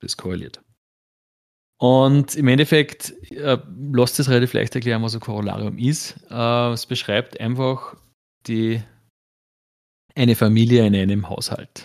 [0.00, 0.60] Das korreliert.
[1.78, 3.58] Und im Endeffekt äh,
[3.92, 6.16] lasst es relativ leicht erklären, was ein Corollarium ist.
[6.30, 7.96] Äh, es beschreibt einfach
[8.46, 8.80] die,
[10.14, 11.84] eine Familie in einem Haushalt.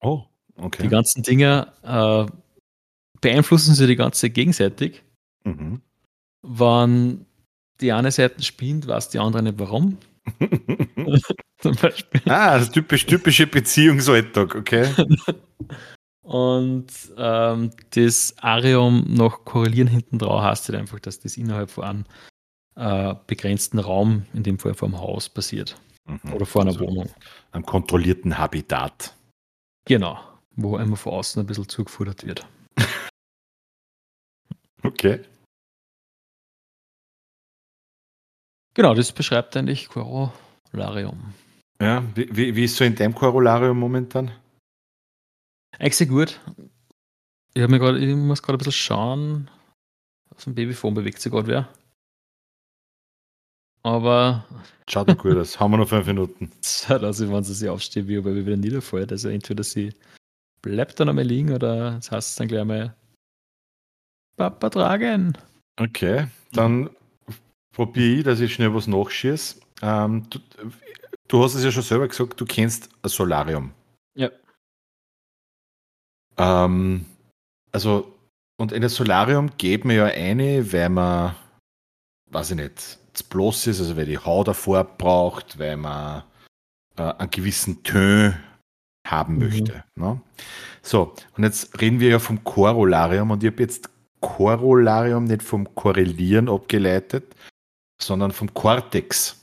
[0.00, 0.24] Oh,
[0.58, 0.82] okay.
[0.82, 2.26] Die ganzen Dinge äh,
[3.20, 5.02] beeinflussen sie die ganze gegenseitig.
[5.44, 5.80] Mhm.
[6.42, 7.26] Wenn
[7.80, 9.98] die eine Seite spinnt, weiß die andere nicht warum.
[11.58, 12.22] Zum Beispiel.
[12.26, 14.88] Ah, das typisch, typische Beziehungsalltag, okay.
[16.22, 21.84] Und ähm, das Arium noch korrelieren hinten drauf heißt halt einfach, dass das innerhalb von
[21.84, 22.04] einem
[22.76, 25.80] äh, begrenzten Raum, in dem Fall vor einem Haus, passiert.
[26.06, 26.34] Mhm.
[26.34, 27.10] Oder vor einer also Wohnung.
[27.50, 29.16] Einem kontrollierten Habitat.
[29.86, 30.20] Genau,
[30.58, 32.46] wo einmal von außen ein bisschen zugefuttert wird.
[34.82, 35.20] okay.
[38.74, 41.34] Genau, das beschreibt eigentlich Corollarium.
[41.80, 44.32] Ja, wie, wie, wie ist so in deinem Corollarium momentan?
[45.78, 46.40] Eigentlich sehr gut.
[47.54, 49.50] Ich, mir grad, ich muss gerade ein bisschen schauen.
[50.34, 51.68] Auf dem Babyphone bewegt sich gerade wer.
[53.82, 54.44] Aber.
[54.88, 55.60] Schaut gut aus.
[55.60, 56.50] Haben wir noch fünf Minuten.
[56.64, 59.12] Schaut aus, wenn sie sich aufsteht, wie aber wieder niederfällt.
[59.12, 59.92] Also entweder sie
[60.62, 62.94] bleibt dann einmal liegen oder das heißt es dann gleich mal
[64.36, 65.36] Papa tragen.
[65.80, 66.90] Okay, dann
[67.72, 69.60] probiere ich, dass ich schnell was nachschieße.
[69.82, 70.38] Ähm, du,
[71.28, 73.72] du, hast es ja schon selber gesagt, du kennst ein Solarium.
[74.14, 74.30] Ja.
[76.36, 77.04] Ähm,
[77.72, 78.14] also
[78.60, 81.36] und in das Solarium geht man ja eine, weil man,
[82.30, 82.98] weiß ich nicht,
[83.28, 86.24] bloß ist, also weil die Haut davor braucht, weil man
[86.96, 88.34] äh, einen gewissen Tön
[89.10, 89.38] haben Mhm.
[89.40, 89.84] möchte.
[89.94, 90.20] Ne?
[90.82, 93.90] So, und jetzt reden wir ja vom Corollarium und ich habe jetzt
[94.20, 97.34] Corollarium nicht vom Korrelieren abgeleitet,
[98.00, 99.36] sondern vom Cortex.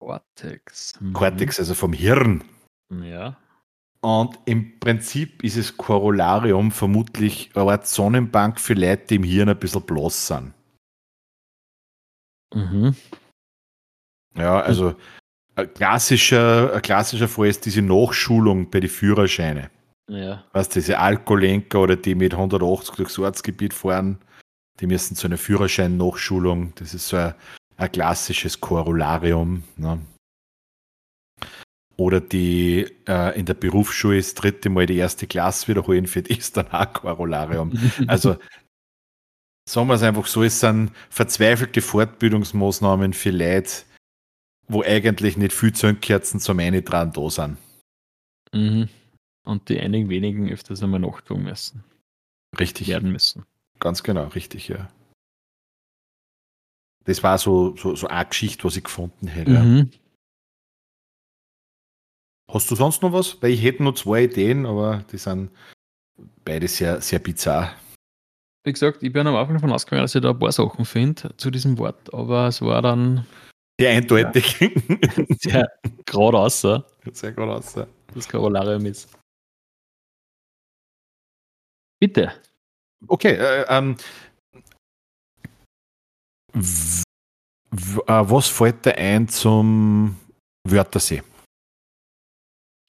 [0.00, 1.00] Cortex.
[1.00, 1.12] Mhm.
[1.12, 2.44] Cortex, also vom Hirn.
[2.90, 3.36] Ja.
[4.00, 9.48] Und im Prinzip ist es Corollarium vermutlich eine Art Sonnenbank für Leute, die im Hirn
[9.48, 10.52] ein bisschen bloß sind.
[12.54, 12.94] Mhm.
[14.36, 14.94] Ja, also
[15.56, 19.68] ein klassischer, ein klassischer Fall ist diese Nachschulung bei den Führerscheinen.
[20.08, 20.44] Ja.
[20.52, 24.18] Weißt du, diese Alkoholenker oder die mit 180 durchs Ortsgebiet fahren,
[24.80, 26.72] die müssen zu einer Führerschein-Nachschulung.
[26.76, 27.34] Das ist so ein,
[27.76, 29.62] ein klassisches Corollarium.
[29.76, 30.00] Ne?
[31.96, 36.36] Oder die äh, in der Berufsschule das dritte Mal die erste Klasse wiederholen, für die
[36.36, 37.72] ist dann auch Corollarium.
[38.08, 38.36] Also
[39.68, 43.84] sagen wir es einfach so, es sind verzweifelte Fortbildungsmaßnahmen für Leute,
[44.68, 47.58] wo eigentlich nicht viel Zündkerzen zum Eintragen da sind.
[48.52, 48.88] Mhm.
[49.44, 51.84] Und die einigen wenigen öfters einmal nachtragen müssen,
[52.58, 52.88] Richtig.
[52.88, 53.44] werden müssen.
[53.78, 54.88] Ganz genau, richtig, ja.
[57.04, 59.50] Das war so, so, so eine Geschichte, was ich gefunden hätte.
[59.50, 59.90] Mhm.
[62.50, 63.42] Hast du sonst noch was?
[63.42, 65.50] Weil ich hätte nur zwei Ideen, aber die sind
[66.44, 67.74] beide sehr, sehr bizarr.
[68.64, 71.36] Wie gesagt, ich bin am Anfang davon ausgegangen, dass ich da ein paar Sachen finde
[71.36, 73.26] zu diesem Wort, aber es war dann
[73.80, 74.56] Sehr eindeutig.
[75.40, 75.68] sehr
[76.06, 77.74] gerade außer, sehr gut aus.
[77.74, 77.86] ja.
[78.14, 79.08] das Corollarium ist.
[82.00, 82.32] Bitte.
[83.06, 83.96] Okay, äh, ähm,
[86.54, 86.60] äh,
[88.06, 90.16] was fällt dir ein zum
[90.68, 91.22] Wörthersee?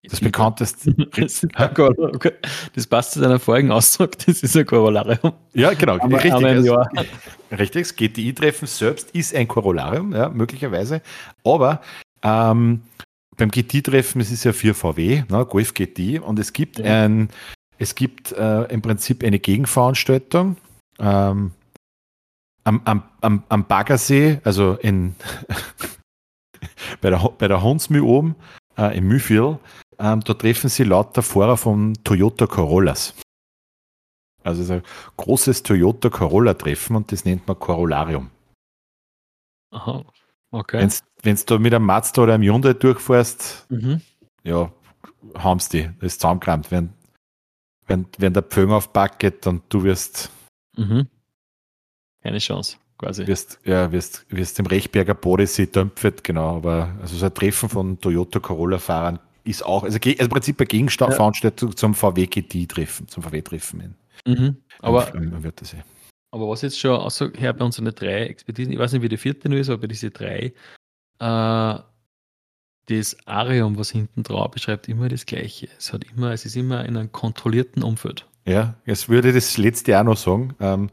[0.10, 0.94] Das bekannteste.
[1.16, 1.94] Das, Cor-
[2.74, 5.34] das passt zu deiner vorigen Aussage, das ist ein Corollarium.
[5.54, 6.34] Ja, genau, Aber- richtig.
[6.34, 6.84] aber also-.
[7.52, 11.02] Richtig, das GTI-Treffen selbst ist ein Corollarium, ja, möglicherweise.
[11.44, 11.82] Aber
[12.24, 12.82] ähm,
[13.38, 17.04] beim GT-Treffen, es ist ja für VW, ne, Golf GT, und es gibt Ja.
[17.06, 17.30] ein,
[17.78, 20.58] es gibt äh, im Prinzip eine Gegenveranstaltung
[21.00, 21.52] ähm,
[22.64, 25.16] am, am, am, am Baggersee, also in
[27.02, 28.36] bei der, bei der Hunsmüh oben,
[28.78, 29.60] äh, im Mühlviertel,
[30.00, 33.14] ähm, da treffen sie lauter Fahrer von Toyota Corollas.
[34.44, 34.84] Also es ist ein
[35.18, 38.30] großes Toyota Corolla-Treffen und das nennt man Corollarium.
[39.72, 40.06] Aha.
[40.52, 40.88] Okay.
[41.24, 44.02] Wenn du mit einem Mazda oder einem Hyundai durchfährst, Mhm.
[44.44, 44.72] ja,
[45.36, 45.90] haben sie die.
[46.00, 46.70] Das ist zusammengerammt.
[46.72, 46.94] Wenn,
[47.88, 50.30] wenn, wenn der Pföng aufpackt und du wirst,
[50.78, 51.08] Mhm.
[52.22, 53.26] Keine Chance, quasi.
[53.28, 56.58] wirst, ja, wirst, wirst im Rechberger Bodensee dämpft, genau.
[56.58, 60.68] Aber also so ein Treffen von Toyota Corolla-Fahrern ist auch, also, also im Prinzip eine
[60.68, 63.96] Gegenveranstaltung zum VW GT-Treffen, zum VW-Treffen
[64.26, 64.58] Mhm.
[64.80, 65.12] Aber,
[66.32, 69.18] aber was jetzt schon außer her bei unseren drei Expertisen, ich weiß nicht, wie die
[69.18, 70.54] vierte nur ist, aber bei diese drei,
[71.20, 71.80] äh,
[72.88, 75.70] das Arium, was hinten drauf beschreibt, immer das Gleiche.
[75.78, 78.26] Es hat immer, es ist immer in einem kontrollierten Umfeld.
[78.46, 80.56] Ja, jetzt würde ich das letzte auch noch sagen.
[80.60, 80.90] Ähm,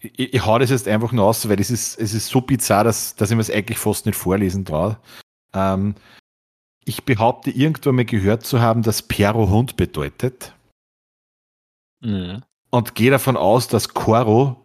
[0.00, 2.84] ich, ich hau das jetzt einfach nur aus, weil es ist, es ist so bizarr,
[2.84, 4.98] dass, dass ich mir es eigentlich fast nicht vorlesen traue.
[5.54, 5.94] Ähm,
[6.84, 10.54] ich behaupte, irgendwann mal gehört zu haben, dass Pero Hund bedeutet
[12.02, 12.40] Ja.
[12.70, 14.56] und gehe davon aus, dass Coro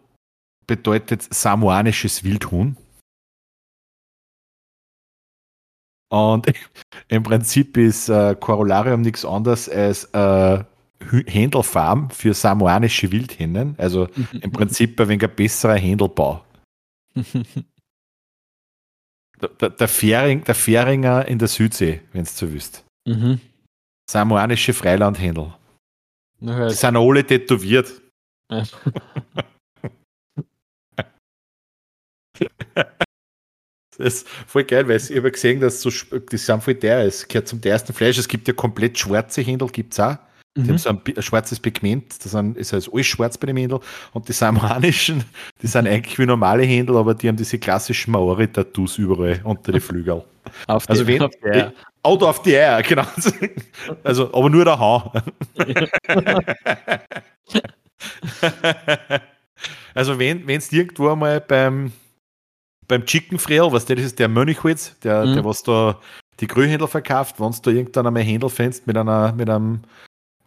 [0.66, 2.76] bedeutet samoanisches Wildhuhn.
[6.10, 6.48] Und
[7.10, 10.64] im Prinzip ist äh, Corollarium nichts anderes als äh,
[11.28, 13.76] Händelfarm für samoanische Wildhennen.
[13.78, 14.08] Also
[14.42, 16.44] im Prinzip ein wenig ein besserer Händelbau.
[19.42, 22.84] Der, der, der, Fähring, der Fähringer in der Südsee, wenn es so wüsst.
[23.08, 23.40] mhm.
[24.10, 25.54] Samoanische Freilandhändel.
[26.40, 28.02] Die sind alle tätowiert.
[28.52, 28.64] Ja.
[33.98, 37.04] Das ist voll geil, weil ich habe gesehen, dass so, die sind voll teuer.
[37.04, 38.20] Es gehört zum teuersten Fleisch.
[38.20, 40.18] Es gibt ja komplett schwarze Händel, gibt es auch.
[40.58, 40.78] Die haben mhm.
[40.78, 43.80] so ein, schwarzes Pigment, das sind, ist also alles schwarz bei dem Händel.
[44.14, 45.24] Und die samoanischen,
[45.62, 49.80] die sind eigentlich wie normale Händel, aber die haben diese klassischen Maori-Tattoos überall unter die
[49.80, 50.24] Flügel.
[50.68, 51.74] auf Also die- wenn- auf der,
[52.04, 53.04] Auto auf die Eier, genau.
[54.04, 55.12] Also, aber nur der Hahn.
[59.94, 61.92] also wenn es irgendwo mal beim,
[62.88, 65.34] beim Chicken Freel, was der das ist, der Mönchholz, der, Mhm.
[65.36, 66.00] der was da
[66.40, 69.82] die Grünhändler verkauft, wenn du da irgendwann einmal Händel findest mit einer, mit einem,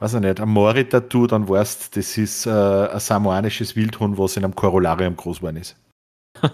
[0.00, 4.44] weiß ich nicht, einem Mori-Tattoo, dann weißt das ist äh, ein samoanisches Wildhuhn, was in
[4.44, 5.76] einem Corollarium groß geworden ist.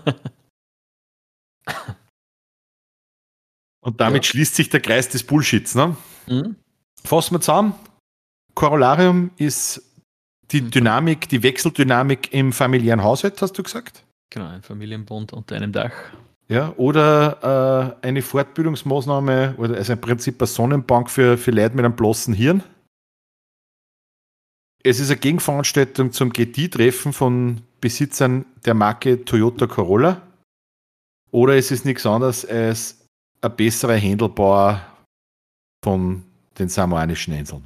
[3.81, 4.31] Und damit Ja.
[4.31, 5.97] schließt sich der Kreis des Bullshits, ne?
[6.27, 6.56] Mhm.
[7.05, 7.74] Fassen wir zusammen.
[8.55, 9.82] Corollarium ist
[10.52, 14.05] Die Dynamik, die Wechseldynamik im familiären Haushalt, hast du gesagt?
[14.31, 15.90] Genau, ein Familienbund unter einem Dach.
[16.48, 21.85] Ja, oder äh, eine Fortbildungsmaßnahme oder also im Prinzip eine Sonnenbank für, für Leute mit
[21.85, 22.62] einem bloßen Hirn.
[24.86, 30.22] Es ist eine Gegenveranstaltung zum GT-Treffen von Besitzern der Marke Toyota Corolla.
[31.32, 33.04] Oder es ist nichts anderes als
[33.40, 34.86] ein besserer Händelbauer
[35.82, 36.22] von
[36.56, 37.64] den samoanischen Inseln.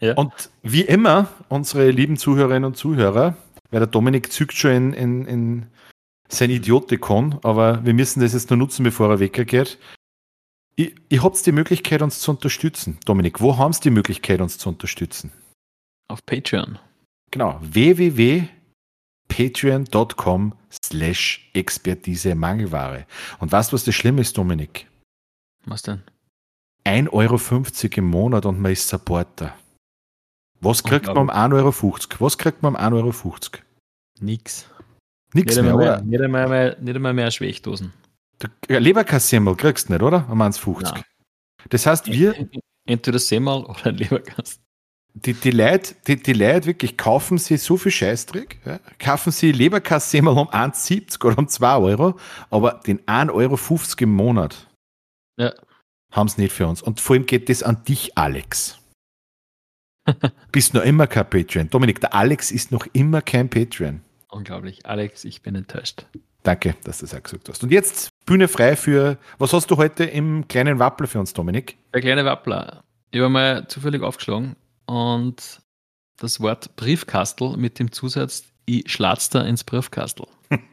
[0.00, 0.14] Ja.
[0.14, 3.36] Und wie immer, unsere lieben Zuhörerinnen und Zuhörer,
[3.72, 5.66] weil der Dominik zückt schon in, in, in
[6.28, 9.78] sein Idiotikon, aber wir müssen das jetzt nur nutzen, bevor er weggeht.
[10.76, 12.98] Ich, ihr habt die Möglichkeit, uns zu unterstützen.
[13.04, 15.30] Dominik, wo haben Sie die Möglichkeit, uns zu unterstützen?
[16.08, 16.80] Auf Patreon.
[17.30, 23.06] Genau, www.patreon.com slash Expertise Mangelware.
[23.38, 24.88] Und weißt du, was das Schlimme ist, Dominik?
[25.64, 26.02] Was denn?
[26.84, 27.40] 1,50 Euro
[27.96, 29.54] im Monat und man ist Supporter.
[30.60, 31.72] Was kriegt man um 1,50 Euro?
[32.20, 33.12] Was kriegt man um 1,50 Euro?
[34.20, 34.68] Nix.
[35.32, 36.00] Nix mehr, oder?
[36.02, 37.92] Nicht einmal mehr, nicht einmal mehr Schwächdosen.
[38.68, 40.28] Ja, Leberkassemmel kriegst du nicht, oder?
[40.30, 41.02] Um 1,50.
[41.70, 42.48] Das heißt, wir.
[42.86, 43.98] Entweder Semmel oder ein.
[45.16, 48.80] Die, die, Leute, die, die Leute wirklich kaufen sie so viel Scheißdreck, ja?
[48.98, 52.18] kaufen sie Leberkassemmel um 1,70 oder um 2 Euro,
[52.50, 53.58] aber den 1,50 Euro
[54.00, 54.68] im Monat
[55.38, 55.54] ja.
[56.10, 56.82] haben sie nicht für uns.
[56.82, 58.80] Und vor allem geht das an dich, Alex.
[60.52, 61.70] Bist noch immer kein Patreon.
[61.70, 64.00] Dominik, der Alex ist noch immer kein Patreon.
[64.28, 64.84] Unglaublich.
[64.84, 66.06] Alex, ich bin enttäuscht.
[66.44, 67.62] Danke, dass du das auch gesagt hast.
[67.64, 71.78] Und jetzt Bühne frei für, was hast du heute im kleinen Wappler für uns, Dominik?
[71.94, 72.84] Der kleine Wappler.
[73.10, 74.54] Ich habe mal zufällig aufgeschlagen
[74.84, 75.60] und
[76.18, 80.26] das Wort Briefkastel mit dem Zusatz, ich schlatz da ins Briefkastel.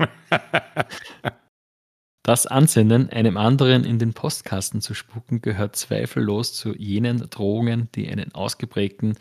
[2.24, 8.10] das Ansenden, einem anderen in den Postkasten zu spucken, gehört zweifellos zu jenen Drohungen, die
[8.10, 9.16] einen ausgeprägten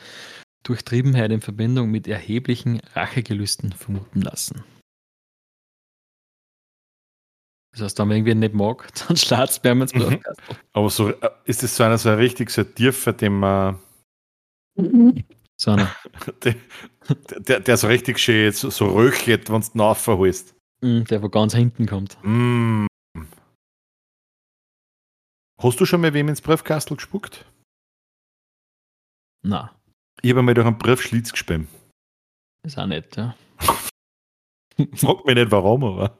[0.64, 4.64] Durchtriebenheit in Verbindung mit erheblichen Rachegelüsten vermuten lassen.
[7.72, 10.20] Das heißt, wenn man irgendwie nicht mag, dann schlägt es bei einem ins mhm.
[10.72, 13.78] Aber so, äh, ist das so einer so ein richtig so tiefer, den man.
[15.56, 15.94] So einer.
[16.42, 16.56] der,
[17.38, 20.54] der, der, so richtig schön so, so röchelt, wenn du ihn aufholst.
[20.80, 22.16] Mm, der, von ganz hinten kommt.
[22.22, 22.86] Mm.
[25.62, 27.44] Hast du schon mal wem ins Briefkastel gespuckt?
[29.42, 29.78] Na.
[30.22, 31.68] Ich habe mal durch einen Briefschlitz gespammt.
[32.62, 33.36] Ist auch nett, ja.
[34.94, 36.16] Frag mich nicht warum, aber.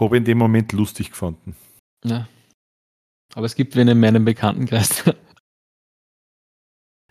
[0.00, 1.54] Habe in dem Moment lustig gefunden.
[2.04, 2.26] Ja.
[3.34, 5.04] Aber es gibt wen in meinem Bekanntenkreis,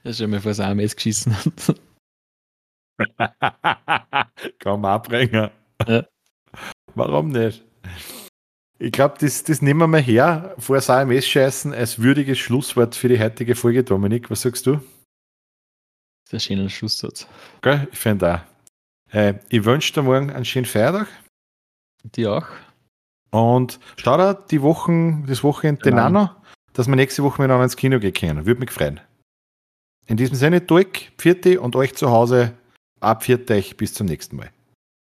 [0.03, 1.79] der schon mal vor das AMS geschissen hat.
[4.59, 5.51] Kaum abbringen.
[5.87, 6.05] Ja.
[6.95, 7.63] Warum nicht?
[8.79, 12.95] Ich glaube, das, das nehmen wir mal her, vor das AMS scheißen, als würdiges Schlusswort
[12.95, 14.31] für die heutige Folge, Dominik.
[14.31, 14.81] Was sagst du?
[16.29, 17.27] Sehr schöner Schlusssatz.
[17.57, 19.13] Okay, ich finde auch.
[19.13, 21.07] Äh, ich wünsche dir morgen einen schönen Feiertag.
[22.03, 22.47] Dir auch.
[23.31, 26.05] Und schau dir die Wochen, das Wochenende genau.
[26.05, 26.29] an,
[26.73, 28.45] dass wir nächste Woche miteinander ins Kino gehen können.
[28.45, 28.99] Würde mich freuen.
[30.07, 32.53] In diesem Sinne, Dirk, Vierte und euch zu Hause,
[32.99, 34.49] ab euch bis zum nächsten Mal.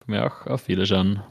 [0.07, 1.23] Mir auch, auf Wiederschauen.